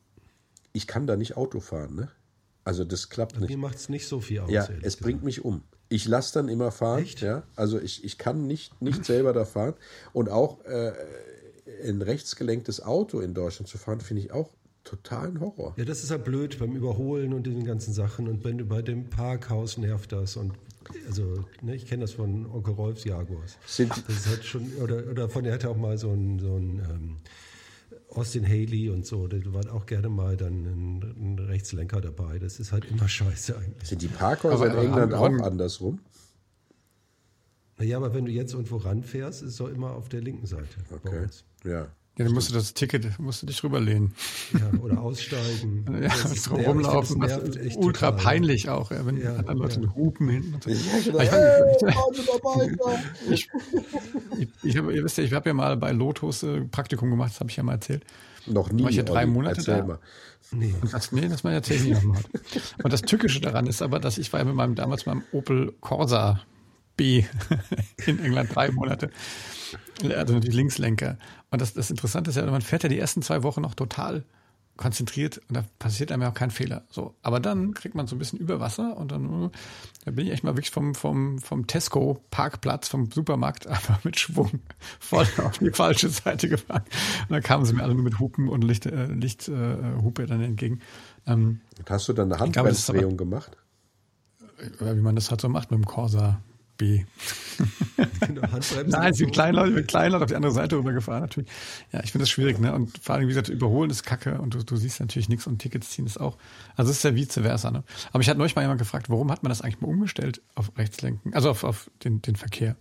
ich 0.72 0.87
kann 0.87 1.06
da 1.06 1.16
nicht 1.16 1.37
Auto 1.37 1.61
fahren, 1.61 1.96
ne? 1.96 2.09
Also 2.64 2.85
das 2.85 3.11
klappt 3.11 3.38
nicht. 3.40 3.50
Mir 3.50 3.59
macht 3.59 3.76
es 3.76 3.88
nicht 3.88 4.06
so 4.06 4.20
viel 4.20 4.40
aus. 4.40 4.50
Ja, 4.50 4.62
es 4.62 4.68
gesagt. 4.68 5.02
bringt 5.02 5.22
mich 5.24 5.44
um. 5.44 5.62
Ich 5.90 6.09
lasse 6.09 6.33
dann 6.33 6.48
immer 6.48 6.70
fahren. 6.70 7.03
Echt? 7.03 7.20
Ja, 7.20 7.42
also 7.57 7.79
ich, 7.79 8.05
ich 8.05 8.16
kann 8.16 8.46
nicht, 8.46 8.81
nicht 8.81 9.05
selber 9.05 9.35
da 9.35 9.44
fahren. 9.44 9.74
Und 10.12 10.31
auch, 10.31 10.64
äh, 10.64 10.92
ein 11.85 12.03
rechtsgelenktes 12.03 12.83
Auto 12.83 13.20
in 13.20 13.35
Deutschland 13.35 13.68
zu 13.68 13.79
fahren, 13.79 14.00
finde 14.00 14.22
ich 14.22 14.33
auch 14.33 14.50
totalen 14.85 15.40
Horror. 15.40 15.74
Ja, 15.76 15.85
das 15.85 16.03
ist 16.03 16.11
halt 16.11 16.24
blöd 16.24 16.59
beim 16.59 16.74
Überholen 16.74 17.33
und 17.33 17.46
den 17.46 17.64
ganzen 17.64 17.92
Sachen. 17.92 18.29
Und 18.29 18.44
wenn 18.44 18.59
du 18.59 18.64
bei 18.64 18.83
dem 18.83 19.11
Parkhaus 19.11 19.76
nervt 19.76 20.12
das. 20.12 20.37
Und 20.37 20.55
also, 21.07 21.44
ne, 21.61 21.74
ich 21.74 21.87
kenne 21.87 22.03
das 22.03 22.12
von 22.12 22.46
Onkel 22.46 22.74
Rolfs 22.74 23.05
Jaguars. 23.05 23.59
Sind, 23.66 23.90
Das 23.90 24.16
ist 24.16 24.26
halt 24.26 24.44
schon, 24.44 24.72
oder, 24.83 25.05
oder 25.11 25.29
von 25.29 25.44
der 25.44 25.53
hatte 25.55 25.68
auch 25.68 25.76
mal 25.76 25.98
so 25.98 26.11
ein, 26.11 26.38
so 26.38 26.57
ein 26.57 26.81
ähm, 26.90 27.16
Austin 28.11 28.46
Haley 28.46 28.90
und 28.90 29.07
so. 29.07 29.27
Da 29.29 29.38
war 29.53 29.73
auch 29.73 29.87
gerne 29.87 30.09
mal 30.09 30.37
dann 30.37 30.64
ein, 30.64 31.03
ein 31.16 31.38
Rechtslenker 31.38 32.01
dabei. 32.01 32.38
Das 32.38 32.59
ist 32.61 32.73
halt 32.73 32.85
immer 32.87 33.09
scheiße 33.09 33.57
eigentlich. 33.57 33.88
sind 33.88 34.03
die 34.03 34.09
Parkhäuser 34.09 34.66
in 34.73 34.87
England 34.88 35.14
auch 35.14 35.25
andersrum? 35.25 36.01
Naja, 37.79 37.96
aber 37.96 38.12
wenn 38.14 38.27
du 38.27 38.33
jetzt 38.33 38.53
irgendwo 38.53 38.77
ranfährst, 38.77 39.42
ist 39.42 39.51
es 39.53 39.57
doch 39.57 39.68
immer 39.68 39.92
auf 39.92 40.09
der 40.09 40.20
linken 40.20 40.46
Seite 40.46 40.66
bei 40.90 40.96
Okay. 40.96 41.23
uns. 41.23 41.44
Ja. 41.64 41.88
Ja, 42.20 42.26
dann 42.26 42.35
musst 42.35 42.50
du 42.50 42.54
das 42.54 42.74
Ticket, 42.74 43.18
musst 43.18 43.40
du 43.40 43.46
dich 43.46 43.64
rüberlehnen. 43.64 44.12
Ja, 44.52 44.78
oder 44.78 45.00
aussteigen. 45.00 45.87
Ja, 46.02 46.09
Das 46.09 46.24
ist 46.33 46.50
rumlaufen, 46.50 47.18
das 47.20 47.38
ist 47.38 47.56
echt 47.56 47.76
ultra 47.78 48.11
total. 48.11 48.22
peinlich 48.24 48.68
auch, 48.68 48.90
ja, 48.90 49.06
wenn 49.06 49.18
Ja, 49.18 49.37
andere 49.37 49.54
Leute 49.54 49.80
ja. 49.80 49.94
hupen 49.94 50.28
hinten. 50.28 50.54
Und 50.54 50.64
so. 50.64 50.70
genau. 50.70 51.18
Aber 51.18 51.22
ich, 51.24 51.30
Hey, 51.30 52.98
ich, 53.30 53.48
ich, 54.62 54.76
hab, 54.76 54.90
ihr 54.90 55.02
wisst 55.02 55.16
ja, 55.16 55.24
ich 55.24 55.33
habe 55.33 55.48
ja 55.48 55.54
mal 55.54 55.78
bei 55.78 55.92
Lotus 55.92 56.42
äh, 56.42 56.61
Praktikum 56.61 57.09
gemacht, 57.09 57.30
das 57.33 57.40
habe 57.40 57.48
ich 57.48 57.56
ja 57.56 57.62
mal 57.62 57.72
erzählt. 57.72 58.04
Noch 58.46 58.70
nie. 58.70 58.83
War 58.83 58.90
ich 58.90 58.96
ja 58.96 59.02
drei 59.02 59.22
Olli. 59.22 59.30
Monate 59.33 59.62
da? 59.62 59.83
mal. 59.83 59.98
Nee. 60.52 60.74
Und 60.78 60.92
das, 60.92 61.12
nee, 61.12 61.26
das 61.26 61.42
man 61.42 61.54
erzählt 61.54 61.85
nicht 61.85 62.02
nochmal. 62.02 62.20
Und 62.83 62.92
das 62.92 63.00
Tückische 63.00 63.40
daran 63.40 63.66
ist 63.66 63.80
aber, 63.80 63.98
dass 63.98 64.18
ich 64.18 64.30
war 64.35 64.40
ja 64.40 64.44
mit 64.44 64.56
meinem 64.56 64.74
damals 64.74 65.06
meinem 65.06 65.22
Opel 65.33 65.72
Corsa 65.80 66.40
B 67.00 67.24
in 68.06 68.22
England 68.22 68.54
drei 68.54 68.70
Monate. 68.70 69.10
Also 70.14 70.38
die 70.38 70.50
Linkslenker. 70.50 71.16
Und 71.50 71.62
das, 71.62 71.72
das 71.72 71.90
Interessante 71.90 72.28
ist 72.28 72.36
ja, 72.36 72.44
man 72.44 72.60
fährt 72.60 72.82
ja 72.82 72.90
die 72.90 72.98
ersten 72.98 73.22
zwei 73.22 73.42
Wochen 73.42 73.62
noch 73.62 73.74
total 73.74 74.22
konzentriert 74.76 75.38
und 75.48 75.56
da 75.56 75.64
passiert 75.78 76.12
einem 76.12 76.22
ja 76.22 76.30
auch 76.30 76.34
kein 76.34 76.50
Fehler. 76.50 76.84
So, 76.90 77.14
aber 77.22 77.40
dann 77.40 77.72
kriegt 77.72 77.94
man 77.94 78.06
so 78.06 78.16
ein 78.16 78.18
bisschen 78.18 78.38
Überwasser 78.38 78.98
und 78.98 79.12
dann 79.12 79.44
äh, 79.44 79.48
da 80.04 80.10
bin 80.10 80.26
ich 80.26 80.32
echt 80.32 80.44
mal 80.44 80.56
wirklich 80.56 80.70
vom, 80.70 80.94
vom, 80.94 81.38
vom 81.38 81.66
Tesco 81.66 82.22
Parkplatz, 82.30 82.88
vom 82.88 83.10
Supermarkt 83.10 83.66
einfach 83.66 84.04
mit 84.04 84.20
Schwung 84.20 84.60
voll 84.98 85.26
auf 85.38 85.56
die 85.56 85.70
falsche 85.70 86.10
Seite 86.10 86.50
gefahren. 86.50 86.84
Und 87.22 87.30
dann 87.30 87.42
kamen 87.42 87.64
sie 87.64 87.72
mir 87.72 87.82
alle 87.82 87.94
nur 87.94 88.04
mit 88.04 88.18
Hupen 88.18 88.46
und 88.46 88.62
Licht, 88.62 88.84
äh, 88.84 89.06
Licht 89.06 89.48
äh, 89.48 90.26
dann 90.26 90.42
entgegen. 90.42 90.80
Ähm, 91.26 91.62
Und 91.78 91.90
hast 91.90 92.08
du 92.08 92.12
dann 92.12 92.30
eine 92.30 92.42
Handbremsdrehung 92.42 93.16
gemacht? 93.16 93.56
wie 94.78 95.00
man 95.00 95.14
das 95.14 95.30
halt 95.30 95.40
so 95.40 95.48
macht 95.48 95.70
mit 95.70 95.80
dem 95.80 95.86
Corsa 95.86 96.42
B. 96.80 97.04
Genau, 98.26 98.40
Nein, 98.86 99.10
gezogen. 99.12 99.32
kleiner, 99.32 99.66
ich 99.66 99.74
bin 99.74 99.86
kleiner 99.86 100.20
auf 100.20 100.26
die 100.26 100.34
andere 100.34 100.52
Seite 100.52 100.76
rübergefahren 100.76 101.20
natürlich. 101.20 101.50
Ja, 101.92 102.02
ich 102.02 102.12
finde 102.12 102.22
das 102.22 102.30
schwierig, 102.30 102.58
ne? 102.58 102.72
Und 102.72 102.96
vor 102.98 103.14
allem, 103.14 103.24
wie 103.24 103.28
gesagt, 103.28 103.50
überholen 103.50 103.90
ist 103.90 104.02
kacke 104.02 104.40
und 104.40 104.54
du, 104.54 104.62
du 104.62 104.76
siehst 104.76 104.98
natürlich 105.00 105.28
nichts 105.28 105.46
und 105.46 105.58
Tickets 105.58 105.90
ziehen 105.90 106.06
ist 106.06 106.18
auch. 106.18 106.38
Also 106.76 106.90
es 106.90 106.98
ist 106.98 107.02
ja 107.02 107.14
vice 107.14 107.34
versa, 107.34 107.70
ne? 107.70 107.84
Aber 108.12 108.22
ich 108.22 108.28
hatte 108.30 108.38
neulich 108.38 108.56
mal 108.56 108.62
jemand 108.62 108.78
gefragt, 108.78 109.10
warum 109.10 109.30
hat 109.30 109.42
man 109.42 109.50
das 109.50 109.60
eigentlich 109.60 109.82
mal 109.82 109.88
umgestellt 109.88 110.40
auf 110.54 110.72
Rechtslenken, 110.78 111.34
also 111.34 111.50
auf, 111.50 111.64
auf 111.64 111.90
den, 112.02 112.22
den 112.22 112.36
Verkehr? 112.36 112.76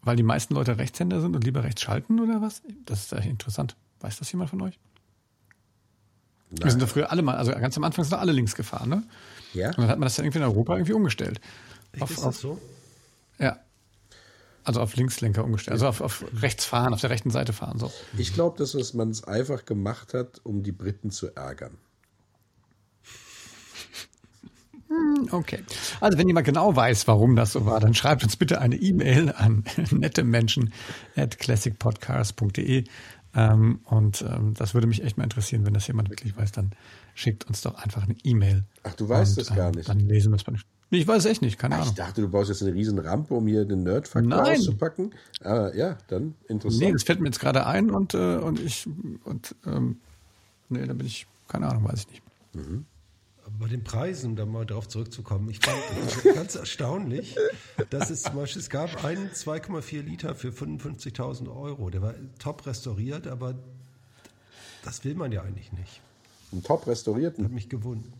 Weil 0.00 0.16
die 0.16 0.22
meisten 0.22 0.54
Leute 0.54 0.78
Rechtshänder 0.78 1.20
sind 1.20 1.36
und 1.36 1.44
lieber 1.44 1.62
rechts 1.62 1.82
schalten 1.82 2.18
oder 2.18 2.40
was? 2.40 2.62
Das 2.86 3.00
ist 3.00 3.12
echt 3.12 3.28
interessant. 3.28 3.76
Weiß 4.00 4.18
das 4.18 4.32
jemand 4.32 4.48
von 4.48 4.62
euch? 4.62 4.78
Wir 6.50 6.70
sind 6.70 6.80
da 6.80 6.86
früher 6.86 7.10
alle 7.12 7.20
mal, 7.20 7.36
also 7.36 7.52
ganz 7.52 7.76
am 7.76 7.84
Anfang 7.84 8.04
sind 8.04 8.12
da 8.12 8.18
alle 8.18 8.32
links 8.32 8.54
gefahren, 8.54 8.88
ne? 8.88 9.02
Ja. 9.52 9.68
Und 9.68 9.78
dann 9.78 9.88
hat 9.88 9.98
man 9.98 10.06
das 10.06 10.16
ja 10.16 10.24
irgendwie 10.24 10.38
in 10.38 10.44
Europa 10.44 10.74
irgendwie 10.74 10.92
umgestellt. 10.94 11.40
Echt, 11.92 12.02
Auf, 12.02 12.10
ist 12.10 12.24
das 12.24 12.40
so? 12.40 12.58
Ja. 13.38 13.58
Also 14.64 14.80
auf 14.80 14.96
Linkslenker 14.96 15.44
umgestellt. 15.44 15.74
Also 15.74 15.86
auf, 15.86 16.00
auf 16.00 16.24
rechts 16.42 16.64
fahren, 16.64 16.92
auf 16.92 17.00
der 17.00 17.10
rechten 17.10 17.30
Seite 17.30 17.52
fahren. 17.52 17.78
So. 17.78 17.92
Ich 18.18 18.34
glaube, 18.34 18.58
dass 18.58 18.94
man 18.94 19.10
es 19.10 19.22
einfach 19.22 19.64
gemacht 19.64 20.12
hat, 20.12 20.40
um 20.42 20.64
die 20.64 20.72
Briten 20.72 21.12
zu 21.12 21.34
ärgern. 21.36 21.78
Okay. 25.30 25.60
Also 26.00 26.18
wenn 26.18 26.26
jemand 26.26 26.46
genau 26.46 26.74
weiß, 26.74 27.06
warum 27.08 27.36
das 27.36 27.52
so 27.52 27.66
war, 27.66 27.80
dann 27.80 27.94
schreibt 27.94 28.22
uns 28.22 28.36
bitte 28.36 28.60
eine 28.60 28.76
E-Mail 28.76 29.32
an 29.32 29.64
nettemenschen 29.90 30.72
at 31.16 31.38
classicpodcast.de. 31.38 32.84
Ähm, 33.34 33.80
und 33.84 34.22
ähm, 34.22 34.54
das 34.54 34.74
würde 34.74 34.86
mich 34.86 35.02
echt 35.02 35.18
mal 35.18 35.24
interessieren, 35.24 35.66
wenn 35.66 35.74
das 35.74 35.86
jemand 35.86 36.08
wirklich 36.08 36.36
weiß, 36.36 36.52
dann 36.52 36.72
schickt 37.14 37.44
uns 37.46 37.60
doch 37.60 37.74
einfach 37.74 38.04
eine 38.04 38.16
E-Mail. 38.24 38.64
Ach, 38.82 38.94
du 38.94 39.08
weißt 39.08 39.38
Und, 39.38 39.42
es 39.42 39.54
gar 39.54 39.68
ähm, 39.68 39.74
nicht. 39.74 39.88
Dann 39.88 40.00
lesen 40.00 40.32
wir 40.32 40.36
es 40.36 40.46
mal. 40.46 40.56
Nee, 40.90 40.98
ich 40.98 41.08
weiß 41.08 41.24
es 41.24 41.30
echt 41.30 41.42
nicht, 41.42 41.58
keine 41.58 41.74
Ich 41.76 41.82
Ahnung. 41.82 41.94
dachte, 41.96 42.20
du 42.20 42.28
baust 42.28 42.48
jetzt 42.48 42.62
eine 42.62 42.72
riesen 42.72 42.98
Rampe, 43.00 43.34
um 43.34 43.46
hier 43.48 43.64
den 43.64 43.82
Nerdfaktor 43.82 44.28
Nein. 44.42 44.56
auszupacken. 44.58 45.12
Ah, 45.42 45.70
ja, 45.74 45.98
dann 46.06 46.34
interessant. 46.48 46.80
Nee, 46.82 46.92
das 46.92 47.02
fällt 47.02 47.20
mir 47.20 47.26
jetzt 47.26 47.40
gerade 47.40 47.66
ein 47.66 47.90
und, 47.90 48.14
äh, 48.14 48.36
und 48.36 48.60
ich 48.60 48.86
und 49.24 49.54
ähm, 49.66 49.98
nee, 50.68 50.86
da 50.86 50.92
bin 50.92 51.06
ich, 51.06 51.26
keine 51.48 51.66
Ahnung, 51.68 51.84
weiß 51.84 52.00
ich 52.00 52.08
nicht. 52.10 52.22
Aber 53.44 53.54
bei 53.60 53.68
den 53.68 53.82
Preisen, 53.84 54.30
um 54.30 54.36
da 54.36 54.46
mal 54.46 54.64
drauf 54.64 54.86
zurückzukommen, 54.88 55.50
ich 55.50 55.58
fand 55.60 55.76
das 56.24 56.34
ganz 56.34 56.54
erstaunlich, 56.56 57.36
dass 57.90 58.10
es 58.10 58.22
zum 58.22 58.36
Beispiel, 58.36 58.60
es 58.62 58.70
gab 58.70 59.04
einen 59.04 59.30
2,4 59.30 60.02
Liter 60.02 60.34
für 60.36 60.48
55.000 60.50 61.48
Euro. 61.54 61.90
Der 61.90 62.02
war 62.02 62.14
top 62.38 62.64
restauriert, 62.66 63.26
aber 63.26 63.54
das 64.84 65.04
will 65.04 65.14
man 65.16 65.32
ja 65.32 65.42
eigentlich 65.42 65.72
nicht. 65.72 66.00
Einen 66.52 66.62
top 66.62 66.86
restaurierten. 66.86 67.44
Hat 67.44 67.52
mich 67.52 67.68
gewundert. 67.68 68.12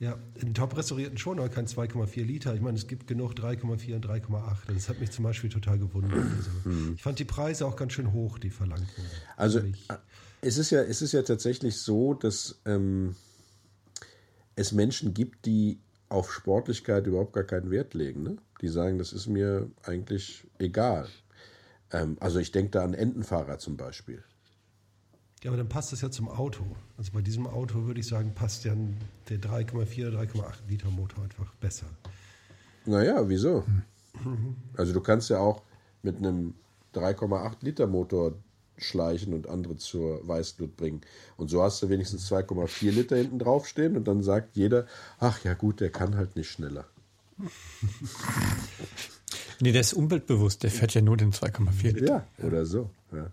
Ja, 0.00 0.18
einen 0.40 0.54
top 0.54 0.74
restaurierten 0.78 1.18
schon, 1.18 1.38
aber 1.38 1.50
kein 1.50 1.66
2,4 1.66 2.24
Liter. 2.24 2.54
Ich 2.54 2.62
meine, 2.62 2.78
es 2.78 2.86
gibt 2.86 3.06
genug 3.06 3.34
3,4 3.34 3.94
und 3.96 4.06
3,8. 4.06 4.72
Das 4.72 4.88
hat 4.88 4.98
mich 4.98 5.10
zum 5.10 5.24
Beispiel 5.24 5.50
total 5.50 5.78
gewundert. 5.78 6.24
Also, 6.64 6.80
Ich 6.94 7.02
fand 7.02 7.18
die 7.18 7.26
Preise 7.26 7.66
auch 7.66 7.76
ganz 7.76 7.92
schön 7.92 8.10
hoch, 8.10 8.38
die 8.38 8.48
verlangt 8.48 8.88
wurden. 8.96 9.10
Also 9.36 9.58
Ehrlich. 9.58 9.86
es 10.40 10.56
ist 10.56 10.70
ja, 10.70 10.80
es 10.80 11.02
ist 11.02 11.12
ja 11.12 11.20
tatsächlich 11.20 11.76
so, 11.76 12.14
dass 12.14 12.62
ähm, 12.64 13.14
es 14.56 14.72
Menschen 14.72 15.12
gibt, 15.12 15.44
die 15.44 15.78
auf 16.08 16.32
Sportlichkeit 16.32 17.06
überhaupt 17.06 17.34
gar 17.34 17.44
keinen 17.44 17.70
Wert 17.70 17.92
legen. 17.92 18.22
Ne? 18.22 18.36
Die 18.62 18.68
sagen, 18.68 18.98
das 18.98 19.12
ist 19.12 19.26
mir 19.26 19.70
eigentlich 19.82 20.46
egal. 20.58 21.08
Ähm, 21.92 22.16
also 22.20 22.38
ich 22.38 22.52
denke 22.52 22.70
da 22.70 22.84
an 22.84 22.94
Entenfahrer 22.94 23.58
zum 23.58 23.76
Beispiel. 23.76 24.24
Ja, 25.42 25.50
aber 25.50 25.56
dann 25.56 25.68
passt 25.68 25.92
das 25.92 26.02
ja 26.02 26.10
zum 26.10 26.28
Auto. 26.28 26.64
Also 26.98 27.12
bei 27.12 27.22
diesem 27.22 27.46
Auto 27.46 27.86
würde 27.86 28.00
ich 28.00 28.06
sagen, 28.06 28.34
passt 28.34 28.64
ja 28.64 28.74
der 29.30 29.38
3,4 29.40 30.08
oder 30.08 30.20
3,8 30.20 30.68
Liter 30.68 30.90
Motor 30.90 31.24
einfach 31.24 31.54
besser. 31.54 31.86
Naja, 32.84 33.28
wieso? 33.28 33.64
Also 34.76 34.92
du 34.92 35.00
kannst 35.00 35.30
ja 35.30 35.38
auch 35.38 35.62
mit 36.02 36.18
einem 36.18 36.54
3,8 36.94 37.56
Liter 37.62 37.86
Motor 37.86 38.34
schleichen 38.76 39.32
und 39.32 39.48
andere 39.48 39.76
zur 39.76 40.26
Weißglut 40.26 40.76
bringen. 40.76 41.00
Und 41.36 41.48
so 41.48 41.62
hast 41.62 41.82
du 41.82 41.88
wenigstens 41.88 42.30
2,4 42.30 42.90
Liter 42.90 43.16
hinten 43.16 43.38
draufstehen 43.38 43.96
und 43.96 44.08
dann 44.08 44.22
sagt 44.22 44.56
jeder, 44.56 44.86
ach 45.18 45.42
ja 45.44 45.54
gut, 45.54 45.80
der 45.80 45.90
kann 45.90 46.16
halt 46.16 46.36
nicht 46.36 46.50
schneller. 46.50 46.86
Nee, 49.60 49.72
der 49.72 49.80
ist 49.80 49.92
umweltbewusst, 49.92 50.62
der 50.62 50.70
fährt 50.70 50.94
ja 50.94 51.00
nur 51.00 51.16
den 51.16 51.32
2,4 51.32 51.92
Liter. 51.92 52.26
Ja, 52.38 52.46
oder 52.46 52.66
so. 52.66 52.90
Ja. 53.12 53.30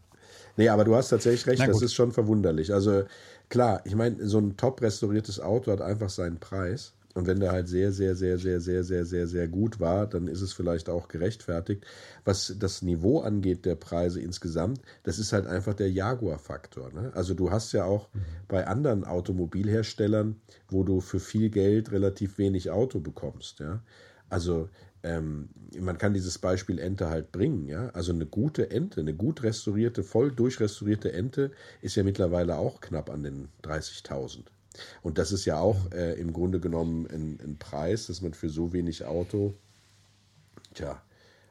Nee, 0.58 0.70
aber 0.70 0.84
du 0.84 0.96
hast 0.96 1.10
tatsächlich 1.10 1.48
recht, 1.48 1.68
das 1.68 1.82
ist 1.82 1.94
schon 1.94 2.12
verwunderlich. 2.12 2.74
Also 2.74 3.04
klar, 3.50 3.82
ich 3.86 3.96
meine, 3.96 4.28
so 4.28 4.40
ein 4.40 4.58
top 4.58 4.82
restauriertes 4.82 5.40
Auto 5.40 5.72
hat 5.72 5.82
einfach 5.82 6.10
seinen 6.10 6.40
Preis. 6.40 6.94
Und 7.18 7.26
wenn 7.26 7.40
der 7.40 7.52
halt 7.52 7.68
sehr, 7.68 7.92
sehr, 7.92 8.16
sehr, 8.16 8.38
sehr, 8.38 8.60
sehr, 8.60 8.84
sehr, 8.84 9.04
sehr, 9.04 9.28
sehr 9.28 9.48
gut 9.48 9.80
war, 9.80 10.06
dann 10.06 10.28
ist 10.28 10.42
es 10.42 10.54
vielleicht 10.54 10.88
auch 10.88 11.08
gerechtfertigt. 11.08 11.84
Was 12.26 12.54
das 12.60 12.84
Niveau 12.84 13.22
angeht 13.22 13.66
der 13.66 13.74
Preise 13.74 14.22
insgesamt, 14.22 14.82
das 15.02 15.18
ist 15.18 15.34
halt 15.34 15.48
einfach 15.48 15.74
der 15.74 15.90
Jaguar-Faktor. 15.90 16.94
Ne? 16.94 17.12
Also 17.16 17.34
du 17.34 17.50
hast 17.50 17.72
ja 17.72 17.86
auch 17.86 18.08
bei 18.48 18.68
anderen 18.68 19.04
Automobilherstellern, 19.04 20.40
wo 20.70 20.84
du 20.84 21.02
für 21.02 21.20
viel 21.20 21.50
Geld 21.50 21.92
relativ 21.92 22.38
wenig 22.38 22.70
Auto 22.70 23.00
bekommst. 23.00 23.62
Ja? 23.62 23.82
Also 24.30 24.70
ähm, 25.08 25.50
man 25.80 25.98
kann 25.98 26.14
dieses 26.14 26.38
Beispiel 26.38 26.80
Ente 26.80 27.10
halt 27.10 27.32
bringen, 27.32 27.68
ja. 27.68 27.90
Also 27.90 28.12
eine 28.12 28.26
gute 28.26 28.72
Ente, 28.72 29.02
eine 29.02 29.14
gut 29.14 29.44
restaurierte, 29.44 30.04
voll 30.04 30.32
durchrestaurierte 30.32 31.14
Ente 31.14 31.52
ist 31.82 31.96
ja 31.96 32.04
mittlerweile 32.04 32.58
auch 32.58 32.82
knapp 32.82 33.10
an 33.10 33.24
den 33.24 33.50
30.000. 33.64 34.46
Und 35.02 35.18
das 35.18 35.32
ist 35.32 35.46
ja 35.46 35.60
auch 35.60 35.92
äh, 35.92 36.20
im 36.20 36.34
Grunde 36.34 36.60
genommen 36.60 37.08
ein, 37.08 37.40
ein 37.44 37.58
Preis, 37.58 38.08
dass 38.08 38.22
man 38.22 38.34
für 38.34 38.50
so 38.50 38.74
wenig 38.74 39.06
Auto, 39.06 39.56
tja, 40.74 41.02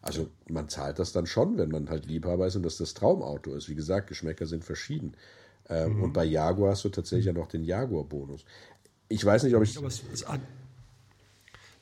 also 0.02 0.28
man 0.48 0.68
zahlt 0.68 1.00
das 1.00 1.12
dann 1.12 1.26
schon, 1.26 1.58
wenn 1.58 1.70
man 1.70 1.90
halt 1.90 2.06
Liebhaber 2.06 2.46
ist 2.46 2.54
und 2.54 2.62
das 2.62 2.76
das 2.76 2.94
Traumauto 2.94 3.54
ist. 3.54 3.68
Wie 3.68 3.74
gesagt, 3.74 4.06
Geschmäcker 4.08 4.46
sind 4.46 4.64
verschieden. 4.64 5.14
Ähm, 5.68 6.00
Und 6.00 6.12
bei 6.12 6.24
Jaguar 6.24 6.70
hast 6.70 6.84
du 6.84 6.90
tatsächlich 6.90 7.26
ja 7.26 7.32
noch 7.32 7.48
den 7.48 7.64
Jaguar-Bonus. 7.64 8.44
Ich 9.08 9.24
weiß 9.24 9.42
nicht, 9.42 9.56
ob 9.56 9.64
ich. 9.64 9.76
Aber 9.76 9.88
es, 9.88 10.02
es 10.12 10.24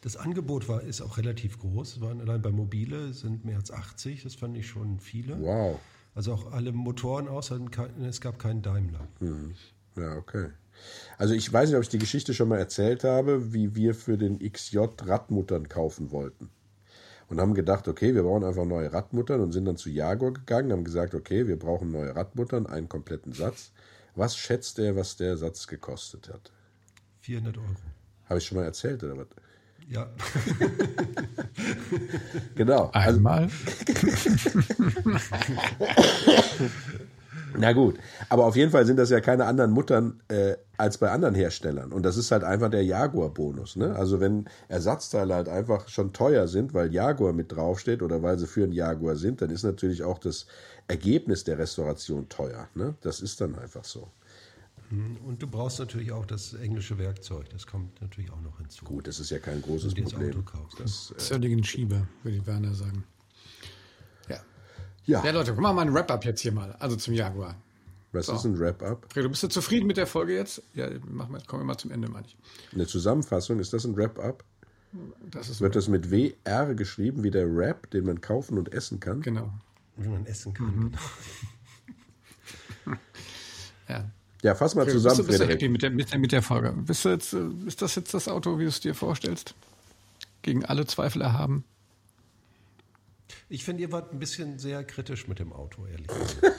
das 0.05 0.19
Angebot 0.19 0.69
war, 0.69 0.83
ist 0.83 1.01
auch 1.01 1.17
relativ 1.17 1.59
groß. 1.59 1.97
Es 1.97 2.01
waren 2.03 2.21
allein 2.21 2.43
bei 2.43 2.51
Mobile 2.51 3.15
sind 3.15 3.47
mehr 3.47 3.57
als 3.57 3.71
80. 3.71 4.23
Das 4.23 4.35
fand 4.35 4.55
ich 4.55 4.69
schon 4.69 5.01
viele. 5.01 5.41
Wow. 5.41 5.81
Also 6.15 6.35
auch 6.35 6.53
alle 6.53 6.73
Motoren 6.73 7.27
außer 7.27 7.59
es 8.07 8.21
gab 8.21 8.39
keinen 8.39 8.61
Daimler. 8.61 9.09
Ja, 9.97 10.17
okay. 10.17 10.51
Also 11.17 11.33
ich 11.33 11.51
weiß 11.51 11.71
nicht, 11.71 11.77
ob 11.77 11.85
ich 11.85 11.89
die 11.89 11.99
Geschichte 11.99 12.35
schon 12.35 12.49
mal 12.49 12.59
erzählt 12.59 13.03
habe, 13.03 13.55
wie 13.55 13.75
wir 13.75 13.95
für 13.95 14.19
den 14.19 14.41
XJ 14.41 14.81
Radmuttern 15.01 15.71
kaufen 15.71 16.11
wollten. 16.11 16.51
und 17.31 17.41
haben 17.41 17.55
gedacht, 17.55 17.89
okay, 17.89 18.15
wir 18.15 18.25
brauchen 18.25 18.45
einfach 18.45 18.67
neue 18.67 18.93
Radmuttern 18.93 19.41
und 19.41 19.53
sind 19.53 19.65
dann 19.65 19.79
zu 19.79 19.89
Jaguar 19.89 20.33
gegangen, 20.33 20.71
haben 20.71 20.85
gesagt, 20.85 21.15
okay, 21.15 21.49
wir 21.49 21.59
brauchen 21.59 21.91
neue 21.91 22.15
Radmuttern, 22.15 22.67
einen 22.67 22.91
kompletten 22.91 23.33
Satz. 23.33 23.73
Was 24.15 24.37
schätzt 24.37 24.79
er, 24.79 24.97
was 24.97 25.17
der 25.17 25.39
Satz 25.39 25.67
gekostet 25.67 26.29
hat? 26.29 26.53
400 27.21 27.57
Euro. 27.57 27.69
Habe 28.27 28.39
ich 28.39 28.45
schon 28.45 28.59
mal 28.59 28.65
erzählt 28.65 29.03
oder 29.03 29.17
was? 29.17 29.29
Ja. 29.89 30.09
Genau. 32.57 32.91
Also, 32.93 33.18
Einmal. 33.18 33.49
na 37.59 37.72
gut, 37.72 37.99
aber 38.28 38.45
auf 38.45 38.57
jeden 38.57 38.70
Fall 38.70 38.87
sind 38.87 38.97
das 38.99 39.11
ja 39.11 39.20
keine 39.20 39.47
anderen 39.47 39.70
Muttern 39.72 40.20
äh, 40.28 40.55
als 40.76 40.99
bei 40.99 41.11
anderen 41.11 41.35
Herstellern. 41.35 41.93
Und 41.93 42.05
das 42.05 42.16
ist 42.16 42.30
halt 42.30 42.45
einfach 42.45 42.70
der 42.70 42.85
Jaguar-Bonus. 42.85 43.76
Ne? 43.76 43.95
Also 43.95 44.20
wenn 44.20 44.47
Ersatzteile 44.68 45.35
halt 45.35 45.49
einfach 45.49 45.89
schon 45.89 46.12
teuer 46.12 46.49
sind, 46.49 46.74
weil 46.74 46.93
Jaguar 46.93 47.32
mit 47.32 47.53
draufsteht 47.53 48.03
oder 48.03 48.22
weil 48.22 48.39
sie 48.39 48.47
für 48.47 48.64
einen 48.64 48.72
Jaguar 48.72 49.16
sind, 49.16 49.43
dann 49.43 49.51
ist 49.51 49.62
natürlich 49.62 50.03
auch 50.03 50.18
das 50.18 50.47
Ergebnis 50.89 51.45
der 51.45 51.59
Restauration 51.59 52.28
teuer. 52.28 52.68
Ne? 52.74 52.95
Das 53.03 53.20
ist 53.20 53.41
dann 53.41 53.57
einfach 53.57 53.85
so. 53.85 54.09
Und 55.24 55.42
du 55.42 55.47
brauchst 55.47 55.78
natürlich 55.78 56.12
auch 56.12 56.26
das 56.26 56.55
englische 56.55 56.99
Werkzeug. 56.99 57.49
Das 57.51 57.66
kommt 57.66 58.01
natürlich 58.01 58.30
auch 58.30 58.40
noch 58.40 58.59
hinzu. 58.59 58.84
Gut, 58.84 59.07
das 59.07 59.20
ist 59.20 59.30
ja 59.30 59.38
kein 59.38 59.62
großes 59.62 59.95
du 59.95 60.03
das 60.03 60.12
Problem. 60.12 60.30
Auto 60.30 60.42
kaufst. 60.42 60.80
Das, 60.80 61.12
äh, 61.12 61.18
Zölligen 61.18 61.64
Schieber, 61.64 62.07
würde 62.22 62.47
Werner 62.47 62.74
sagen. 62.74 63.05
Ja. 64.28 64.40
ja, 65.05 65.24
Ja, 65.24 65.30
Leute, 65.30 65.53
machen 65.53 65.62
wir 65.62 65.72
mal 65.72 65.86
ein 65.86 65.95
Wrap-up 65.95 66.24
jetzt 66.24 66.40
hier 66.40 66.53
mal. 66.53 66.72
Also 66.78 66.97
zum 66.97 67.14
Jaguar. 67.14 67.57
was 68.12 68.28
ist 68.28 68.45
ein 68.45 68.59
Wrap-up? 68.59 69.07
Fredo, 69.12 69.28
bist 69.28 69.42
du 69.42 69.49
zufrieden 69.49 69.86
mit 69.86 69.97
der 69.97 70.07
Folge 70.07 70.34
jetzt? 70.34 70.62
Ja, 70.74 70.88
machen 71.07 71.32
wir, 71.34 71.40
kommen 71.42 71.62
wir 71.62 71.66
mal 71.66 71.78
zum 71.78 71.90
Ende, 71.90 72.09
meine 72.09 72.26
ich. 72.26 72.36
Eine 72.72 72.86
Zusammenfassung, 72.86 73.59
ist 73.61 73.72
das 73.72 73.84
ein 73.84 73.97
Wrap-up? 73.97 74.45
Das 75.30 75.49
ist 75.49 75.61
Wird 75.61 75.74
das 75.74 75.88
mit 75.88 76.11
WR 76.12 76.74
geschrieben, 76.74 77.24
wie 77.24 77.30
der 77.30 77.53
Wrap, 77.53 77.90
den 77.90 78.05
man 78.07 78.20
kaufen 78.20 78.59
und 78.59 78.72
essen 78.72 79.01
kann? 79.01 79.20
genau. 79.22 79.53
Wie 79.97 80.09
man 80.09 80.26
essen 80.26 80.55
kann. 80.55 80.66
Mhm. 80.76 80.92
Ja. 83.88 84.11
Ja, 84.45 84.55
fass 84.55 84.74
mal 84.74 84.84
bist 84.84 84.97
zusammen, 84.97 85.16
du, 85.16 85.24
bist 85.24 85.40
du 85.40 85.49
happy 85.49 85.70
mit 85.70 85.82
der, 85.82 85.88
mit, 85.88 86.12
der, 86.12 86.18
mit 86.18 86.30
der 86.30 86.42
Folge? 86.42 86.74
Bist 86.76 87.03
du 87.07 87.09
jetzt, 87.09 87.32
äh, 87.32 87.47
ist 87.66 87.80
das 87.80 87.95
jetzt 87.95 88.12
das 88.12 88.28
Auto, 88.28 88.59
wie 88.59 88.64
du 88.64 88.68
es 88.68 88.78
dir 88.78 88.95
vorstellst? 88.95 89.55
Gegen 90.42 90.66
alle 90.66 90.84
Zweifel 90.84 91.22
erhaben? 91.22 91.64
Ich 93.49 93.64
finde, 93.64 93.80
ihr 93.80 93.90
wart 93.90 94.12
ein 94.12 94.18
bisschen 94.18 94.59
sehr 94.59 94.84
kritisch 94.84 95.28
mit 95.28 95.38
dem 95.38 95.55
Auto, 95.55 95.86
ehrlich 95.86 96.09
gesagt. 96.09 96.53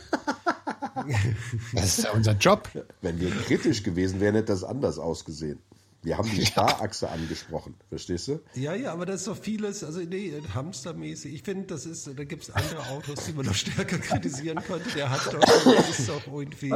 Das 1.74 2.00
ist 2.00 2.06
ja 2.06 2.12
unser 2.14 2.32
Job. 2.32 2.68
Wenn 3.04 3.20
wir 3.20 3.30
kritisch 3.30 3.84
gewesen 3.84 4.20
wären, 4.20 4.34
hätte 4.34 4.48
das 4.48 4.64
anders 4.64 4.98
ausgesehen. 4.98 5.60
Wir 6.06 6.18
haben 6.20 6.30
die 6.30 6.46
Starachse 6.52 7.10
angesprochen, 7.10 7.74
verstehst 7.90 8.28
du? 8.28 8.40
Ja, 8.54 8.76
ja, 8.76 8.94
aber 8.94 9.06
das 9.08 9.22
ist 9.22 9.28
doch 9.28 9.38
vieles, 9.38 9.84
also 9.84 10.00
nee, 10.02 10.34
hamstermäßig. 10.54 11.34
Ich 11.34 11.42
finde, 11.44 11.66
das 11.68 11.86
ist, 11.88 12.08
da 12.08 12.24
gibt 12.24 12.44
es 12.44 12.52
andere 12.52 12.88
Autos, 12.90 13.26
die 13.26 13.34
man 13.34 13.46
noch 13.48 13.56
stärker 13.56 13.98
kritisieren 13.98 14.60
könnte. 14.64 14.88
Der 14.96 15.10
hat 15.10 15.26
doch, 15.34 15.40
das 15.42 16.00
ist 16.00 16.08
doch 16.08 16.26
irgendwie 16.28 16.72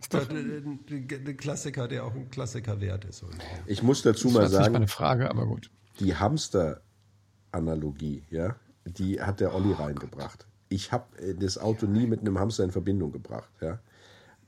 ist 0.00 0.14
ein, 0.30 1.36
Klassiker, 1.36 1.88
der 1.88 2.04
auch 2.04 2.14
ein 2.14 2.30
Klassiker 2.30 2.80
wert 2.80 3.04
ist. 3.04 3.22
irgendwie. 3.22 3.38
Ich 3.66 3.82
muss 3.82 4.00
dazu 4.02 4.28
Das 4.28 4.34
mal 4.34 4.38
war 4.40 4.44
jetzt 4.44 4.52
nicht 4.52 4.60
sagen, 4.62 4.72
meine 4.72 4.88
Frage, 4.88 5.28
aber 5.30 5.46
gut. 5.46 5.70
die 6.00 6.16
Hamster-Analogie, 6.16 8.22
ja, 8.30 8.56
die 8.86 9.20
hat 9.20 9.40
der 9.40 9.54
Olli 9.54 9.72
reingebracht. 9.72 10.46
Ich 10.68 10.92
habe 10.92 11.34
das 11.34 11.58
Auto 11.58 11.86
nie 11.86 12.06
mit 12.06 12.20
einem 12.20 12.38
Hamster 12.38 12.64
in 12.64 12.70
Verbindung 12.70 13.12
gebracht, 13.12 13.50
ja. 13.60 13.78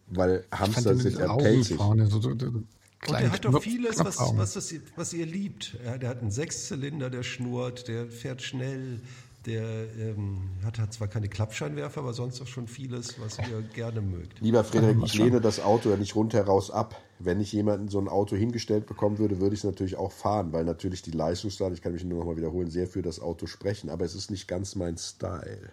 Weil 0.09 0.45
Ich 0.53 0.59
Hamster 0.59 0.97
sind 0.97 1.19
ja 1.19 1.37
pelzig. 1.37 1.77
vorne, 1.77 2.07
so, 2.07 2.21
so, 2.21 2.31
so 2.39 2.63
Und 3.09 3.21
der 3.21 3.31
hat 3.31 3.45
doch 3.45 3.63
vieles, 3.63 3.99
was, 3.99 4.19
was, 4.19 4.55
das, 4.55 4.75
was 4.97 5.13
ihr 5.13 5.27
liebt. 5.27 5.79
Ja, 5.85 5.99
der 5.99 6.09
hat 6.09 6.21
einen 6.21 6.31
Sechszylinder, 6.31 7.11
der 7.11 7.23
schnurrt, 7.23 7.89
der 7.89 8.07
fährt 8.07 8.43
schnell, 8.43 9.01
der 9.47 9.63
ähm, 9.99 10.51
hat, 10.65 10.79
hat 10.79 10.93
zwar 10.93 11.07
keine 11.07 11.29
Klappscheinwerfer, 11.29 12.01
aber 12.01 12.13
sonst 12.13 12.41
doch 12.41 12.47
schon 12.47 12.67
vieles, 12.67 13.21
was 13.21 13.39
ihr 13.39 13.63
gerne 13.75 14.01
mögt. 14.01 14.41
Lieber 14.41 14.65
Frederik, 14.65 14.99
ich 15.05 15.15
lehne 15.15 15.41
das 15.41 15.61
Auto 15.61 15.91
ja 15.91 15.97
nicht 15.97 16.17
rundheraus 16.17 16.71
ab. 16.71 17.01
Wenn 17.19 17.41
ich 17.41 17.53
jemanden 17.53 17.89
so 17.89 17.99
ein 17.99 18.09
Auto 18.09 18.37
hingestellt 18.37 18.87
bekommen 18.87 19.19
würde, 19.19 19.41
würde 19.41 19.55
ich 19.55 19.61
es 19.61 19.65
natürlich 19.65 19.97
auch 19.97 20.13
fahren, 20.13 20.53
weil 20.53 20.65
natürlich 20.65 21.03
die 21.03 21.13
Leistungsdaten, 21.13 21.75
ich 21.75 21.83
kann 21.83 21.93
mich 21.93 22.05
nur 22.05 22.19
noch 22.19 22.27
mal 22.27 22.37
wiederholen, 22.37 22.71
sehr 22.71 22.87
für 22.87 23.03
das 23.03 23.21
Auto 23.21 23.47
sprechen. 23.47 23.89
Aber 23.89 24.05
es 24.05 24.15
ist 24.15 24.31
nicht 24.31 24.49
ganz 24.49 24.75
mein 24.75 24.99
Style. 24.99 25.71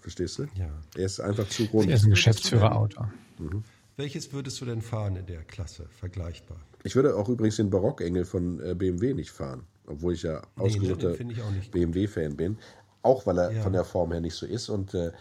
Verstehst 0.00 0.38
du? 0.38 0.44
Ja. 0.54 0.70
Er 0.94 1.06
ist 1.06 1.20
einfach 1.20 1.48
zu 1.48 1.64
rund. 1.64 1.88
Er 1.88 1.96
ist 1.96 2.04
ein 2.04 2.10
Geschäftsführerauto. 2.10 3.06
Welches 3.96 4.32
würdest 4.32 4.60
du 4.60 4.66
denn 4.66 4.82
fahren 4.82 5.16
in 5.16 5.26
der 5.26 5.42
Klasse, 5.42 5.86
vergleichbar? 5.88 6.58
Ich 6.84 6.94
würde 6.94 7.16
auch 7.16 7.28
übrigens 7.28 7.56
den 7.56 7.70
Barockengel 7.70 8.24
von 8.24 8.60
äh, 8.60 8.74
BMW 8.74 9.14
nicht 9.14 9.30
fahren, 9.30 9.62
obwohl 9.86 10.12
ich 10.12 10.22
ja 10.22 10.42
ausgesuchter 10.56 11.16
gut. 11.16 11.70
BMW-Fan 11.72 12.36
bin. 12.36 12.58
Auch 13.02 13.24
weil 13.26 13.38
er 13.38 13.52
Ja. 13.52 13.62
von 13.62 13.72
der 13.72 13.84
Form 13.84 14.12
her 14.12 14.20
nicht 14.20 14.34
so 14.34 14.44
ist. 14.46 14.68
Und 14.68 14.92
äh, 14.92 15.12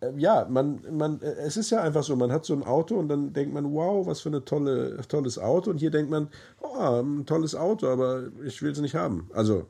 äh, 0.00 0.12
ja, 0.16 0.46
man, 0.50 0.80
man, 0.90 1.20
äh, 1.22 1.26
es 1.46 1.56
ist 1.56 1.70
ja 1.70 1.80
einfach 1.82 2.02
so, 2.02 2.16
man 2.16 2.30
hat 2.30 2.44
so 2.44 2.52
ein 2.52 2.62
Auto 2.62 2.96
und 2.96 3.08
dann 3.08 3.32
denkt 3.32 3.54
man, 3.54 3.72
wow, 3.72 4.06
was 4.06 4.20
für 4.20 4.28
ein 4.30 4.44
tolle, 4.44 4.98
tolles 5.08 5.38
Auto. 5.38 5.70
Und 5.70 5.78
hier 5.78 5.90
denkt 5.90 6.10
man, 6.10 6.28
oh, 6.60 7.00
ein 7.00 7.24
tolles 7.24 7.54
Auto, 7.54 7.86
aber 7.88 8.24
ich 8.44 8.60
will 8.60 8.72
es 8.72 8.80
nicht 8.80 8.94
haben. 8.94 9.30
Also, 9.32 9.66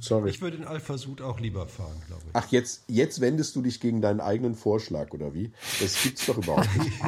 sorry. 0.00 0.30
Ich 0.30 0.40
würde 0.40 0.58
den 0.58 0.66
Alpha 0.66 0.98
Sud 0.98 1.22
auch 1.22 1.40
lieber 1.40 1.66
fahren, 1.66 2.02
glaube 2.06 2.22
ich. 2.26 2.30
Ach, 2.32 2.46
jetzt, 2.50 2.84
jetzt 2.88 3.20
wendest 3.20 3.56
du 3.56 3.62
dich 3.62 3.80
gegen 3.80 4.00
deinen 4.00 4.20
eigenen 4.20 4.54
Vorschlag, 4.54 5.12
oder 5.12 5.34
wie? 5.34 5.52
Das 5.80 6.02
gibt's 6.02 6.26
doch 6.26 6.38
überhaupt 6.38 6.68
nicht. 6.76 6.92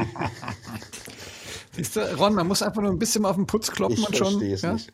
Siehst 1.75 1.97
du, 1.97 2.01
Ron, 2.19 2.35
man 2.35 2.47
muss 2.47 2.63
einfach 2.63 2.83
nur 2.83 2.91
ein 2.91 2.99
bisschen 2.99 3.23
mal 3.23 3.31
auf 3.31 3.37
den 3.37 3.47
Putz 3.47 3.71
kloppen 3.71 3.97
Ich 3.97 4.07
und 4.07 4.15
schon. 4.15 4.29
verstehe 4.33 4.55
es 4.55 4.63
ja, 4.63 4.75
nicht. 4.75 4.93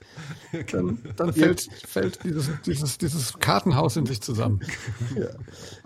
Dann, 0.72 0.98
dann 1.16 1.32
fällt, 1.32 1.68
fällt 1.84 2.22
dieses, 2.22 2.50
dieses, 2.64 2.98
dieses 2.98 3.32
Kartenhaus 3.40 3.96
in 3.96 4.06
sich 4.06 4.20
zusammen. 4.20 4.60
Ja, 5.16 5.30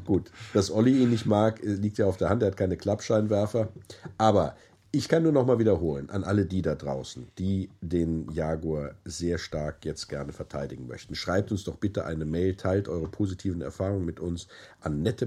gut. 0.05 0.31
Dass 0.53 0.71
Olli 0.71 1.03
ihn 1.03 1.09
nicht 1.09 1.25
mag, 1.25 1.63
äh, 1.65 1.69
liegt 1.69 1.97
ja 1.97 2.05
auf 2.05 2.19
der 2.19 2.29
Hand. 2.29 2.43
Er 2.43 2.49
hat 2.49 2.59
keine 2.59 2.77
Klappscheinwerfer. 2.77 3.71
Aber 4.19 4.55
ich 4.95 5.09
kann 5.09 5.23
nur 5.23 5.33
noch 5.33 5.47
mal 5.47 5.59
wiederholen 5.59 6.11
an 6.11 6.23
alle 6.23 6.45
die 6.45 6.61
da 6.61 6.75
draußen, 6.75 7.29
die 7.39 7.71
den 7.81 8.31
Jaguar 8.31 8.95
sehr 9.07 9.39
stark 9.39 9.87
jetzt 9.87 10.11
gerne 10.11 10.35
verteidigen 10.35 10.87
möchten. 10.87 11.15
Schreibt 11.15 11.51
uns 11.51 11.65
doch 11.65 11.77
bitte 11.77 12.05
eine 12.05 12.27
Mail, 12.27 12.57
teilt 12.57 12.89
eure 12.89 13.09
positiven 13.09 13.63
Erfahrungen 13.63 14.05
mit 14.05 14.21
uns 14.21 14.49
an 14.81 15.01
nette 15.01 15.27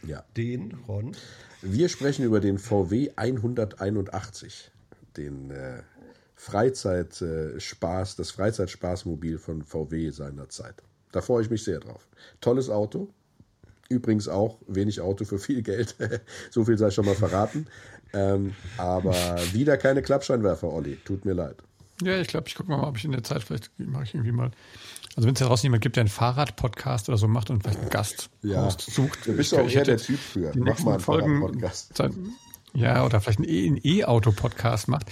Ja. 0.07 0.25
Den, 0.37 0.75
Ron. 0.89 1.17
Wir 1.63 1.89
sprechen 1.89 2.25
über 2.25 2.41
den 2.41 2.59
VW 2.59 3.11
181, 3.17 4.71
den 5.17 5.51
äh, 5.51 5.83
Freizeitspaß, 6.37 8.17
das 8.17 8.31
Freizeitspaßmobil 8.31 9.39
von 9.39 9.63
VW 9.63 10.11
seiner 10.11 10.49
Zeit. 10.49 10.83
Da 11.13 11.21
freue 11.21 11.43
ich 11.43 11.51
mich 11.51 11.65
sehr 11.65 11.81
drauf. 11.81 12.09
Tolles 12.41 12.71
Auto. 12.71 13.09
Übrigens 13.89 14.29
auch 14.29 14.59
wenig 14.69 15.01
Auto 15.01 15.25
für 15.25 15.39
viel 15.39 15.63
Geld. 15.63 15.97
so 16.51 16.65
viel 16.65 16.79
sei 16.79 16.91
schon 16.91 17.05
mal 17.05 17.17
verraten. 17.17 17.67
Ähm, 18.13 18.55
aber 18.79 19.15
wieder 19.53 19.77
keine 19.77 20.03
Klappscheinwerfer, 20.03 20.73
Olli. 20.73 20.97
Tut 21.05 21.25
mir 21.25 21.35
leid. 21.35 21.57
Ja, 22.03 22.19
ich 22.19 22.29
glaube, 22.29 22.49
ich 22.49 22.55
gucke 22.55 22.71
mal, 22.71 22.83
ob 22.83 22.97
ich 22.97 23.05
in 23.05 23.13
der 23.13 23.23
Zeit 23.23 23.43
vielleicht 23.43 23.71
mache 23.79 24.05
ich 24.05 24.15
irgendwie 24.15 24.33
mal. 24.33 24.51
Also 25.17 25.27
wenn 25.27 25.35
es 25.35 25.41
da 25.41 25.47
draußen 25.47 25.65
jemand 25.65 25.83
gibt, 25.83 25.97
der 25.97 26.03
einen 26.03 26.09
Fahrrad-Podcast 26.09 27.09
oder 27.09 27.19
so 27.19 27.29
macht 27.29 27.51
und 27.51 27.63
vielleicht 27.63 27.81
einen 27.81 27.91
Gast 27.91 28.31
ja. 28.43 28.71
sucht. 28.71 29.27
Du 29.27 29.37
bist 29.37 29.55
auch 29.55 29.69
eher 29.69 29.85
der 29.85 29.99
Typ 29.99 30.19
für. 30.19 30.53
Mach 30.57 30.79
mal 30.81 30.93
einen 30.93 31.01
Folgen, 31.01 31.41
Podcast. 31.41 31.93
Ja, 32.73 33.05
oder 33.05 33.21
vielleicht 33.21 33.41
einen 33.41 33.81
E-Auto-Podcast 33.83 34.89
macht. 34.89 35.07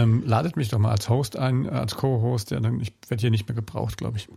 Ähm, 0.00 0.22
ladet 0.26 0.56
mich 0.56 0.68
doch 0.68 0.78
mal 0.78 0.92
als 0.92 1.08
Host 1.08 1.36
ein, 1.36 1.68
als 1.68 1.96
Co-Host. 1.96 2.50
Ja, 2.50 2.60
ich 2.80 2.92
werde 3.08 3.20
hier 3.20 3.30
nicht 3.30 3.48
mehr 3.48 3.54
gebraucht, 3.54 3.98
glaube 3.98 4.18
ich. 4.18 4.28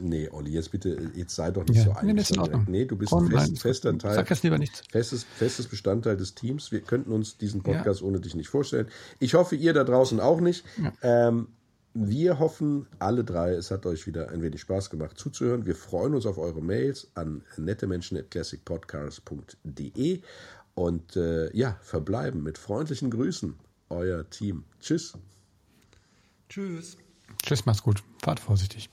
Nee, 0.00 0.28
Olli, 0.30 0.50
jetzt 0.50 0.72
bitte, 0.72 1.10
jetzt 1.14 1.34
sei 1.34 1.50
doch 1.50 1.66
nicht 1.66 1.78
ja, 1.78 1.84
so 1.84 1.92
einig. 1.92 2.30
Nee, 2.30 2.58
nee, 2.66 2.84
du 2.84 2.96
bist 2.96 3.12
Komm, 3.12 3.26
ein 3.26 3.30
fest, 3.30 3.60
fester 3.60 3.96
Teil. 3.96 4.14
Sag 4.14 4.28
jetzt 4.30 4.42
lieber 4.42 4.58
nichts. 4.58 4.82
Festes, 4.90 5.24
festes 5.24 5.68
Bestandteil 5.68 6.16
des 6.16 6.34
Teams. 6.34 6.72
Wir 6.72 6.80
könnten 6.80 7.12
uns 7.12 7.38
diesen 7.38 7.62
Podcast 7.62 8.00
ja. 8.00 8.06
ohne 8.06 8.20
dich 8.20 8.34
nicht 8.34 8.48
vorstellen. 8.48 8.88
Ich 9.20 9.34
hoffe, 9.34 9.54
ihr 9.56 9.72
da 9.72 9.84
draußen 9.84 10.20
auch 10.20 10.40
nicht. 10.40 10.64
Ja. 10.82 10.92
Ähm, 11.02 11.48
wir 11.94 12.38
hoffen 12.38 12.86
alle 12.98 13.24
drei, 13.24 13.52
es 13.52 13.70
hat 13.70 13.86
euch 13.86 14.06
wieder 14.06 14.28
ein 14.30 14.42
wenig 14.42 14.60
Spaß 14.60 14.90
gemacht 14.90 15.16
zuzuhören. 15.18 15.64
Wir 15.66 15.74
freuen 15.74 16.14
uns 16.14 16.26
auf 16.26 16.36
eure 16.38 16.62
Mails 16.62 17.10
an 17.14 17.42
nettemenschen.classicpodcast.de 17.56 20.20
und 20.74 21.16
äh, 21.16 21.56
ja, 21.56 21.78
verbleiben 21.82 22.42
mit 22.42 22.58
freundlichen 22.58 23.10
Grüßen. 23.10 23.54
Euer 23.90 24.28
Team. 24.28 24.64
Tschüss. 24.80 25.14
Tschüss. 26.48 26.96
Tschüss, 27.42 27.66
macht's 27.66 27.82
gut. 27.82 28.02
Fahrt 28.22 28.40
vorsichtig. 28.40 28.88